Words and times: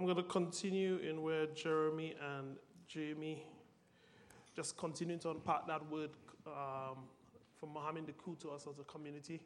I'm 0.00 0.06
going 0.06 0.16
to 0.16 0.22
continue 0.22 0.96
in 1.06 1.20
where 1.20 1.44
Jeremy 1.44 2.14
and 2.34 2.56
Jamie 2.88 3.44
just 4.56 4.78
continue 4.78 5.18
to 5.18 5.32
unpack 5.32 5.66
that 5.66 5.86
word 5.90 6.08
um, 6.46 7.00
from 7.58 7.74
Mohammed 7.74 8.06
Deku 8.06 8.40
to 8.40 8.48
us 8.48 8.66
as 8.66 8.78
a 8.78 8.84
community. 8.84 9.42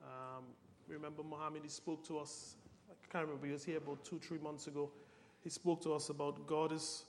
Um, 0.00 0.44
remember, 0.86 1.24
Mohammed, 1.24 1.62
he 1.64 1.68
spoke 1.68 2.06
to 2.06 2.20
us, 2.20 2.54
I 2.88 2.94
can't 3.12 3.24
remember, 3.24 3.48
he 3.48 3.52
was 3.52 3.64
here 3.64 3.78
about 3.78 4.04
two, 4.04 4.20
three 4.20 4.38
months 4.38 4.68
ago. 4.68 4.92
He 5.42 5.50
spoke 5.50 5.82
to 5.82 5.92
us 5.92 6.08
about 6.08 6.46
God 6.46 6.70
is 6.70 7.06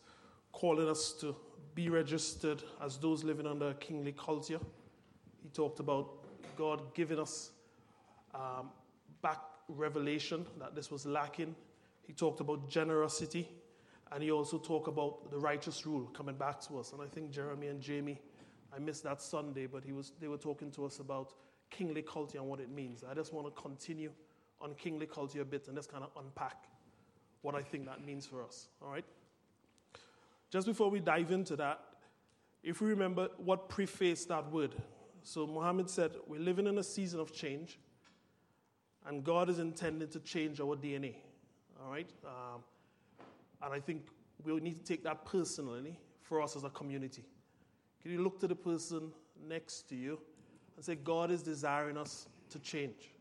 calling 0.51 0.89
us 0.89 1.13
to 1.21 1.35
be 1.75 1.87
registered 1.87 2.63
as 2.83 2.97
those 2.97 3.23
living 3.23 3.45
under 3.45 3.69
a 3.69 3.73
kingly 3.75 4.13
culture. 4.13 4.59
He 5.43 5.49
talked 5.49 5.79
about 5.79 6.25
God 6.57 6.95
giving 6.95 7.19
us 7.19 7.51
um, 8.33 8.71
back 9.21 9.37
revelation 9.67 10.47
that 10.57 10.73
this 10.73 10.89
was 10.89 11.05
lacking. 11.05 11.53
He 12.03 12.13
talked 12.13 12.39
about 12.39 12.69
generosity, 12.69 13.47
and 14.11 14.23
he 14.23 14.31
also 14.31 14.57
talked 14.57 14.87
about 14.87 15.31
the 15.31 15.37
righteous 15.37 15.85
rule 15.85 16.05
coming 16.13 16.35
back 16.35 16.59
to 16.67 16.79
us. 16.79 16.91
And 16.93 17.01
I 17.01 17.05
think 17.05 17.31
Jeremy 17.31 17.67
and 17.67 17.81
Jamie, 17.81 18.19
I 18.75 18.79
missed 18.79 19.03
that 19.03 19.21
Sunday, 19.21 19.67
but 19.67 19.83
he 19.83 19.93
was, 19.93 20.11
they 20.19 20.27
were 20.27 20.37
talking 20.37 20.71
to 20.71 20.85
us 20.85 20.99
about 20.99 21.33
kingly 21.69 22.01
culture 22.01 22.37
and 22.37 22.47
what 22.47 22.59
it 22.59 22.69
means. 22.69 23.03
I 23.09 23.13
just 23.13 23.33
want 23.33 23.47
to 23.47 23.61
continue 23.61 24.11
on 24.59 24.75
kingly 24.75 25.05
culture 25.05 25.41
a 25.41 25.45
bit 25.45 25.67
and 25.67 25.75
just 25.75 25.91
kind 25.91 26.03
of 26.03 26.11
unpack 26.21 26.65
what 27.41 27.55
I 27.55 27.61
think 27.61 27.85
that 27.85 28.05
means 28.05 28.25
for 28.25 28.43
us. 28.43 28.67
All 28.81 28.91
right? 28.91 29.05
Just 30.51 30.67
before 30.67 30.89
we 30.89 30.99
dive 30.99 31.31
into 31.31 31.55
that, 31.55 31.79
if 32.63 32.81
we 32.81 32.89
remember 32.89 33.29
what 33.37 33.69
prefaced 33.69 34.27
that 34.27 34.51
word. 34.51 34.75
So 35.23 35.47
Muhammad 35.47 35.89
said, 35.89 36.11
We're 36.27 36.39
living 36.39 36.67
in 36.67 36.77
a 36.77 36.83
season 36.83 37.19
of 37.19 37.33
change, 37.33 37.79
and 39.07 39.23
God 39.23 39.49
is 39.49 39.59
intending 39.59 40.09
to 40.09 40.19
change 40.19 40.59
our 40.59 40.75
DNA. 40.75 41.15
All 41.83 41.91
right? 41.91 42.09
Um, 42.25 42.61
and 43.63 43.73
I 43.73 43.79
think 43.79 44.07
we 44.43 44.59
need 44.59 44.79
to 44.79 44.85
take 44.85 45.03
that 45.03 45.25
personally 45.25 45.99
for 46.21 46.41
us 46.41 46.55
as 46.55 46.63
a 46.63 46.69
community. 46.69 47.25
Can 48.01 48.11
you 48.11 48.23
look 48.23 48.39
to 48.39 48.47
the 48.47 48.55
person 48.55 49.11
next 49.47 49.89
to 49.89 49.95
you 49.95 50.19
and 50.75 50.83
say, 50.83 50.95
God 50.95 51.29
is 51.31 51.43
desiring 51.43 51.97
us 51.97 52.27
to 52.49 52.59
change? 52.59 53.11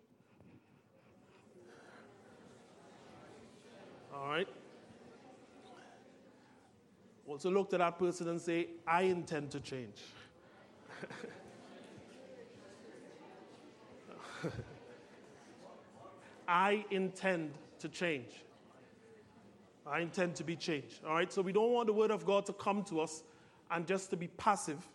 All 4.15 4.29
right? 4.29 4.49
Also 7.27 7.51
look 7.51 7.71
to 7.71 7.79
that 7.79 7.99
person 7.99 8.29
and 8.29 8.41
say, 8.41 8.69
I 8.87 9.03
intend 9.03 9.51
to 9.53 9.61
change. 9.61 10.03
I 16.49 16.85
intend 16.91 17.53
to 17.79 17.89
change. 17.89 18.43
I 19.91 20.01
intend 20.01 20.37
to 20.37 20.45
be 20.45 20.57
changed. 20.57 21.05
All 21.05 21.15
right? 21.15 21.33
So 21.33 21.43
we 21.43 21.53
don't 21.53 21.73
want 21.73 21.89
the 21.89 21.93
word 21.93 22.11
of 22.11 22.25
God 22.25 22.47
to 22.47 22.53
come 22.53 22.85
to 22.85 23.01
us 23.01 23.23
and 23.71 23.87
just 23.87 24.11
to 24.11 24.17
be 24.17 24.29
passive 24.29 24.89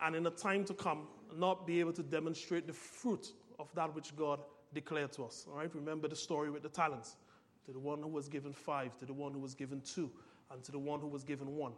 and 0.00 0.16
in 0.16 0.26
a 0.26 0.30
time 0.30 0.64
to 0.64 0.74
come 0.74 1.06
not 1.36 1.66
be 1.66 1.80
able 1.80 1.92
to 1.92 2.02
demonstrate 2.02 2.66
the 2.66 2.72
fruit 2.72 3.32
of 3.58 3.68
that 3.74 3.94
which 3.94 4.16
God 4.16 4.40
declared 4.74 5.12
to 5.12 5.24
us. 5.24 5.46
All 5.50 5.58
right? 5.58 5.70
Remember 5.74 6.08
the 6.08 6.16
story 6.16 6.50
with 6.50 6.62
the 6.62 6.68
talents. 6.68 7.16
To 7.66 7.72
the 7.72 7.78
one 7.78 8.02
who 8.02 8.08
was 8.08 8.28
given 8.28 8.52
five, 8.52 8.98
to 8.98 9.06
the 9.06 9.12
one 9.12 9.32
who 9.32 9.38
was 9.38 9.54
given 9.54 9.80
two, 9.82 10.10
and 10.50 10.64
to 10.64 10.72
the 10.72 10.78
one 10.78 10.98
who 10.98 11.06
was 11.06 11.22
given 11.22 11.54
one. 11.56 11.72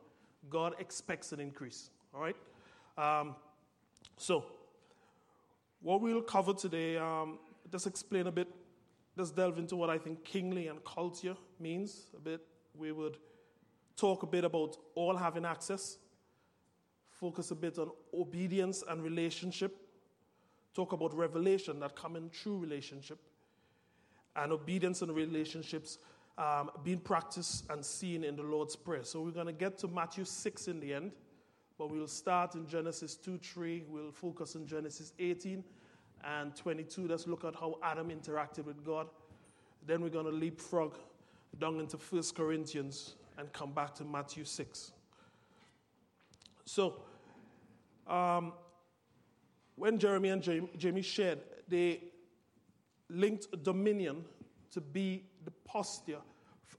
God 0.48 0.74
expects 0.78 1.32
an 1.32 1.40
increase. 1.40 1.90
All 2.14 2.22
right? 2.22 2.36
Um, 2.96 3.34
so, 4.16 4.46
what 5.82 6.00
we'll 6.00 6.22
cover 6.22 6.54
today, 6.54 6.96
um, 6.96 7.38
just 7.70 7.86
explain 7.86 8.28
a 8.28 8.32
bit 8.32 8.48
let's 9.16 9.30
delve 9.30 9.58
into 9.58 9.76
what 9.76 9.90
I 9.90 9.98
think 9.98 10.24
kingly 10.24 10.68
and 10.68 10.82
culture 10.84 11.36
means 11.60 12.06
a 12.16 12.20
bit. 12.20 12.40
We 12.76 12.92
would 12.92 13.18
talk 13.96 14.22
a 14.22 14.26
bit 14.26 14.44
about 14.44 14.76
all 14.94 15.16
having 15.16 15.44
access, 15.44 15.98
focus 17.10 17.50
a 17.50 17.54
bit 17.54 17.78
on 17.78 17.90
obedience 18.12 18.82
and 18.88 19.02
relationship, 19.02 19.76
talk 20.74 20.92
about 20.92 21.14
revelation 21.14 21.78
that 21.80 21.94
come 21.94 22.16
in 22.16 22.30
true 22.30 22.58
relationship, 22.58 23.18
and 24.36 24.52
obedience 24.52 25.02
and 25.02 25.14
relationships 25.14 25.98
um, 26.36 26.70
being 26.82 26.98
practiced 26.98 27.70
and 27.70 27.84
seen 27.84 28.24
in 28.24 28.34
the 28.34 28.42
Lord's 28.42 28.74
Prayer. 28.74 29.04
So 29.04 29.22
we're 29.22 29.30
going 29.30 29.46
to 29.46 29.52
get 29.52 29.78
to 29.78 29.88
Matthew 29.88 30.24
6 30.24 30.66
in 30.66 30.80
the 30.80 30.92
end, 30.92 31.12
but 31.78 31.90
we'll 31.90 32.08
start 32.08 32.56
in 32.56 32.66
Genesis 32.66 33.14
2 33.14 33.38
3. 33.38 33.84
We'll 33.88 34.10
focus 34.10 34.56
on 34.56 34.66
Genesis 34.66 35.12
18 35.20 35.62
and 36.24 36.54
22. 36.56 37.06
Let's 37.06 37.26
look 37.26 37.44
at 37.44 37.54
how 37.54 37.78
Adam 37.82 38.10
interacted 38.10 38.64
with 38.64 38.84
God. 38.84 39.08
Then 39.86 40.02
we're 40.02 40.08
going 40.08 40.26
to 40.26 40.32
leapfrog 40.32 40.94
down 41.58 41.80
into 41.80 41.96
1 41.96 42.22
Corinthians 42.34 43.14
and 43.38 43.52
come 43.52 43.72
back 43.72 43.94
to 43.96 44.04
Matthew 44.04 44.44
6. 44.44 44.92
So, 46.64 46.94
um, 48.06 48.52
when 49.76 49.98
Jeremy 49.98 50.30
and 50.30 50.68
Jamie 50.76 51.02
shared, 51.02 51.40
they 51.68 52.00
linked 53.10 53.46
dominion 53.62 54.24
to 54.70 54.80
be 54.80 55.24
the 55.44 55.50
posture 55.64 56.20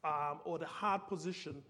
um, 0.04 0.40
or 0.44 0.58
the 0.58 0.66
hard 0.66 1.08
position 1.08 1.62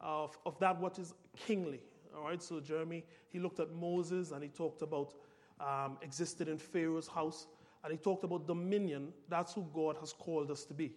of, 0.00 0.36
of 0.46 0.58
that 0.58 0.78
what 0.80 0.98
is 0.98 1.14
kingly. 1.36 1.80
All 2.16 2.24
right, 2.24 2.42
so 2.42 2.60
Jeremy, 2.60 3.04
he 3.28 3.38
looked 3.38 3.60
at 3.60 3.72
Moses 3.72 4.32
and 4.32 4.42
he 4.42 4.48
talked 4.48 4.82
about 4.82 5.14
um, 5.60 5.98
existed 6.02 6.48
in 6.48 6.58
Pharaoh's 6.58 7.08
house. 7.08 7.46
And 7.82 7.92
he 7.92 7.98
talked 7.98 8.24
about 8.24 8.46
dominion. 8.46 9.12
That's 9.28 9.54
who 9.54 9.66
God 9.72 9.96
has 10.00 10.12
called 10.12 10.50
us 10.50 10.64
to 10.66 10.74
be. 10.74 10.92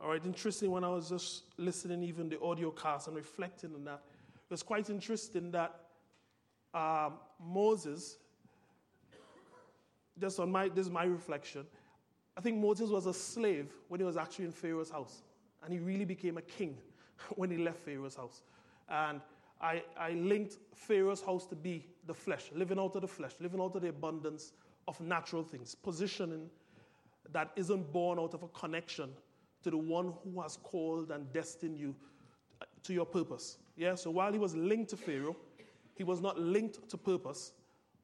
All 0.00 0.10
right, 0.10 0.24
interesting 0.24 0.70
when 0.70 0.84
I 0.84 0.88
was 0.88 1.08
just 1.08 1.44
listening, 1.56 2.02
even 2.04 2.28
the 2.28 2.40
audio 2.40 2.70
cast 2.70 3.08
and 3.08 3.16
reflecting 3.16 3.74
on 3.74 3.84
that, 3.84 4.02
it 4.34 4.50
was 4.50 4.62
quite 4.62 4.88
interesting 4.90 5.50
that 5.50 5.74
um, 6.72 7.14
Moses, 7.44 8.18
just 10.20 10.38
on 10.38 10.52
my, 10.52 10.68
this 10.68 10.86
is 10.86 10.92
my 10.92 11.04
reflection, 11.04 11.66
I 12.36 12.40
think 12.40 12.58
Moses 12.58 12.90
was 12.90 13.06
a 13.06 13.14
slave 13.14 13.72
when 13.88 13.98
he 13.98 14.06
was 14.06 14.16
actually 14.16 14.44
in 14.44 14.52
Pharaoh's 14.52 14.90
house. 14.90 15.22
And 15.64 15.72
he 15.72 15.80
really 15.80 16.04
became 16.04 16.38
a 16.38 16.42
king 16.42 16.78
when 17.34 17.50
he 17.50 17.56
left 17.56 17.80
Pharaoh's 17.80 18.14
house. 18.14 18.42
And 18.88 19.20
I, 19.60 19.82
I 19.98 20.12
linked 20.12 20.58
Pharaoh's 20.74 21.20
house 21.20 21.46
to 21.46 21.56
be 21.56 21.86
the 22.06 22.14
flesh, 22.14 22.50
living 22.54 22.78
out 22.78 22.94
of 22.94 23.02
the 23.02 23.08
flesh, 23.08 23.32
living 23.40 23.60
out 23.60 23.74
of 23.74 23.82
the 23.82 23.88
abundance 23.88 24.52
of 24.86 25.00
natural 25.00 25.42
things, 25.42 25.74
positioning 25.74 26.48
that 27.32 27.50
isn't 27.56 27.92
born 27.92 28.18
out 28.18 28.34
of 28.34 28.42
a 28.42 28.48
connection 28.48 29.10
to 29.62 29.70
the 29.70 29.76
one 29.76 30.14
who 30.22 30.40
has 30.40 30.56
called 30.62 31.10
and 31.10 31.30
destined 31.32 31.76
you 31.76 31.94
to 32.84 32.92
your 32.92 33.04
purpose. 33.04 33.58
Yeah, 33.76 33.96
so 33.96 34.10
while 34.10 34.32
he 34.32 34.38
was 34.38 34.54
linked 34.54 34.90
to 34.90 34.96
Pharaoh, 34.96 35.36
he 35.94 36.04
was 36.04 36.20
not 36.20 36.38
linked 36.38 36.88
to 36.88 36.96
purpose, 36.96 37.52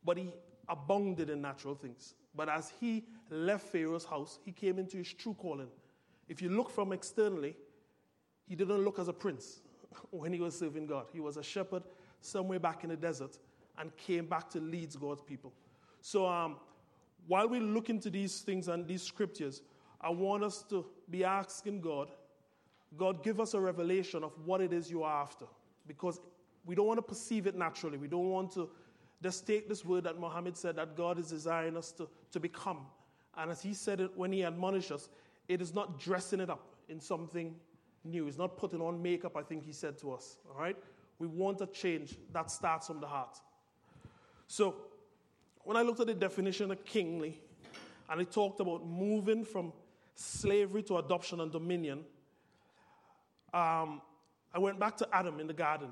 but 0.05 0.17
he 0.19 0.33
abounded 0.69 1.31
in 1.31 1.41
natural 1.41 1.75
things. 1.75 2.15
But 2.35 2.49
as 2.49 2.73
he 2.81 3.05
left 3.31 3.67
Pharaoh's 3.67 4.05
house, 4.05 4.41
he 4.45 4.51
came 4.51 4.79
into 4.79 4.97
his 4.97 5.13
true 5.13 5.35
calling. 5.35 5.69
If 6.29 6.43
you 6.43 6.49
look 6.49 6.71
from 6.71 6.93
externally, 6.93 7.57
he 8.49 8.57
didn't 8.57 8.85
look 8.85 8.99
as 8.99 9.09
a 9.09 9.13
prince 9.13 9.61
when 10.11 10.33
he 10.33 10.41
was 10.41 10.59
serving 10.59 10.87
God. 10.87 11.07
He 11.13 11.21
was 11.21 11.37
a 11.37 11.43
shepherd 11.43 11.83
somewhere 12.21 12.59
back 12.59 12.85
in 12.85 12.91
the 12.91 12.97
desert 12.97 13.39
and 13.79 13.95
came 13.97 14.27
back 14.27 14.49
to 14.51 14.61
lead 14.61 14.91
God's 15.01 15.23
people. 15.23 15.53
So 16.01 16.27
um, 16.27 16.57
while 17.27 17.49
we 17.49 17.61
look 17.61 17.91
into 17.91 18.11
these 18.11 18.41
things 18.41 18.69
and 18.69 18.87
these 18.87 19.03
scriptures, 19.03 19.63
I 20.01 20.11
want 20.11 20.45
us 20.45 20.63
to 20.71 20.85
be 21.11 21.25
asking 21.25 21.81
God, 21.81 22.09
God, 22.97 23.25
give 23.25 23.41
us 23.41 23.55
a 23.55 23.61
revelation 23.61 24.23
of 24.23 24.33
what 24.45 24.61
it 24.61 24.73
is 24.73 24.91
you 24.91 25.03
are 25.03 25.23
after. 25.23 25.47
Because 25.87 26.21
we 26.65 26.75
don't 26.75 26.87
want 26.87 26.99
to 26.99 27.03
perceive 27.03 27.47
it 27.47 27.55
naturally. 27.55 27.99
We 27.99 28.09
don't 28.09 28.31
want 28.31 28.53
to 28.55 28.71
just 29.23 29.47
take 29.47 29.69
this 29.69 29.85
word 29.85 30.05
that 30.05 30.19
Muhammad 30.21 30.57
said 30.57 30.77
that 30.77 30.97
God 30.97 31.19
is 31.19 31.29
desiring 31.29 31.77
us 31.77 31.91
to, 31.93 32.09
to 32.33 32.41
become. 32.41 32.87
And 33.37 33.51
as 33.51 33.63
he 33.63 33.75
said 33.75 34.01
it 34.01 34.11
when 34.17 34.33
he 34.33 34.43
admonished 34.43 34.93
us, 34.93 35.09
it 35.49 35.61
is 35.61 35.75
not 35.75 35.99
dressing 35.99 36.41
it 36.41 36.51
up 36.51 36.75
in 36.89 37.01
something 37.01 37.55
new. 38.05 38.27
It's 38.27 38.39
not 38.39 38.57
putting 38.57 38.81
on 38.81 39.03
makeup, 39.03 39.37
I 39.37 39.43
think 39.43 39.65
he 39.65 39.73
said 39.73 39.99
to 39.99 40.13
us. 40.13 40.39
All 40.51 40.61
right? 40.61 40.77
We 41.19 41.27
want 41.27 41.61
a 41.61 41.67
change 41.67 42.17
that 42.33 42.51
starts 42.51 42.87
from 42.87 43.01
the 43.01 43.07
heart. 43.07 43.39
So, 44.47 44.75
when 45.63 45.77
I 45.77 45.83
looked 45.83 46.01
at 46.01 46.07
the 46.07 46.15
definition 46.15 46.71
of 46.71 46.85
kingly, 46.85 47.41
and 48.11 48.21
it 48.21 48.31
talked 48.31 48.61
about 48.61 48.87
moving 48.87 49.45
from 49.45 49.73
slavery 50.15 50.83
to 50.85 50.99
adoption 50.99 51.41
and 51.41 51.51
dominion, 51.51 52.05
um, 53.53 54.03
I 54.53 54.59
went 54.59 54.79
back 54.79 54.97
to 54.99 55.09
Adam 55.13 55.41
in 55.41 55.47
the 55.47 55.55
garden. 55.55 55.91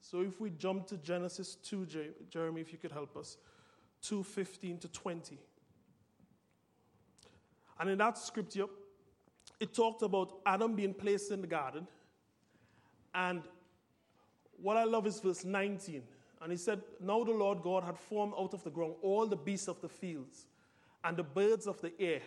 So 0.00 0.22
if 0.22 0.40
we 0.40 0.50
jump 0.50 0.86
to 0.88 0.96
Genesis 0.96 1.56
2, 1.56 1.86
Jeremy, 2.30 2.60
if 2.60 2.72
you 2.72 2.78
could 2.78 2.92
help 2.92 3.16
us, 3.16 3.36
2 4.02 4.22
15 4.24 4.78
to 4.78 4.88
20. 4.88 5.38
And 7.78 7.90
in 7.90 7.98
that 7.98 8.18
scripture, 8.18 8.66
it 9.60 9.74
talked 9.74 10.02
about 10.02 10.40
Adam 10.46 10.74
being 10.74 10.94
placed 10.94 11.30
in 11.30 11.40
the 11.40 11.46
garden. 11.46 11.86
And 13.14 13.42
what 14.60 14.76
I 14.76 14.84
love 14.84 15.06
is 15.06 15.20
verse 15.20 15.44
19. 15.44 16.02
And 16.42 16.50
he 16.50 16.58
said, 16.58 16.80
Now 17.00 17.22
the 17.22 17.32
Lord 17.32 17.62
God 17.62 17.84
had 17.84 17.98
formed 17.98 18.32
out 18.38 18.54
of 18.54 18.64
the 18.64 18.70
ground 18.70 18.94
all 19.02 19.26
the 19.26 19.36
beasts 19.36 19.68
of 19.68 19.80
the 19.80 19.88
fields 19.88 20.46
and 21.04 21.16
the 21.16 21.22
birds 21.22 21.66
of 21.66 21.80
the 21.80 21.92
air. 22.00 22.20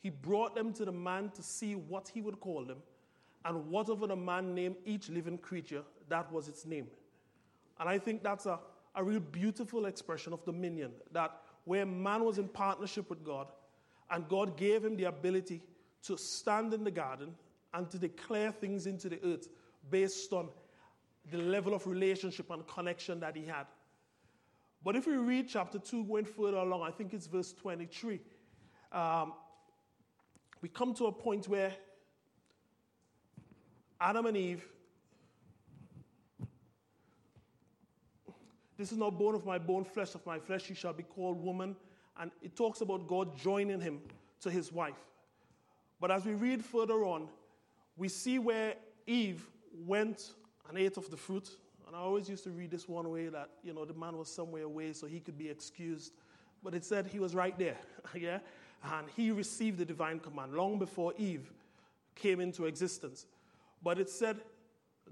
He 0.00 0.10
brought 0.10 0.54
them 0.54 0.72
to 0.74 0.84
the 0.84 0.92
man 0.92 1.30
to 1.34 1.42
see 1.42 1.74
what 1.74 2.08
he 2.08 2.20
would 2.20 2.40
call 2.40 2.64
them. 2.64 2.78
and 3.46 3.70
whatever 3.70 4.08
the 4.08 4.16
man 4.16 4.54
named 4.54 4.74
each 4.84 5.08
living 5.08 5.38
creature, 5.38 5.82
that 6.08 6.30
was 6.32 6.48
its 6.48 6.66
name. 6.66 6.88
And 7.78 7.88
I 7.88 7.98
think 7.98 8.22
that's 8.22 8.46
a, 8.46 8.58
a 8.96 9.04
real 9.04 9.20
beautiful 9.20 9.86
expression 9.86 10.32
of 10.32 10.44
dominion 10.44 10.90
that 11.12 11.30
where 11.64 11.86
man 11.86 12.24
was 12.24 12.38
in 12.38 12.48
partnership 12.48 13.08
with 13.08 13.24
God, 13.24 13.46
and 14.10 14.28
God 14.28 14.56
gave 14.56 14.84
him 14.84 14.96
the 14.96 15.04
ability 15.04 15.62
to 16.06 16.16
stand 16.16 16.72
in 16.72 16.84
the 16.84 16.90
garden 16.90 17.34
and 17.74 17.90
to 17.90 17.98
declare 17.98 18.52
things 18.52 18.86
into 18.86 19.08
the 19.08 19.20
earth 19.24 19.48
based 19.90 20.32
on 20.32 20.48
the 21.30 21.38
level 21.38 21.74
of 21.74 21.86
relationship 21.86 22.50
and 22.50 22.66
connection 22.66 23.20
that 23.20 23.36
he 23.36 23.44
had. 23.44 23.66
But 24.84 24.94
if 24.94 25.06
we 25.06 25.16
read 25.16 25.48
chapter 25.48 25.78
2, 25.78 26.04
going 26.04 26.24
further 26.24 26.58
along, 26.58 26.82
I 26.82 26.90
think 26.90 27.12
it's 27.12 27.26
verse 27.26 27.52
23, 27.52 28.20
um, 28.92 29.32
we 30.62 30.68
come 30.68 30.94
to 30.94 31.06
a 31.06 31.12
point 31.12 31.48
where 31.48 31.72
Adam 34.00 34.26
and 34.26 34.36
Eve, 34.36 34.64
this 38.76 38.92
is 38.92 38.98
not 38.98 39.18
bone 39.18 39.34
of 39.34 39.44
my 39.44 39.58
bone, 39.58 39.84
flesh 39.84 40.14
of 40.14 40.24
my 40.24 40.38
flesh, 40.38 40.68
you 40.68 40.74
shall 40.76 40.92
be 40.92 41.02
called 41.02 41.42
woman. 41.42 41.74
And 42.18 42.30
it 42.40 42.54
talks 42.56 42.80
about 42.80 43.06
God 43.06 43.36
joining 43.36 43.80
him 43.80 44.00
to 44.40 44.50
his 44.50 44.72
wife. 44.72 44.94
But 46.00 46.10
as 46.10 46.24
we 46.24 46.34
read 46.34 46.64
further 46.64 47.04
on, 47.04 47.28
we 47.96 48.08
see 48.08 48.38
where 48.38 48.74
Eve 49.06 49.46
went 49.86 50.32
and 50.68 50.78
ate 50.78 50.96
of 50.96 51.10
the 51.10 51.16
fruit 51.16 51.50
and 51.86 51.94
I 51.94 52.00
always 52.00 52.28
used 52.28 52.42
to 52.44 52.50
read 52.50 52.70
this 52.70 52.88
one 52.88 53.08
way 53.10 53.28
that, 53.28 53.48
you 53.62 53.72
know, 53.72 53.84
the 53.84 53.94
man 53.94 54.16
was 54.16 54.28
somewhere 54.28 54.64
away 54.64 54.92
so 54.92 55.06
he 55.06 55.20
could 55.20 55.38
be 55.38 55.48
excused. 55.48 56.12
But 56.62 56.74
it 56.74 56.84
said 56.84 57.06
he 57.06 57.20
was 57.20 57.34
right 57.34 57.56
there, 57.56 57.76
yeah? 58.14 58.40
And 58.82 59.06
he 59.16 59.30
received 59.30 59.78
the 59.78 59.84
divine 59.84 60.18
command 60.18 60.54
long 60.54 60.78
before 60.78 61.14
Eve 61.16 61.52
came 62.16 62.40
into 62.40 62.64
existence. 62.64 63.26
But 63.82 64.00
it 64.00 64.10
said, 64.10 64.40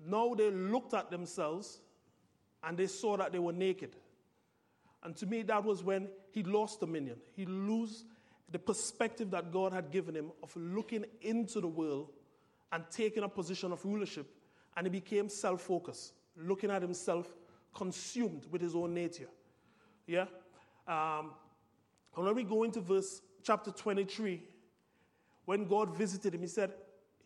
now 0.08 0.34
they 0.34 0.50
looked 0.50 0.94
at 0.94 1.10
themselves 1.10 1.78
and 2.64 2.76
they 2.76 2.88
saw 2.88 3.16
that 3.18 3.30
they 3.30 3.38
were 3.38 3.52
naked. 3.52 3.94
And 5.04 5.14
to 5.16 5.26
me, 5.26 5.42
that 5.42 5.62
was 5.62 5.84
when 5.84 6.08
he 6.32 6.42
lost 6.42 6.80
dominion. 6.80 7.18
He 7.36 7.46
lost 7.46 8.04
the 8.54 8.58
perspective 8.60 9.32
that 9.32 9.50
God 9.50 9.72
had 9.72 9.90
given 9.90 10.14
him 10.14 10.30
of 10.40 10.54
looking 10.54 11.04
into 11.22 11.60
the 11.60 11.66
world 11.66 12.12
and 12.70 12.84
taking 12.88 13.24
a 13.24 13.28
position 13.28 13.72
of 13.72 13.84
rulership, 13.84 14.32
and 14.76 14.86
he 14.86 14.90
became 14.92 15.28
self 15.28 15.62
focused 15.62 16.12
looking 16.36 16.70
at 16.70 16.80
himself 16.80 17.34
consumed 17.74 18.46
with 18.52 18.62
his 18.62 18.76
own 18.76 18.94
nature. 18.94 19.26
Yeah? 20.06 20.26
Um, 20.86 21.32
and 22.14 22.26
when 22.26 22.36
we 22.36 22.44
go 22.44 22.62
into 22.62 22.80
verse 22.80 23.22
chapter 23.42 23.72
23, 23.72 24.40
when 25.46 25.64
God 25.64 25.92
visited 25.92 26.32
him, 26.32 26.42
he 26.42 26.46
said, 26.46 26.74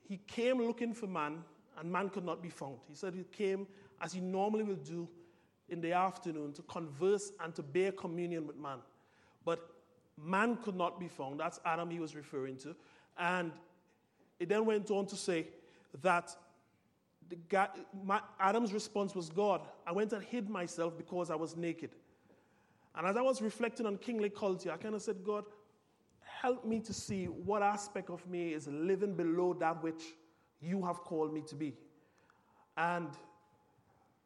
He 0.09 0.17
came 0.27 0.63
looking 0.63 0.95
for 0.95 1.09
man, 1.09 1.45
and 1.79 1.93
man 1.93 2.09
could 2.09 2.25
not 2.25 2.43
be 2.43 2.49
found. 2.49 2.79
He 2.89 2.95
said 2.95 3.13
he 3.13 3.25
came 3.25 3.67
as 4.01 4.15
he 4.15 4.21
normally 4.21 4.65
will 4.65 4.77
do 4.77 5.07
in 5.69 5.83
the 5.83 5.93
afternoon 5.93 6.55
to 6.55 6.63
converse 6.63 7.33
and 7.45 7.55
to 7.55 7.63
bear 7.63 7.93
communion 7.93 8.47
with 8.47 8.57
man. 8.57 8.79
But 9.45 9.78
man 10.23 10.56
could 10.56 10.76
not 10.76 10.99
be 10.99 11.09
found. 11.09 11.41
That's 11.41 11.61
Adam 11.65 11.91
he 11.91 12.00
was 12.00 12.15
referring 12.15 12.56
to. 12.59 12.75
And 13.19 13.53
it 14.38 14.49
then 14.49 14.65
went 14.65 14.91
on 14.91 15.06
to 15.06 15.17
say 15.17 15.49
that 16.03 16.35
God, 17.49 17.70
my, 18.05 18.20
Adam's 18.41 18.73
response 18.73 19.15
was, 19.15 19.29
God, 19.29 19.62
I 19.87 19.93
went 19.93 20.12
and 20.12 20.23
hid 20.23 20.49
myself 20.49 20.97
because 20.97 21.31
I 21.31 21.35
was 21.35 21.56
naked. 21.56 21.91
And 22.94 23.06
as 23.06 23.17
I 23.17 23.23
was 23.23 23.43
reflecting 23.43 23.87
on 23.87 23.99
kingly 23.99 24.31
culture, 24.31 24.73
I 24.73 24.76
kind 24.76 24.94
of 24.94 25.03
said, 25.03 25.23
God, 25.25 25.44
help 26.21 26.64
me 26.64 26.81
to 26.81 26.93
see 26.93 27.26
what 27.26 27.62
aspect 27.62 28.11
of 28.11 28.26
me 28.29 28.55
is 28.55 28.67
living 28.69 29.14
below 29.14 29.55
that 29.55 29.82
which 29.82 30.03
you 30.61 30.85
have 30.85 30.99
called 30.99 31.32
me 31.32 31.43
to 31.49 31.55
be. 31.55 31.75
And 32.76 33.09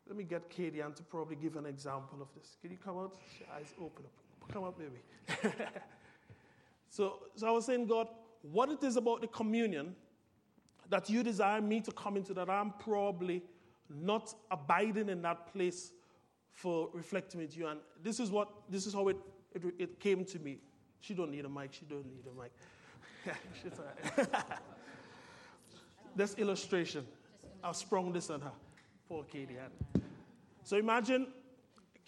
let 0.06 0.16
me 0.16 0.24
get 0.24 0.48
Katie 0.48 0.78
to 0.78 1.02
probably 1.04 1.36
give 1.36 1.56
an 1.56 1.66
example 1.66 2.20
of 2.20 2.28
this. 2.34 2.56
Can 2.60 2.70
you 2.70 2.78
come 2.82 2.98
out? 2.98 3.16
Eyes 3.56 3.72
open 3.80 4.04
up. 4.04 4.21
Come 4.52 4.64
up, 4.64 4.78
baby. 4.78 5.50
so, 6.90 7.20
so 7.34 7.49
I 7.49 7.50
was 7.50 7.64
saying, 7.64 7.87
God, 7.87 8.08
what 8.43 8.69
it 8.69 8.82
is 8.84 8.96
about 8.96 9.22
the 9.22 9.28
communion 9.28 9.94
that 10.90 11.08
you 11.08 11.22
desire 11.22 11.60
me 11.60 11.81
to 11.81 11.93
come 11.93 12.19
into, 12.19 12.34
that 12.34 12.50
I'm 12.50 12.72
probably 12.78 13.43
not 13.88 14.34
abiding 14.50 15.08
in 15.08 15.22
that 15.22 15.52
place 15.52 15.93
for 16.50 16.90
reflecting 16.93 17.40
with 17.40 17.56
you. 17.56 17.66
And 17.66 17.81
this 18.02 18.20
is 18.20 18.31
what 18.31 18.50
this 18.69 18.87
is 18.87 18.93
how 18.93 19.08
it, 19.08 19.16
it, 19.54 19.62
it 19.78 20.00
came 20.00 20.25
to 20.26 20.38
me. 20.38 20.58
She 21.00 21.14
don't 21.14 21.31
need 21.31 21.46
a 21.46 21.48
mic, 21.48 21.72
she 21.72 21.87
don't 21.87 22.05
need 22.05 22.25
a 22.26 22.40
mic. 22.40 22.52
this 26.16 26.34
illustration. 26.34 27.06
I've 27.64 27.76
sprung 27.76 28.12
this 28.12 28.28
on 28.28 28.43
her. 28.43 28.52
Poor 29.08 29.25
Kadian. 29.25 29.70
So 30.62 30.76
imagine 30.76 31.28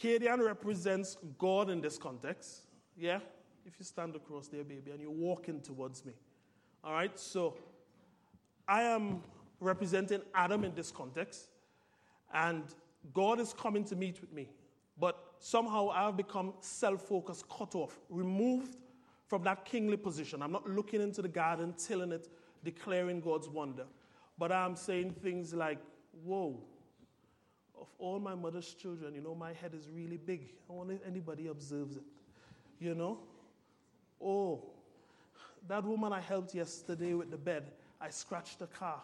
Kadian 0.01 0.45
represents 0.45 1.17
God 1.39 1.71
in 1.71 1.81
this 1.81 1.97
context. 1.97 2.63
Yeah? 2.97 3.21
If 3.67 3.79
you 3.79 3.85
stand 3.85 4.15
across 4.17 4.49
there, 4.49 4.65
baby, 4.65 4.91
and 4.91 5.01
you're 5.01 5.11
walking 5.11 5.61
towards 5.61 6.05
me. 6.05 6.13
All 6.83 6.93
right? 6.93 7.19
So 7.19 7.57
I 8.69 8.83
am 8.83 9.23
representing 9.61 10.21
Adam 10.35 10.65
in 10.65 10.75
this 10.75 10.91
context, 10.91 11.49
and 12.33 12.63
God 13.13 13.41
is 13.41 13.53
coming 13.53 13.85
to 13.85 13.97
meet 13.97 14.21
with 14.21 14.33
me. 14.33 14.49
But 14.99 15.19
somehow 15.39 15.91
I've 15.91 16.17
become 16.17 16.55
self 16.61 17.03
focused, 17.03 17.49
cut 17.49 17.75
off, 17.75 17.99
removed 18.09 18.77
from 19.27 19.43
that 19.45 19.65
kingly 19.65 19.97
position. 19.97 20.43
I'm 20.43 20.53
not 20.53 20.69
looking 20.69 21.01
into 21.01 21.23
the 21.23 21.29
garden, 21.29 21.75
tilling 21.77 22.13
it, 22.13 22.29
declaring 22.63 23.21
God's 23.21 23.49
wonder. 23.49 23.85
But 24.39 24.53
I'm 24.53 24.77
saying 24.77 25.13
things 25.23 25.55
like, 25.55 25.79
whoa, 26.25 26.61
of 27.85 27.91
all 27.99 28.19
my 28.19 28.35
mother's 28.35 28.73
children, 28.73 29.15
you 29.15 29.21
know, 29.21 29.35
my 29.35 29.53
head 29.53 29.75
is 29.75 29.91
really 29.95 30.17
big. 30.17 30.55
I 30.71 30.73
wonder 30.73 30.95
if 30.95 31.01
anybody 31.07 31.49
observes 31.49 31.97
it. 31.97 32.03
You 32.81 32.95
know? 32.95 33.19
Oh, 34.23 34.65
that 35.69 35.85
woman 35.85 36.11
I 36.11 36.21
helped 36.21 36.55
yesterday 36.55 37.13
with 37.13 37.31
the 37.31 37.37
bed, 37.37 37.73
I 38.01 38.09
scratched 38.09 38.61
the 38.61 38.69
car. 38.69 39.03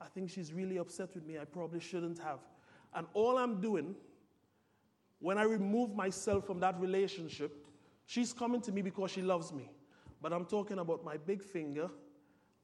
I 0.00 0.06
think 0.06 0.30
she's 0.30 0.54
really 0.54 0.78
upset 0.78 1.14
with 1.14 1.26
me. 1.26 1.38
I 1.38 1.44
probably 1.44 1.80
shouldn't 1.80 2.18
have. 2.20 2.38
And 2.94 3.06
all 3.12 3.36
I'm 3.36 3.60
doing, 3.60 3.94
when 5.18 5.36
I 5.36 5.42
remove 5.42 5.94
myself 5.94 6.46
from 6.46 6.60
that 6.60 6.80
relationship, 6.80 7.52
she's 8.06 8.32
coming 8.32 8.62
to 8.62 8.72
me 8.72 8.80
because 8.80 9.10
she 9.10 9.20
loves 9.20 9.52
me. 9.52 9.70
But 10.22 10.32
I'm 10.32 10.46
talking 10.46 10.78
about 10.78 11.04
my 11.04 11.18
big 11.18 11.42
finger, 11.42 11.90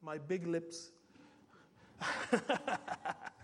my 0.02 0.16
big 0.16 0.46
lips. 0.46 0.90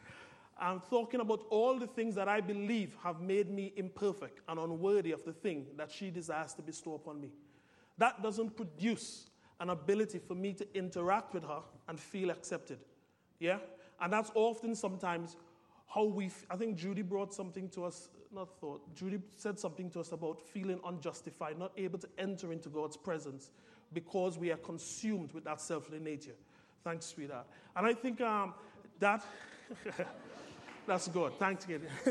I'm 0.59 0.81
talking 0.89 1.21
about 1.21 1.45
all 1.51 1.79
the 1.79 1.87
things 1.87 2.15
that 2.15 2.29
I 2.29 2.41
believe 2.41 2.97
have 3.03 3.21
made 3.21 3.51
me 3.51 3.73
imperfect 3.77 4.41
and 4.49 4.59
unworthy 4.59 5.13
of 5.13 5.25
the 5.25 5.33
thing 5.33 5.67
that 5.77 5.91
she 5.91 6.11
desires 6.11 6.55
to 6.55 6.63
bestow 6.63 6.95
upon 6.95 7.21
me. 7.21 7.31
That 7.99 8.23
doesn't 8.23 8.57
produce 8.57 9.31
an 9.61 9.71
ability 9.71 10.19
for 10.19 10.35
me 10.35 10.53
to 10.55 10.67
interact 10.77 11.35
with 11.35 11.45
her 11.45 11.61
and 11.89 11.99
feel 11.99 12.31
accepted. 12.31 12.79
Yeah? 13.39 13.59
And 14.01 14.13
that's 14.13 14.31
often 14.35 14.75
sometimes 14.75 15.37
how 15.87 16.05
we, 16.05 16.27
f- 16.27 16.45
I 16.51 16.57
think 16.57 16.77
Judy 16.77 17.03
brought 17.03 17.33
something 17.33 17.69
to 17.71 17.85
us, 17.85 18.09
not 18.33 18.49
thought, 18.61 18.95
Judy 18.95 19.21
said 19.35 19.59
something 19.59 19.91
to 19.91 20.01
us 20.01 20.13
about 20.13 20.41
feeling 20.41 20.81
unjustified, 20.85 21.59
not 21.59 21.73
able 21.77 21.99
to 21.99 22.09
enter 22.19 22.53
into 22.53 22.69
God's 22.69 22.97
presence 22.97 23.51
because 23.93 24.37
we 24.37 24.51
are 24.51 24.57
consumed 24.59 25.33
with 25.33 25.45
that 25.45 25.59
selfly 25.59 26.01
nature. 26.01 26.35
Thanks, 26.85 27.07
sweetheart. 27.07 27.47
And 27.75 27.87
I 27.87 27.95
think 27.95 28.21
um, 28.21 28.55
that, 28.99 29.25
that's 30.87 31.09
good. 31.09 31.39
Thanks, 31.39 31.65
Gideon. 31.65 31.91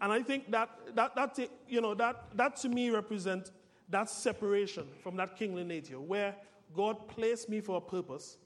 and 0.00 0.12
I 0.12 0.22
think 0.22 0.50
that, 0.50 0.70
that, 0.94 1.14
that, 1.14 1.38
you 1.68 1.80
know, 1.80 1.94
that, 1.94 2.24
that 2.34 2.56
to 2.58 2.68
me 2.68 2.90
represents 2.90 3.50
that 3.88 4.10
separation 4.10 4.86
from 5.02 5.16
that 5.16 5.36
kingly 5.36 5.64
nature 5.64 6.00
where 6.00 6.34
God 6.74 7.08
placed 7.08 7.48
me 7.48 7.60
for 7.60 7.76
a 7.76 7.80
purpose, 7.80 8.36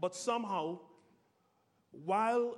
but 0.00 0.14
somehow, 0.14 0.78
while 2.04 2.56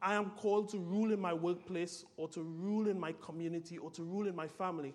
I 0.00 0.14
am 0.14 0.30
called 0.30 0.68
to 0.70 0.78
rule 0.78 1.12
in 1.12 1.20
my 1.20 1.32
workplace 1.32 2.04
or 2.16 2.28
to 2.28 2.42
rule 2.42 2.88
in 2.88 2.98
my 2.98 3.14
community 3.20 3.78
or 3.78 3.90
to 3.92 4.02
rule 4.02 4.28
in 4.28 4.36
my 4.36 4.46
family, 4.46 4.94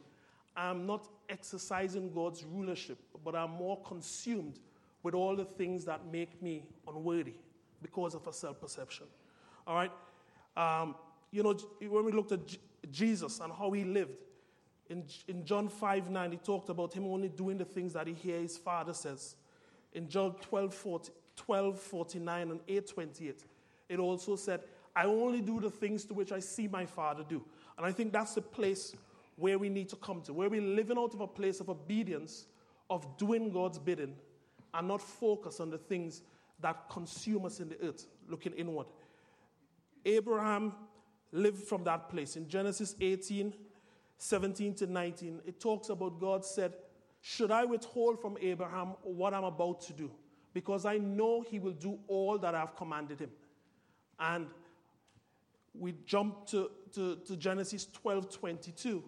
I 0.56 0.70
am 0.70 0.86
not 0.86 1.08
exercising 1.30 2.14
God's 2.14 2.46
rulership, 2.46 3.00
but 3.26 3.36
I'm 3.36 3.52
more 3.52 3.82
consumed 3.82 4.60
with 5.02 5.16
all 5.16 5.36
the 5.36 5.46
things 5.46 5.84
that 5.86 6.06
make 6.12 6.42
me 6.42 6.64
unworthy 6.88 7.34
because 7.82 8.16
of 8.16 8.26
a 8.28 8.34
self 8.34 8.62
perception. 8.62 9.08
All 9.68 9.76
right? 9.76 9.92
Um, 10.56 10.96
you 11.32 11.44
know, 11.44 11.54
when 11.82 12.06
we 12.06 12.12
looked 12.12 12.32
at 12.32 12.40
Jesus 12.92 13.40
and 13.40 13.52
how 13.52 13.72
he 13.72 13.84
lived, 13.84 14.18
in, 14.90 15.04
in 15.28 15.46
John 15.46 15.70
5 15.70 16.10
9, 16.10 16.32
he 16.32 16.38
talked 16.38 16.70
about 16.70 16.94
him 16.94 17.06
only 17.06 17.30
doing 17.30 17.58
the 17.58 17.66
things 17.66 17.94
that 17.94 18.08
he 18.08 18.14
hears 18.14 18.42
his 18.42 18.58
father 18.58 18.94
says. 18.94 19.36
In 19.94 20.10
John 20.10 20.36
12, 20.42 20.74
40, 20.74 21.12
12 21.36 21.80
49 21.80 22.52
and 22.52 22.60
8 22.68 22.88
28, 22.88 23.44
it 23.90 24.00
also 24.00 24.36
said, 24.36 24.62
I 24.96 25.06
only 25.06 25.42
do 25.42 25.60
the 25.60 25.70
things 25.70 26.06
to 26.06 26.14
which 26.14 26.32
I 26.32 26.40
see 26.40 26.68
my 26.68 26.86
father 26.86 27.24
do. 27.28 27.44
And 27.78 27.86
I 27.86 27.92
think 27.92 28.14
that's 28.14 28.36
the 28.36 28.42
place 28.42 28.96
where 29.36 29.58
we 29.58 29.70
need 29.70 29.90
to 29.90 29.96
come 29.96 30.22
to, 30.22 30.34
where 30.34 30.50
we're 30.50 30.62
living 30.62 30.98
out 30.98 31.14
of 31.14 31.22
a 31.22 31.28
place 31.28 31.60
of 31.60 31.70
obedience, 31.70 32.46
of 32.90 33.18
doing 33.18 33.52
God's 33.52 33.80
bidding, 33.80 34.16
and 34.74 34.88
not 34.88 35.02
focus 35.02 35.60
on 35.60 35.70
the 35.70 35.78
things 35.78 36.22
that 36.60 36.90
consume 36.90 37.46
us 37.46 37.60
in 37.60 37.70
the 37.70 37.82
earth, 37.84 38.06
looking 38.30 38.54
inward. 38.54 38.88
Abraham 40.06 40.74
lived 41.32 41.64
from 41.64 41.84
that 41.86 42.10
place. 42.10 42.36
In 42.36 42.48
Genesis 42.48 42.96
18, 43.00 43.54
17 44.18 44.76
to 44.76 44.88
19, 44.88 45.42
it 45.46 45.60
talks 45.60 45.90
about 45.90 46.20
God 46.20 46.46
said, 46.46 46.74
Should 47.22 47.52
I 47.52 47.66
withhold 47.66 48.22
from 48.22 48.38
Abraham 48.42 48.96
what 49.02 49.34
I'm 49.34 49.44
about 49.44 49.82
to 49.82 49.94
do? 49.94 50.12
Because 50.54 50.86
I 50.86 50.98
know 50.98 51.42
he 51.42 51.60
will 51.60 51.74
do 51.74 52.00
all 52.08 52.38
that 52.38 52.54
I've 52.54 52.76
commanded 52.76 53.20
him. 53.20 53.32
And 54.20 54.48
we 55.74 55.96
jump 56.06 56.46
to, 56.48 56.70
to, 56.94 57.16
to 57.26 57.36
Genesis 57.36 57.88
12 57.92 58.30
22, 58.30 59.04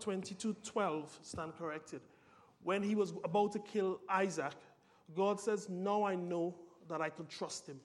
22 0.00 0.56
12, 0.62 1.18
stand 1.22 1.52
corrected. 1.58 2.02
When 2.62 2.82
he 2.82 2.94
was 2.94 3.14
about 3.24 3.52
to 3.52 3.58
kill 3.60 4.00
Isaac, 4.08 4.52
God 5.14 5.40
says, 5.40 5.68
Now 5.68 6.04
I 6.04 6.14
know 6.14 6.54
that 6.88 7.00
I 7.00 7.08
can 7.08 7.26
trust 7.26 7.66
him 7.66 7.80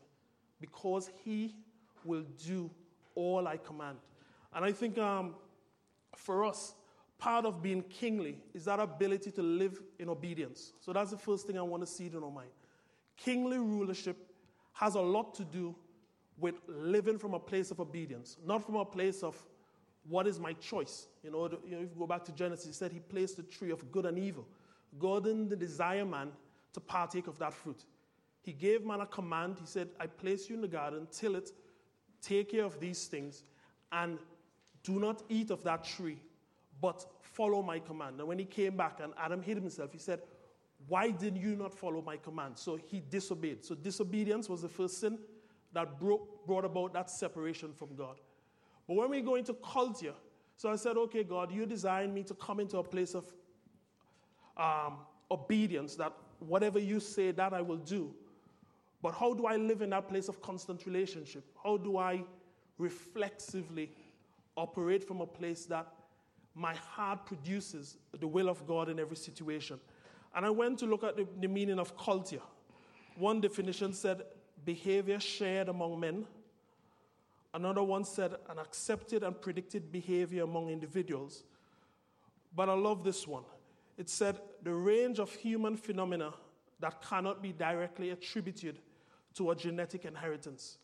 because 0.59 1.09
he 1.23 1.55
will 2.05 2.25
do 2.45 2.69
all 3.15 3.47
I 3.47 3.57
command. 3.57 3.97
And 4.53 4.65
I 4.65 4.71
think 4.71 4.97
um, 4.97 5.35
for 6.15 6.45
us, 6.45 6.73
part 7.17 7.45
of 7.45 7.61
being 7.61 7.83
kingly 7.83 8.37
is 8.53 8.65
that 8.65 8.79
ability 8.79 9.31
to 9.31 9.41
live 9.41 9.79
in 9.99 10.09
obedience. 10.09 10.73
So 10.79 10.91
that's 10.91 11.11
the 11.11 11.17
first 11.17 11.47
thing 11.47 11.57
I 11.57 11.61
want 11.61 11.83
to 11.83 11.87
see 11.87 12.07
in 12.07 12.15
our 12.15 12.31
mind. 12.31 12.49
Kingly 13.17 13.57
rulership 13.57 14.17
has 14.73 14.95
a 14.95 15.01
lot 15.01 15.35
to 15.35 15.43
do 15.43 15.75
with 16.37 16.55
living 16.67 17.19
from 17.19 17.33
a 17.33 17.39
place 17.39 17.69
of 17.69 17.79
obedience, 17.79 18.37
not 18.45 18.65
from 18.65 18.75
a 18.75 18.85
place 18.85 19.21
of 19.21 19.37
what 20.09 20.25
is 20.25 20.39
my 20.39 20.53
choice. 20.53 21.07
You 21.23 21.31
know, 21.31 21.47
you 21.63 21.75
know 21.75 21.83
if 21.83 21.89
you 21.89 21.99
go 21.99 22.07
back 22.07 22.25
to 22.25 22.31
Genesis, 22.31 22.65
he 22.65 22.73
said 22.73 22.91
he 22.91 22.99
placed 22.99 23.37
the 23.37 23.43
tree 23.43 23.71
of 23.71 23.91
good 23.91 24.05
and 24.05 24.17
evil. 24.17 24.47
God 24.97 25.25
didn't 25.25 25.57
desire 25.59 26.05
man 26.05 26.31
to 26.73 26.79
partake 26.79 27.27
of 27.27 27.37
that 27.39 27.53
fruit. 27.53 27.85
He 28.41 28.53
gave 28.53 28.83
man 28.83 29.01
a 29.01 29.05
command. 29.05 29.57
He 29.59 29.67
said, 29.67 29.89
I 29.99 30.07
place 30.07 30.49
you 30.49 30.55
in 30.55 30.61
the 30.61 30.67
garden, 30.67 31.07
till 31.11 31.35
it, 31.35 31.51
take 32.21 32.51
care 32.51 32.65
of 32.65 32.79
these 32.79 33.05
things, 33.05 33.43
and 33.91 34.19
do 34.83 34.99
not 34.99 35.23
eat 35.29 35.51
of 35.51 35.63
that 35.63 35.83
tree, 35.83 36.17
but 36.79 37.05
follow 37.21 37.61
my 37.61 37.79
command. 37.79 38.19
And 38.19 38.27
when 38.27 38.39
he 38.39 38.45
came 38.45 38.75
back 38.75 38.99
and 39.01 39.13
Adam 39.17 39.41
hid 39.41 39.57
himself, 39.57 39.91
he 39.91 39.99
said, 39.99 40.21
Why 40.87 41.11
did 41.11 41.37
you 41.37 41.55
not 41.55 41.73
follow 41.73 42.01
my 42.01 42.17
command? 42.17 42.57
So 42.57 42.77
he 42.77 43.01
disobeyed. 43.09 43.63
So 43.63 43.75
disobedience 43.75 44.49
was 44.49 44.61
the 44.61 44.69
first 44.69 44.99
sin 44.99 45.19
that 45.73 45.99
broke, 45.99 46.45
brought 46.45 46.65
about 46.65 46.93
that 46.93 47.09
separation 47.09 47.73
from 47.73 47.95
God. 47.95 48.17
But 48.87 48.95
when 48.95 49.09
we 49.09 49.21
go 49.21 49.35
into 49.35 49.53
culture, 49.53 50.15
so 50.57 50.71
I 50.71 50.75
said, 50.75 50.97
Okay, 50.97 51.23
God, 51.23 51.51
you 51.51 51.65
designed 51.65 52.13
me 52.13 52.23
to 52.23 52.33
come 52.33 52.59
into 52.59 52.77
a 52.77 52.83
place 52.83 53.15
of 53.15 53.25
um, 54.57 54.97
obedience 55.29 55.95
that 55.95 56.13
whatever 56.39 56.79
you 56.79 56.99
say, 56.99 57.31
that 57.31 57.53
I 57.53 57.61
will 57.61 57.77
do. 57.77 58.13
But 59.01 59.15
how 59.15 59.33
do 59.33 59.45
I 59.45 59.55
live 59.55 59.81
in 59.81 59.89
that 59.91 60.07
place 60.07 60.27
of 60.27 60.41
constant 60.41 60.85
relationship? 60.85 61.43
How 61.63 61.77
do 61.77 61.97
I 61.97 62.23
reflexively 62.77 63.91
operate 64.55 65.03
from 65.03 65.21
a 65.21 65.25
place 65.25 65.65
that 65.65 65.87
my 66.53 66.75
heart 66.75 67.25
produces 67.25 67.97
the 68.19 68.27
will 68.27 68.49
of 68.49 68.67
God 68.67 68.89
in 68.89 68.99
every 68.99 69.15
situation? 69.15 69.79
And 70.35 70.45
I 70.45 70.49
went 70.49 70.79
to 70.79 70.85
look 70.85 71.03
at 71.03 71.17
the, 71.17 71.27
the 71.39 71.47
meaning 71.47 71.79
of 71.79 71.97
culture. 71.97 72.41
One 73.17 73.41
definition 73.41 73.93
said 73.93 74.21
behavior 74.63 75.19
shared 75.19 75.67
among 75.67 75.99
men. 75.99 76.25
Another 77.53 77.83
one 77.83 78.05
said 78.05 78.35
an 78.49 78.59
accepted 78.59 79.23
and 79.23 79.39
predicted 79.39 79.91
behavior 79.91 80.43
among 80.43 80.69
individuals. 80.69 81.43
But 82.55 82.69
I 82.69 82.73
love 82.73 83.03
this 83.03 83.27
one. 83.27 83.43
It 83.97 84.09
said 84.09 84.39
the 84.63 84.73
range 84.73 85.19
of 85.19 85.33
human 85.33 85.75
phenomena 85.75 86.33
that 86.79 87.01
cannot 87.01 87.41
be 87.41 87.51
directly 87.51 88.11
attributed 88.11 88.79
to 89.35 89.51
a 89.51 89.55
genetic 89.55 90.05
inheritance. 90.05 90.77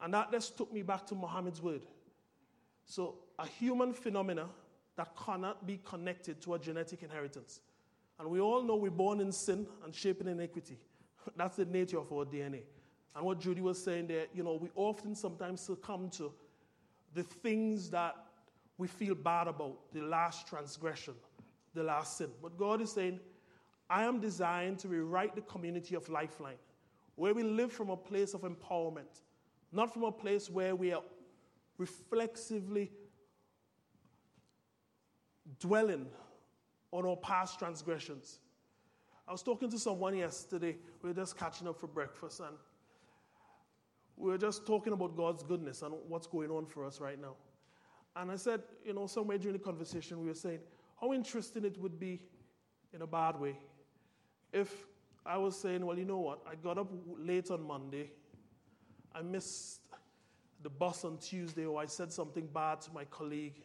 And 0.00 0.14
that 0.14 0.30
just 0.30 0.56
took 0.56 0.72
me 0.72 0.82
back 0.82 1.06
to 1.06 1.14
Muhammad's 1.14 1.60
word. 1.60 1.82
So, 2.84 3.16
a 3.38 3.46
human 3.46 3.92
phenomena 3.92 4.46
that 4.96 5.14
cannot 5.16 5.66
be 5.66 5.80
connected 5.84 6.40
to 6.42 6.54
a 6.54 6.58
genetic 6.58 7.02
inheritance. 7.02 7.60
And 8.18 8.28
we 8.28 8.40
all 8.40 8.62
know 8.62 8.76
we're 8.76 8.90
born 8.90 9.20
in 9.20 9.30
sin 9.30 9.66
and 9.84 9.94
shaped 9.94 10.20
in 10.20 10.28
iniquity. 10.28 10.78
That's 11.36 11.56
the 11.56 11.64
nature 11.64 11.98
of 11.98 12.12
our 12.12 12.24
DNA. 12.24 12.62
And 13.14 13.24
what 13.24 13.40
Judy 13.40 13.60
was 13.60 13.82
saying 13.82 14.08
there, 14.08 14.26
you 14.34 14.42
know, 14.42 14.54
we 14.54 14.70
often 14.74 15.14
sometimes 15.14 15.60
succumb 15.60 16.10
to 16.10 16.32
the 17.14 17.22
things 17.22 17.90
that 17.90 18.16
we 18.76 18.86
feel 18.86 19.14
bad 19.14 19.48
about, 19.48 19.92
the 19.92 20.02
last 20.02 20.46
transgression, 20.46 21.14
the 21.74 21.82
last 21.82 22.16
sin. 22.16 22.30
But 22.40 22.56
God 22.56 22.80
is 22.80 22.92
saying, 22.92 23.20
I 23.90 24.04
am 24.04 24.20
designed 24.20 24.78
to 24.80 24.88
rewrite 24.88 25.34
the 25.34 25.40
community 25.42 25.94
of 25.94 26.08
Lifeline 26.08 26.58
where 27.18 27.34
we 27.34 27.42
live 27.42 27.72
from 27.72 27.90
a 27.90 27.96
place 27.96 28.32
of 28.32 28.42
empowerment, 28.42 29.22
not 29.72 29.92
from 29.92 30.04
a 30.04 30.12
place 30.12 30.48
where 30.48 30.76
we 30.76 30.92
are 30.92 31.02
reflexively 31.76 32.92
dwelling 35.58 36.06
on 36.92 37.04
our 37.04 37.16
past 37.16 37.58
transgressions. 37.58 38.38
I 39.26 39.32
was 39.32 39.42
talking 39.42 39.68
to 39.68 39.78
someone 39.78 40.16
yesterday. 40.16 40.76
We 41.02 41.10
were 41.10 41.14
just 41.14 41.36
catching 41.36 41.66
up 41.66 41.80
for 41.80 41.88
breakfast, 41.88 42.38
and 42.38 42.56
we 44.16 44.30
were 44.30 44.38
just 44.38 44.64
talking 44.64 44.92
about 44.92 45.16
God's 45.16 45.42
goodness 45.42 45.82
and 45.82 45.92
what's 46.06 46.28
going 46.28 46.52
on 46.52 46.66
for 46.66 46.84
us 46.84 47.00
right 47.00 47.20
now. 47.20 47.34
And 48.14 48.30
I 48.30 48.36
said, 48.36 48.62
you 48.84 48.94
know, 48.94 49.08
somewhere 49.08 49.38
during 49.38 49.58
the 49.58 49.62
conversation, 49.62 50.20
we 50.20 50.28
were 50.28 50.34
saying 50.34 50.60
how 51.00 51.12
interesting 51.12 51.64
it 51.64 51.76
would 51.80 51.98
be, 51.98 52.20
in 52.94 53.02
a 53.02 53.06
bad 53.06 53.38
way, 53.40 53.58
if 54.52 54.86
I 55.28 55.36
was 55.36 55.54
saying, 55.60 55.84
well, 55.84 55.98
you 55.98 56.06
know 56.06 56.18
what? 56.18 56.40
I 56.50 56.54
got 56.54 56.78
up 56.78 56.90
late 57.18 57.50
on 57.50 57.62
Monday. 57.62 58.10
I 59.14 59.20
missed 59.20 59.82
the 60.62 60.70
bus 60.70 61.04
on 61.04 61.18
Tuesday, 61.18 61.66
or 61.66 61.80
I 61.80 61.84
said 61.84 62.10
something 62.10 62.46
bad 62.46 62.80
to 62.82 62.92
my 62.92 63.04
colleague. 63.04 63.62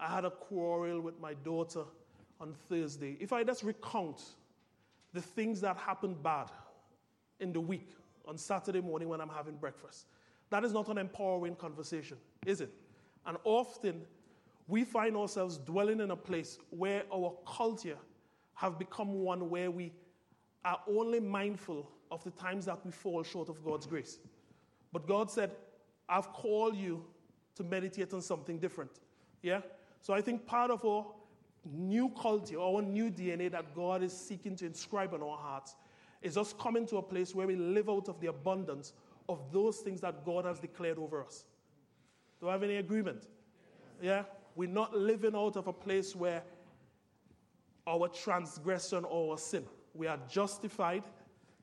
I 0.00 0.08
had 0.08 0.24
a 0.24 0.30
quarrel 0.30 1.00
with 1.00 1.20
my 1.20 1.34
daughter 1.34 1.84
on 2.40 2.54
Thursday. 2.68 3.16
If 3.20 3.32
I 3.32 3.44
just 3.44 3.62
recount 3.62 4.20
the 5.12 5.20
things 5.20 5.60
that 5.60 5.76
happened 5.76 6.20
bad 6.24 6.50
in 7.38 7.52
the 7.52 7.60
week 7.60 7.90
on 8.26 8.36
Saturday 8.36 8.80
morning 8.80 9.08
when 9.08 9.20
I'm 9.20 9.28
having 9.28 9.54
breakfast, 9.54 10.06
that 10.50 10.64
is 10.64 10.72
not 10.72 10.88
an 10.88 10.98
empowering 10.98 11.54
conversation, 11.54 12.16
is 12.46 12.60
it? 12.60 12.72
And 13.26 13.36
often 13.44 14.02
we 14.66 14.82
find 14.82 15.16
ourselves 15.16 15.56
dwelling 15.56 16.00
in 16.00 16.10
a 16.10 16.16
place 16.16 16.58
where 16.70 17.04
our 17.14 17.32
culture 17.46 17.96
have 18.54 18.76
become 18.76 19.14
one 19.22 19.48
where 19.48 19.70
we 19.70 19.92
are 20.64 20.80
only 20.88 21.20
mindful 21.20 21.90
of 22.10 22.24
the 22.24 22.30
times 22.30 22.66
that 22.66 22.84
we 22.84 22.90
fall 22.90 23.22
short 23.22 23.48
of 23.48 23.62
God's 23.64 23.86
grace. 23.86 24.18
But 24.92 25.06
God 25.06 25.30
said, 25.30 25.50
I've 26.08 26.32
called 26.32 26.76
you 26.76 27.04
to 27.56 27.64
meditate 27.64 28.14
on 28.14 28.22
something 28.22 28.58
different. 28.58 28.90
Yeah? 29.42 29.60
So 30.00 30.14
I 30.14 30.20
think 30.20 30.46
part 30.46 30.70
of 30.70 30.84
our 30.84 31.06
new 31.64 32.10
culture, 32.10 32.58
our 32.60 32.82
new 32.82 33.10
DNA 33.10 33.50
that 33.50 33.74
God 33.74 34.02
is 34.02 34.12
seeking 34.12 34.56
to 34.56 34.66
inscribe 34.66 35.14
on 35.14 35.22
our 35.22 35.36
hearts 35.36 35.76
is 36.22 36.36
us 36.36 36.54
coming 36.58 36.86
to 36.86 36.96
a 36.96 37.02
place 37.02 37.34
where 37.34 37.46
we 37.46 37.56
live 37.56 37.88
out 37.90 38.08
of 38.08 38.20
the 38.20 38.28
abundance 38.28 38.92
of 39.28 39.40
those 39.52 39.78
things 39.78 40.00
that 40.00 40.24
God 40.24 40.44
has 40.44 40.58
declared 40.58 40.98
over 40.98 41.22
us. 41.22 41.44
Do 42.40 42.48
I 42.48 42.52
have 42.52 42.62
any 42.62 42.76
agreement? 42.76 43.28
Yeah? 44.02 44.24
We're 44.56 44.68
not 44.68 44.96
living 44.96 45.34
out 45.34 45.56
of 45.56 45.66
a 45.66 45.72
place 45.72 46.14
where 46.14 46.42
our 47.86 48.08
transgression 48.08 49.04
or 49.04 49.32
our 49.32 49.38
sin 49.38 49.64
we 49.94 50.06
are 50.06 50.18
justified, 50.28 51.04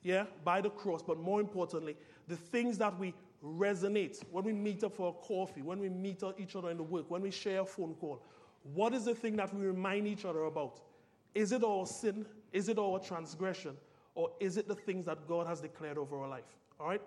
yeah, 0.03 0.25
by 0.43 0.61
the 0.61 0.69
cross, 0.69 1.01
but 1.03 1.19
more 1.19 1.39
importantly, 1.39 1.95
the 2.27 2.35
things 2.35 2.77
that 2.77 2.97
we 2.97 3.13
resonate 3.43 4.23
when 4.31 4.43
we 4.43 4.53
meet 4.53 4.83
up 4.83 4.95
for 4.95 5.09
a 5.09 5.25
coffee, 5.25 5.61
when 5.61 5.79
we 5.79 5.89
meet 5.89 6.23
each 6.37 6.55
other 6.55 6.69
in 6.69 6.77
the 6.77 6.83
work, 6.83 7.09
when 7.09 7.21
we 7.21 7.31
share 7.31 7.61
a 7.61 7.65
phone 7.65 7.95
call. 7.95 8.23
What 8.73 8.93
is 8.93 9.05
the 9.05 9.15
thing 9.15 9.35
that 9.37 9.53
we 9.53 9.65
remind 9.65 10.07
each 10.07 10.25
other 10.25 10.45
about? 10.45 10.81
Is 11.33 11.51
it 11.51 11.63
our 11.63 11.85
sin? 11.85 12.25
Is 12.51 12.69
it 12.69 12.77
our 12.77 12.99
transgression? 12.99 13.75
Or 14.13 14.31
is 14.39 14.57
it 14.57 14.67
the 14.67 14.75
things 14.75 15.05
that 15.05 15.27
God 15.27 15.47
has 15.47 15.61
declared 15.61 15.97
over 15.97 16.21
our 16.21 16.27
life? 16.27 16.57
All 16.79 16.87
right? 16.87 17.01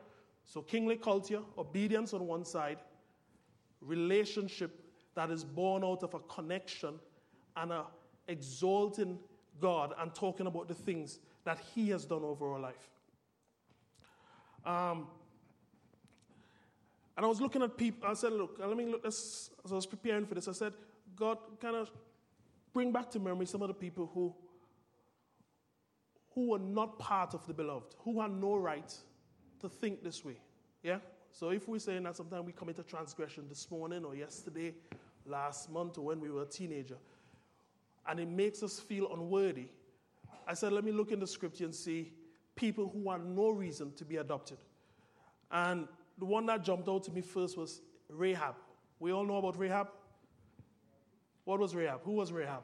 So, 0.45 0.62
kingly 0.62 0.97
culture, 0.97 1.40
obedience 1.57 2.12
on 2.12 2.26
one 2.26 2.45
side, 2.45 2.78
relationship 3.81 4.81
that 5.14 5.31
is 5.31 5.45
born 5.45 5.85
out 5.85 6.02
of 6.02 6.14
a 6.14 6.21
connection 6.21 6.99
and 7.57 7.73
a 7.73 7.85
exalting 8.26 9.19
God 9.61 9.94
and 9.99 10.14
talking 10.14 10.46
about 10.46 10.68
the 10.68 10.75
things 10.75 11.18
that 11.44 11.58
He 11.75 11.90
has 11.90 12.04
done 12.04 12.23
over 12.23 12.52
our 12.52 12.58
life. 12.58 12.88
Um, 14.64 15.06
and 17.16 17.25
I 17.25 17.28
was 17.28 17.40
looking 17.40 17.62
at 17.62 17.76
people, 17.76 18.08
I 18.08 18.14
said, 18.14 18.32
look, 18.32 18.56
let 18.58 18.76
me 18.76 18.87
look, 18.87 19.04
as 19.06 19.50
I 19.70 19.75
was 19.75 19.87
preparing 19.87 20.26
for 20.26 20.34
this, 20.34 20.49
I 20.49 20.52
said, 20.52 20.73
God, 21.14 21.38
kind 21.61 21.76
of 21.76 21.90
bring 22.73 22.90
back 22.90 23.11
to 23.11 23.20
memory 23.20 23.46
some 23.46 23.62
of 23.62 23.68
the 23.68 23.75
people 23.75 24.11
who, 24.12 24.34
who 26.34 26.50
were 26.50 26.58
not 26.58 26.99
part 26.99 27.34
of 27.34 27.46
the 27.46 27.54
beloved, 27.54 27.94
who 28.00 28.20
had 28.20 28.32
no 28.32 28.56
right 28.56 28.92
to 29.61 29.68
think 29.68 30.02
this 30.02 30.25
way. 30.25 30.37
Yeah? 30.82 30.99
So 31.30 31.50
if 31.50 31.68
we're 31.68 31.78
saying 31.78 32.02
that 32.04 32.16
sometimes 32.16 32.46
we 32.46 32.52
commit 32.52 32.78
a 32.80 32.82
transgression 32.82 33.44
this 33.49 33.70
morning 33.70 34.04
or 34.04 34.16
yesterday, 34.16 34.75
last 35.26 35.70
month, 35.70 35.99
or 35.99 36.04
when 36.06 36.20
we 36.20 36.30
were 36.30 36.42
a 36.42 36.46
teenager, 36.46 36.96
and 38.06 38.20
it 38.20 38.28
makes 38.28 38.62
us 38.62 38.78
feel 38.78 39.12
unworthy. 39.12 39.68
I 40.46 40.54
said, 40.54 40.73
let 40.73 40.84
me 40.84 40.92
look 40.92 41.11
in 41.11 41.20
the 41.20 41.26
scripture 41.26 41.64
and 41.64 41.75
see 41.75 42.12
people 42.54 42.90
who 42.92 43.11
had 43.11 43.25
no 43.25 43.50
reason 43.50 43.92
to 43.94 44.04
be 44.04 44.16
adopted. 44.16 44.58
And 45.50 45.88
the 46.18 46.25
one 46.25 46.46
that 46.46 46.62
jumped 46.62 46.88
out 46.88 47.04
to 47.04 47.11
me 47.11 47.20
first 47.20 47.56
was 47.56 47.80
Rahab. 48.08 48.54
We 49.00 49.12
all 49.12 49.25
know 49.25 49.37
about 49.37 49.58
Rahab. 49.58 49.88
What 51.44 51.61
was 51.61 51.75
Rahab? 51.75 52.00
Who 52.04 52.12
was 52.12 52.32
Rahab? 52.32 52.62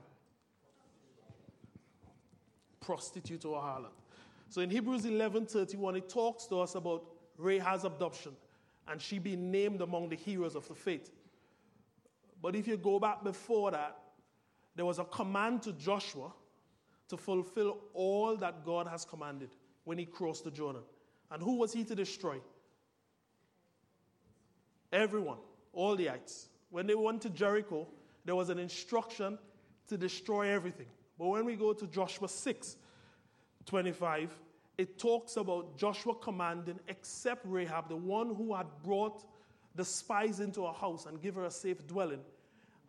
Prostitute 2.81 3.45
or 3.45 3.61
harlot. 3.61 3.93
So 4.49 4.63
in 4.63 4.71
Hebrews 4.71 5.05
11:31, 5.05 5.97
it 5.97 6.09
talks 6.09 6.47
to 6.47 6.61
us 6.61 6.75
about 6.75 7.05
Rahab's 7.37 7.85
adoption 7.85 8.33
and 8.89 9.01
she 9.01 9.19
being 9.19 9.51
named 9.51 9.81
among 9.81 10.09
the 10.09 10.17
heroes 10.17 10.57
of 10.57 10.67
the 10.67 10.75
faith. 10.75 11.11
But 12.43 12.57
if 12.57 12.67
you 12.67 12.77
go 12.77 12.99
back 12.99 13.23
before 13.23 13.71
that, 13.71 13.97
there 14.77 14.87
was 14.87 14.99
a 14.99 15.05
command 15.05 15.63
to 15.63 15.73
Joshua 15.73 16.33
to 17.09 17.17
fulfill 17.17 17.79
all 17.93 18.37
that 18.37 18.65
God 18.65 18.87
has 18.87 19.05
commanded 19.05 19.51
when 19.85 19.99
he 19.99 20.05
crossed 20.05 20.45
the 20.45 20.51
Jordan. 20.51 20.83
And 21.31 21.43
who 21.43 21.57
was 21.57 21.73
he 21.73 21.85
to 21.85 21.95
destroy? 21.95 22.39
Everyone, 24.93 25.39
all 25.73 25.97
the 25.97 26.11
ites. 26.11 26.49
When 26.71 26.87
they 26.87 26.95
went 26.95 27.23
to 27.23 27.31
Jericho, 27.31 27.87
there 28.25 28.37
was 28.37 28.49
an 28.49 28.59
instruction 28.59 29.39
to 29.89 29.97
destroy 29.97 30.49
everything. 30.49 30.87
But 31.19 31.29
when 31.29 31.45
we 31.45 31.57
go 31.57 31.73
to 31.73 31.87
Joshua 31.87 32.29
6 32.29 32.77
25, 33.67 34.39
it 34.79 34.99
talks 34.99 35.37
about 35.37 35.77
Joshua 35.77 36.15
commanding, 36.15 36.79
except 36.89 37.45
Rahab, 37.45 37.89
the 37.89 37.97
one 37.97 38.35
who 38.35 38.55
had 38.55 38.67
brought 38.83 39.25
the 39.75 39.85
spies 39.85 40.41
into 40.41 40.65
her 40.65 40.73
house 40.73 41.07
and 41.07 41.21
give 41.21 41.35
her 41.35 41.45
a 41.45 41.51
safe 41.51 41.87
dwelling. 41.87 42.21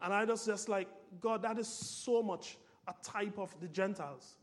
And 0.02 0.14
I 0.14 0.24
was 0.24 0.46
just 0.46 0.70
like, 0.70 0.88
God, 1.20 1.42
that 1.44 1.60
is 1.60 1.68
so 1.68 2.24
much 2.24 2.58
a 2.88 2.94
type 3.04 3.38
of 3.38 3.54
the 3.60 3.68
Gentiles. 3.68 4.36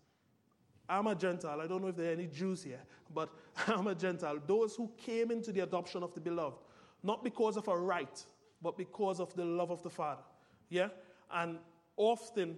I'm 0.89 1.07
a 1.07 1.15
Gentile. 1.15 1.61
I 1.61 1.67
don't 1.67 1.83
know 1.83 1.89
if 1.89 1.97
there 1.97 2.11
are 2.11 2.13
any 2.13 2.27
Jews 2.27 2.63
here, 2.63 2.81
but 3.15 3.29
I'm 3.67 3.87
a 3.87 3.95
Gentile. 3.95 4.39
Those 4.47 4.75
who 4.75 4.91
came 4.97 5.31
into 5.31 5.53
the 5.53 5.61
adoption 5.61 6.03
of 6.03 6.15
the 6.15 6.21
beloved, 6.21 6.59
not 7.03 7.23
because 7.23 7.57
of 7.57 7.69
a 7.69 7.77
right, 7.77 8.25
but 8.63 8.77
because 8.77 9.21
of 9.21 9.35
the 9.35 9.45
love 9.45 9.71
of 9.71 9.83
the 9.83 9.91
Father. 9.91 10.23
Yeah? 10.69 10.89
And 11.31 11.59
often 11.97 12.57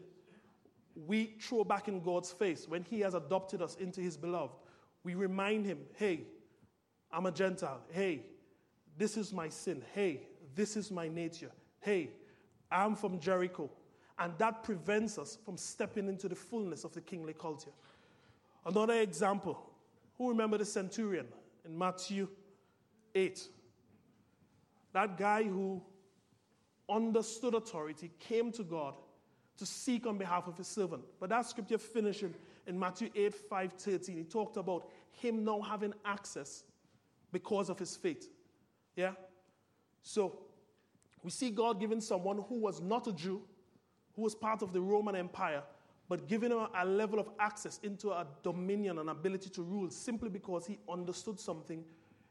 we 0.95 1.37
throw 1.41 1.65
back 1.65 1.89
in 1.89 2.01
God's 2.01 2.31
face 2.31 2.69
when 2.69 2.83
He 2.83 3.01
has 3.01 3.15
adopted 3.15 3.63
us 3.63 3.77
into 3.77 4.01
His 4.01 4.17
beloved. 4.17 4.55
We 5.03 5.15
remind 5.15 5.67
Him, 5.67 5.79
hey, 5.97 6.23
I'm 7.13 7.27
a 7.27 7.33
Gentile. 7.33 7.81
Hey, 7.91 8.27
this 8.97 9.17
is 9.17 9.33
my 9.33 9.49
sin. 9.49 9.83
Hey, 9.95 10.23
this 10.55 10.77
is 10.77 10.91
my 10.91 11.09
nature. 11.09 11.51
Hey, 11.81 12.11
I'm 12.71 12.95
from 12.95 13.19
Jericho. 13.19 13.71
And 14.19 14.35
that 14.39 14.63
prevents 14.63 15.19
us 15.19 15.39
from 15.45 15.57
stepping 15.57 16.09
into 16.09 16.29
the 16.29 16.35
fullness 16.35 16.85
of 16.85 16.93
the 16.93 17.01
kingly 17.01 17.33
culture. 17.33 17.71
Another 18.67 19.01
example 19.01 19.59
who 20.19 20.29
remember 20.29 20.59
the 20.59 20.65
centurion 20.67 21.27
in 21.65 21.77
Matthew 21.77 22.29
8? 23.15 23.49
That 24.93 25.17
guy 25.17 25.45
who 25.45 25.83
understood 26.89 27.55
authority 27.55 28.11
came 28.19 28.53
to 28.53 28.63
God 28.63 28.95
to 29.57 29.65
seek 29.65 30.07
on 30.07 30.19
behalf 30.19 30.47
of 30.49 30.57
his 30.59 30.67
servant. 30.67 31.03
But 31.19 31.31
that 31.31 31.47
scripture 31.47 31.79
finishing 31.79 32.35
in 32.67 32.79
Matthew 32.79 33.11
8 33.15 33.35
5 33.35 33.73
13, 33.73 34.17
he 34.17 34.25
talked 34.25 34.57
about 34.57 34.89
him 35.13 35.45
now 35.45 35.61
having 35.61 35.95
access 36.05 36.65
because 37.33 37.71
of 37.71 37.79
his 37.79 37.97
faith. 37.97 38.29
Yeah? 38.97 39.13
So 40.03 40.39
we 41.23 41.31
see 41.31 41.51
God 41.51 41.81
giving 41.81 42.01
someone 42.01 42.43
who 42.49 42.57
was 42.57 42.81
not 42.81 43.07
a 43.07 43.13
Jew, 43.13 43.43
who 44.17 44.23
was 44.23 44.35
part 44.35 44.63
of 44.63 44.73
the 44.73 44.81
Roman 44.81 45.15
Empire, 45.15 45.63
but 46.09 46.27
giving 46.27 46.51
him 46.51 46.67
a 46.75 46.85
level 46.85 47.19
of 47.19 47.29
access 47.39 47.79
into 47.83 48.11
a 48.11 48.27
dominion 48.43 48.99
and 48.99 49.11
ability 49.11 49.51
to 49.51 49.63
rule 49.63 49.91
simply 49.91 50.29
because 50.29 50.67
he 50.67 50.79
understood 50.89 51.39
something 51.39 51.85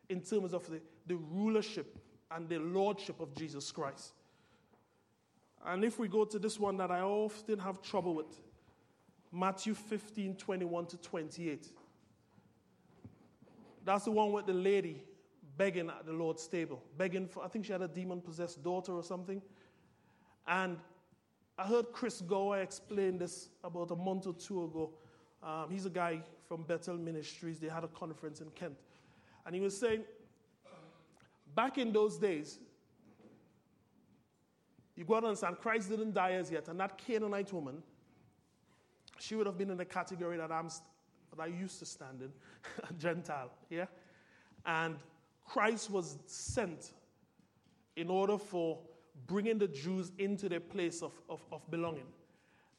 in 0.10 0.22
terms 0.22 0.54
of 0.54 0.70
the, 0.70 0.82
the 1.08 1.16
rulership 1.16 1.98
and 2.32 2.50
the 2.50 2.58
lordship 2.60 3.20
of 3.20 3.34
Jesus 3.36 3.72
Christ. 3.72 4.14
And 5.66 5.84
if 5.84 6.00
we 6.00 6.08
go 6.08 6.26
to 6.26 6.40
this 6.40 6.60
one 6.60 6.78
that 6.78 6.92
I 6.92 7.02
often 7.02 7.60
have 7.60 7.82
trouble 7.82 8.16
with, 8.16 8.40
Matthew 9.32 9.76
15 9.76 10.36
21 10.36 10.86
to 10.88 10.98
28. 10.98 11.68
That's 13.86 14.06
the 14.06 14.12
one 14.12 14.32
with 14.32 14.46
the 14.46 14.54
lady 14.54 15.04
begging 15.60 15.90
at 15.90 16.06
the 16.06 16.14
Lord's 16.14 16.48
table, 16.48 16.82
begging 16.98 17.28
for, 17.28 17.44
I 17.44 17.50
think 17.50 17.66
she 17.66 17.74
had 17.74 17.82
a 17.82 17.88
demon 17.88 18.22
possessed 18.22 18.64
daughter 18.64 18.94
or 18.94 19.04
something. 19.04 19.42
And 20.48 20.78
I 21.58 21.68
heard 21.68 21.92
Chris 21.92 22.22
Gore 22.22 22.60
explain 22.60 23.18
this 23.18 23.50
about 23.62 23.92
a 23.92 23.96
month 23.96 24.26
or 24.26 24.34
two 24.34 24.64
ago. 24.64 24.92
Um, 25.44 25.70
he's 25.70 25.86
a 25.86 25.90
guy 25.90 26.22
from 26.48 26.64
Bethel 26.64 26.98
Ministries. 26.98 27.60
They 27.60 27.68
had 27.68 27.84
a 27.84 27.90
conference 27.90 28.40
in 28.40 28.50
Kent. 28.52 28.78
And 29.46 29.54
he 29.54 29.60
was 29.60 29.78
saying, 29.78 30.04
back 31.54 31.78
in 31.78 31.92
those 31.92 32.18
days, 32.18 32.58
you 34.96 35.04
got 35.04 35.20
to 35.20 35.28
understand, 35.28 35.58
Christ 35.60 35.90
didn't 35.90 36.14
die 36.14 36.32
as 36.32 36.50
yet. 36.50 36.70
And 36.70 36.80
that 36.80 36.98
Canaanite 36.98 37.52
woman, 37.52 37.84
she 39.20 39.36
would 39.36 39.46
have 39.46 39.58
been 39.58 39.72
in 39.72 39.78
the 39.78 39.86
category 39.86 40.38
that, 40.38 40.54
I'm, 40.54 40.70
that 40.70 41.42
I 41.42 41.48
used 41.48 41.80
to 41.80 41.86
stand 41.86 42.22
in, 42.22 42.32
a 42.90 42.94
Gentile, 42.94 43.52
yeah? 43.70 43.88
And 44.66 44.96
Christ 45.50 45.90
was 45.90 46.20
sent 46.28 46.92
in 47.96 48.10
order 48.10 48.38
for 48.38 48.78
bringing 49.26 49.58
the 49.58 49.68
Jews 49.68 50.12
into 50.20 50.48
their 50.48 50.60
place 50.60 51.02
of, 51.02 51.12
of, 51.28 51.44
of 51.52 51.70
belonging. 51.72 52.06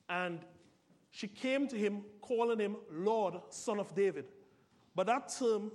And 0.08 0.38
she 1.10 1.26
came 1.26 1.66
to 1.66 1.76
him 1.76 2.04
calling 2.20 2.60
him 2.60 2.76
Lord, 2.92 3.34
Son 3.48 3.80
of 3.80 3.92
David. 3.96 4.26
But 4.94 5.08
that 5.08 5.32
term 5.36 5.72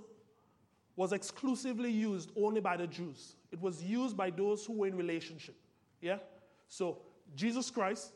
was 0.96 1.12
exclusively 1.12 1.90
used 1.90 2.32
only 2.34 2.62
by 2.62 2.78
the 2.78 2.86
Jews. 2.86 3.36
It 3.52 3.60
was 3.60 3.82
used 3.82 4.16
by 4.16 4.30
those 4.30 4.64
who 4.64 4.72
were 4.72 4.86
in 4.86 4.96
relationship. 4.96 5.56
Yeah? 6.00 6.18
So 6.66 7.02
Jesus 7.34 7.70
Christ 7.70 8.12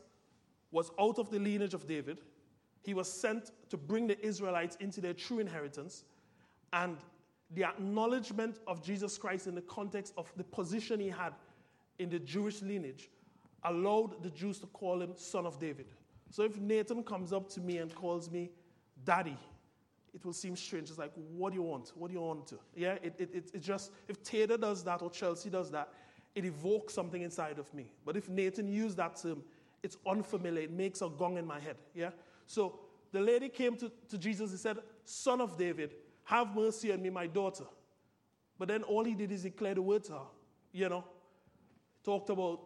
was 0.70 0.90
out 0.98 1.18
of 1.18 1.30
the 1.30 1.38
lineage 1.38 1.74
of 1.74 1.86
David. 1.86 2.22
He 2.82 2.94
was 2.94 3.12
sent 3.12 3.50
to 3.68 3.76
bring 3.76 4.06
the 4.06 4.18
Israelites 4.24 4.78
into 4.80 5.02
their 5.02 5.12
true 5.12 5.38
inheritance. 5.38 6.04
And 6.72 6.96
the 7.52 7.64
acknowledgement 7.64 8.58
of 8.66 8.82
Jesus 8.82 9.18
Christ 9.18 9.46
in 9.46 9.54
the 9.54 9.62
context 9.62 10.12
of 10.16 10.32
the 10.36 10.44
position 10.44 11.00
he 11.00 11.08
had 11.08 11.32
in 11.98 12.08
the 12.08 12.18
Jewish 12.18 12.62
lineage 12.62 13.10
allowed 13.64 14.22
the 14.22 14.30
Jews 14.30 14.58
to 14.60 14.66
call 14.68 15.02
him 15.02 15.12
son 15.16 15.46
of 15.46 15.58
David. 15.58 15.86
So 16.30 16.44
if 16.44 16.58
Nathan 16.58 17.02
comes 17.02 17.32
up 17.32 17.48
to 17.50 17.60
me 17.60 17.78
and 17.78 17.94
calls 17.94 18.30
me 18.30 18.50
daddy, 19.04 19.36
it 20.14 20.24
will 20.24 20.32
seem 20.32 20.56
strange. 20.56 20.88
It's 20.90 20.98
like, 20.98 21.12
what 21.14 21.50
do 21.50 21.56
you 21.56 21.62
want? 21.62 21.92
What 21.94 22.08
do 22.08 22.14
you 22.14 22.20
want 22.20 22.46
to? 22.48 22.58
Yeah, 22.74 22.94
it, 23.02 23.14
it, 23.18 23.30
it, 23.32 23.50
it 23.54 23.60
just, 23.60 23.92
if 24.08 24.22
Taylor 24.22 24.56
does 24.56 24.82
that 24.84 25.02
or 25.02 25.10
Chelsea 25.10 25.50
does 25.50 25.70
that, 25.70 25.88
it 26.34 26.44
evokes 26.44 26.94
something 26.94 27.22
inside 27.22 27.58
of 27.58 27.72
me. 27.74 27.92
But 28.04 28.16
if 28.16 28.28
Nathan 28.28 28.68
used 28.68 28.96
that 28.96 29.16
term, 29.16 29.42
it's 29.82 29.96
unfamiliar. 30.06 30.62
It 30.62 30.70
makes 30.70 31.02
a 31.02 31.08
gong 31.08 31.36
in 31.36 31.46
my 31.46 31.58
head. 31.58 31.76
Yeah? 31.94 32.10
So 32.46 32.80
the 33.12 33.20
lady 33.20 33.48
came 33.48 33.76
to, 33.76 33.90
to 34.08 34.18
Jesus 34.18 34.50
and 34.50 34.60
said, 34.60 34.78
Son 35.04 35.40
of 35.40 35.56
David, 35.56 35.94
have 36.24 36.54
mercy 36.54 36.92
on 36.92 37.02
me, 37.02 37.11
my 37.11 37.26
daughter. 37.26 37.64
But 38.59 38.68
then 38.68 38.83
all 38.83 39.04
he 39.04 39.14
did 39.14 39.33
is 39.33 39.42
declare 39.42 39.74
the 39.74 39.83
word 39.83 40.04
to 40.04 40.12
her. 40.12 40.26
You 40.72 40.88
know, 40.88 41.04
talked 42.04 42.30
about 42.30 42.61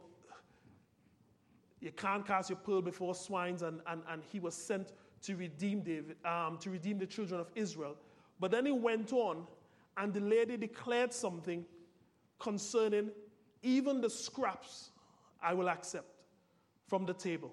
you 1.81 1.93
can't 1.93 2.27
cast 2.27 2.49
your 2.49 2.59
pearl 2.59 2.81
before 2.81 3.15
swines, 3.15 3.63
and, 3.63 3.81
and, 3.87 4.03
and 4.09 4.23
he 4.33 4.41
was 4.41 4.55
sent 4.55 4.93
to 5.23 5.37
redeem 5.37 5.83
David, 5.83 6.17
um, 6.25 6.57
to 6.59 6.71
redeem 6.71 6.99
the 6.99 7.07
children 7.07 7.41
of 7.41 7.51
Israel. 7.55 7.97
But 8.41 8.51
then 8.51 8.65
he 8.65 8.73
went 8.73 9.13
on, 9.13 9.47
and 9.99 10.13
the 10.13 10.21
lady 10.21 10.57
declared 10.57 11.13
something 11.13 11.65
concerning 12.39 13.11
even 13.63 14.01
the 14.01 14.09
scraps 14.09 14.91
I 15.43 15.53
will 15.53 15.69
accept 15.69 16.07
from 16.87 17.05
the 17.05 17.15
table. 17.15 17.53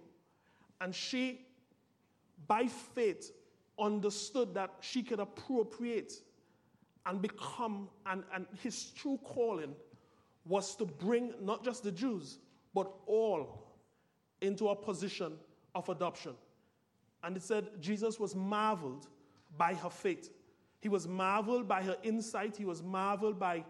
And 0.79 0.95
she, 0.95 1.45
by 2.47 2.67
faith, 2.67 3.31
understood 3.81 4.53
that 4.53 4.71
she 4.79 5.03
could 5.03 5.19
appropriate 5.19 6.13
and 7.05 7.21
become, 7.21 7.89
and, 8.05 8.23
and 8.33 8.45
his 8.61 8.91
true 8.91 9.19
calling 9.23 9.73
was 10.45 10.75
to 10.75 10.85
bring 10.85 11.33
not 11.41 11.63
just 11.63 11.83
the 11.83 11.91
Jews, 11.91 12.37
but 12.73 12.91
all 13.05 13.67
into 14.41 14.69
a 14.69 14.75
position 14.75 15.33
of 15.75 15.89
adoption. 15.89 16.33
And 17.23 17.35
it 17.35 17.43
said 17.43 17.67
Jesus 17.79 18.19
was 18.19 18.35
marveled 18.35 19.07
by 19.57 19.73
her 19.75 19.89
faith. 19.89 20.29
He 20.79 20.89
was 20.89 21.07
marveled 21.07 21.67
by 21.67 21.83
her 21.83 21.97
insight. 22.03 22.57
He 22.57 22.65
was 22.65 22.81
marveled 22.81 23.39
by 23.39 23.63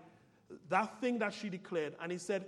that 0.70 1.00
thing 1.02 1.20
that 1.20 1.34
she 1.34 1.50
declared. 1.50 1.96
And 2.02 2.12
he 2.12 2.18
said 2.18 2.46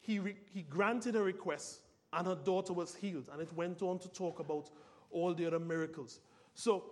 he, 0.00 0.18
re- 0.18 0.36
he 0.52 0.62
granted 0.62 1.14
her 1.14 1.22
request 1.22 1.80
and 2.12 2.26
her 2.26 2.34
daughter 2.34 2.72
was 2.72 2.94
healed. 2.94 3.28
And 3.32 3.40
it 3.40 3.52
went 3.54 3.80
on 3.82 3.98
to 4.00 4.08
talk 4.08 4.38
about 4.38 4.70
all 5.10 5.32
the 5.32 5.46
other 5.46 5.58
miracles. 5.58 6.20
So 6.54 6.84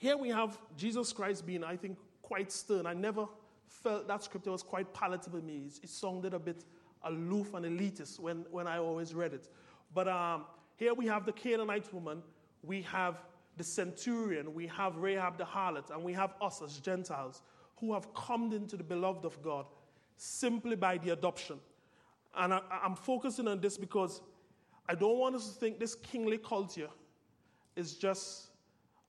here 0.00 0.16
we 0.16 0.30
have 0.30 0.58
Jesus 0.78 1.12
Christ 1.12 1.46
being, 1.46 1.62
I 1.62 1.76
think, 1.76 1.98
quite 2.22 2.50
stern. 2.50 2.86
I 2.86 2.94
never 2.94 3.26
felt 3.68 4.08
that 4.08 4.24
scripture 4.24 4.50
was 4.50 4.62
quite 4.62 4.92
palatable 4.94 5.40
to 5.40 5.44
me. 5.44 5.64
It, 5.66 5.80
it 5.82 5.90
sounded 5.90 6.32
a 6.32 6.38
bit 6.38 6.64
aloof 7.04 7.52
and 7.52 7.66
elitist 7.66 8.18
when, 8.18 8.46
when 8.50 8.66
I 8.66 8.78
always 8.78 9.12
read 9.12 9.34
it. 9.34 9.48
But 9.92 10.08
um, 10.08 10.46
here 10.76 10.94
we 10.94 11.06
have 11.06 11.26
the 11.26 11.32
Canaanite 11.32 11.92
woman, 11.92 12.22
we 12.62 12.80
have 12.82 13.16
the 13.58 13.62
centurion, 13.64 14.54
we 14.54 14.66
have 14.68 14.96
Rahab 14.96 15.36
the 15.36 15.44
harlot, 15.44 15.90
and 15.90 16.02
we 16.02 16.14
have 16.14 16.32
us 16.40 16.62
as 16.62 16.78
Gentiles 16.78 17.42
who 17.76 17.92
have 17.92 18.12
come 18.14 18.54
into 18.54 18.78
the 18.78 18.84
beloved 18.84 19.26
of 19.26 19.42
God 19.42 19.66
simply 20.16 20.76
by 20.76 20.96
the 20.96 21.10
adoption. 21.10 21.60
And 22.34 22.54
I, 22.54 22.62
am 22.84 22.94
focusing 22.94 23.48
on 23.48 23.60
this 23.60 23.76
because 23.76 24.22
I 24.88 24.94
don't 24.94 25.18
want 25.18 25.36
us 25.36 25.52
to 25.52 25.60
think 25.60 25.78
this 25.78 25.94
kingly 25.94 26.38
culture 26.38 26.88
is 27.76 27.96
just 27.96 28.49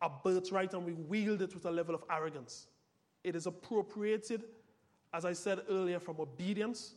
a 0.01 0.09
birthright 0.09 0.73
and 0.73 0.85
we 0.85 0.93
wield 0.93 1.41
it 1.41 1.53
with 1.53 1.65
a 1.65 1.71
level 1.71 1.93
of 1.93 2.03
arrogance. 2.09 2.67
It 3.23 3.35
is 3.35 3.45
appropriated, 3.45 4.43
as 5.13 5.25
I 5.25 5.33
said 5.33 5.61
earlier, 5.69 5.99
from 5.99 6.19
obedience 6.19 6.95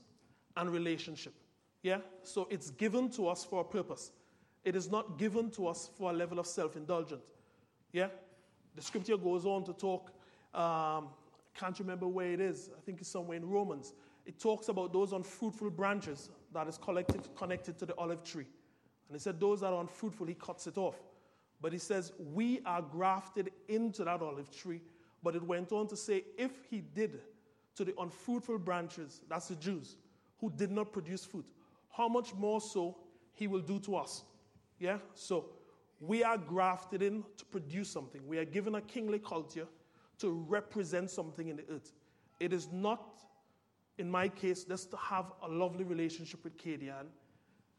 and 0.56 0.70
relationship. 0.70 1.34
Yeah? 1.82 1.98
So 2.22 2.48
it's 2.50 2.70
given 2.70 3.10
to 3.10 3.28
us 3.28 3.44
for 3.44 3.60
a 3.60 3.64
purpose. 3.64 4.12
It 4.64 4.74
is 4.74 4.90
not 4.90 5.18
given 5.18 5.50
to 5.52 5.66
us 5.66 5.90
for 5.98 6.10
a 6.10 6.12
level 6.14 6.38
of 6.38 6.46
self 6.46 6.76
indulgence. 6.76 7.24
Yeah? 7.92 8.08
The 8.74 8.82
scripture 8.82 9.16
goes 9.16 9.44
on 9.44 9.64
to 9.64 9.72
talk, 9.72 10.10
um, 10.54 11.08
can't 11.54 11.78
remember 11.78 12.08
where 12.08 12.32
it 12.32 12.40
is, 12.40 12.70
I 12.76 12.80
think 12.80 13.00
it's 13.00 13.10
somewhere 13.10 13.36
in 13.36 13.48
Romans. 13.48 13.94
It 14.26 14.40
talks 14.40 14.68
about 14.68 14.92
those 14.92 15.12
unfruitful 15.12 15.70
branches 15.70 16.30
that 16.52 16.66
is 16.66 16.78
collected, 16.78 17.28
connected 17.36 17.78
to 17.78 17.86
the 17.86 17.94
olive 17.96 18.24
tree. 18.24 18.46
And 19.08 19.14
he 19.14 19.18
said, 19.18 19.38
Those 19.38 19.60
that 19.60 19.72
are 19.72 19.80
unfruitful, 19.80 20.26
he 20.26 20.34
cuts 20.34 20.66
it 20.66 20.78
off. 20.78 20.96
But 21.60 21.72
he 21.72 21.78
says, 21.78 22.12
We 22.18 22.60
are 22.64 22.82
grafted 22.82 23.50
into 23.68 24.04
that 24.04 24.22
olive 24.22 24.50
tree. 24.50 24.80
But 25.22 25.34
it 25.34 25.42
went 25.42 25.72
on 25.72 25.88
to 25.88 25.96
say, 25.96 26.24
If 26.36 26.52
he 26.70 26.80
did 26.80 27.20
to 27.76 27.84
the 27.84 27.94
unfruitful 27.98 28.58
branches, 28.58 29.22
that's 29.28 29.48
the 29.48 29.56
Jews, 29.56 29.96
who 30.40 30.50
did 30.50 30.70
not 30.70 30.92
produce 30.92 31.24
fruit, 31.24 31.46
how 31.90 32.08
much 32.08 32.34
more 32.34 32.60
so 32.60 32.96
he 33.32 33.46
will 33.46 33.60
do 33.60 33.78
to 33.80 33.96
us? 33.96 34.24
Yeah? 34.78 34.98
So 35.14 35.46
we 36.00 36.22
are 36.22 36.36
grafted 36.36 37.02
in 37.02 37.24
to 37.36 37.44
produce 37.46 37.90
something. 37.90 38.26
We 38.26 38.38
are 38.38 38.44
given 38.44 38.74
a 38.74 38.80
kingly 38.80 39.18
culture 39.18 39.66
to 40.18 40.30
represent 40.30 41.10
something 41.10 41.48
in 41.48 41.56
the 41.56 41.64
earth. 41.70 41.92
It 42.40 42.52
is 42.52 42.68
not, 42.72 43.20
in 43.98 44.10
my 44.10 44.28
case, 44.28 44.64
just 44.64 44.90
to 44.90 44.96
have 44.96 45.32
a 45.42 45.48
lovely 45.48 45.84
relationship 45.84 46.44
with 46.44 46.56
Kadian, 46.58 47.06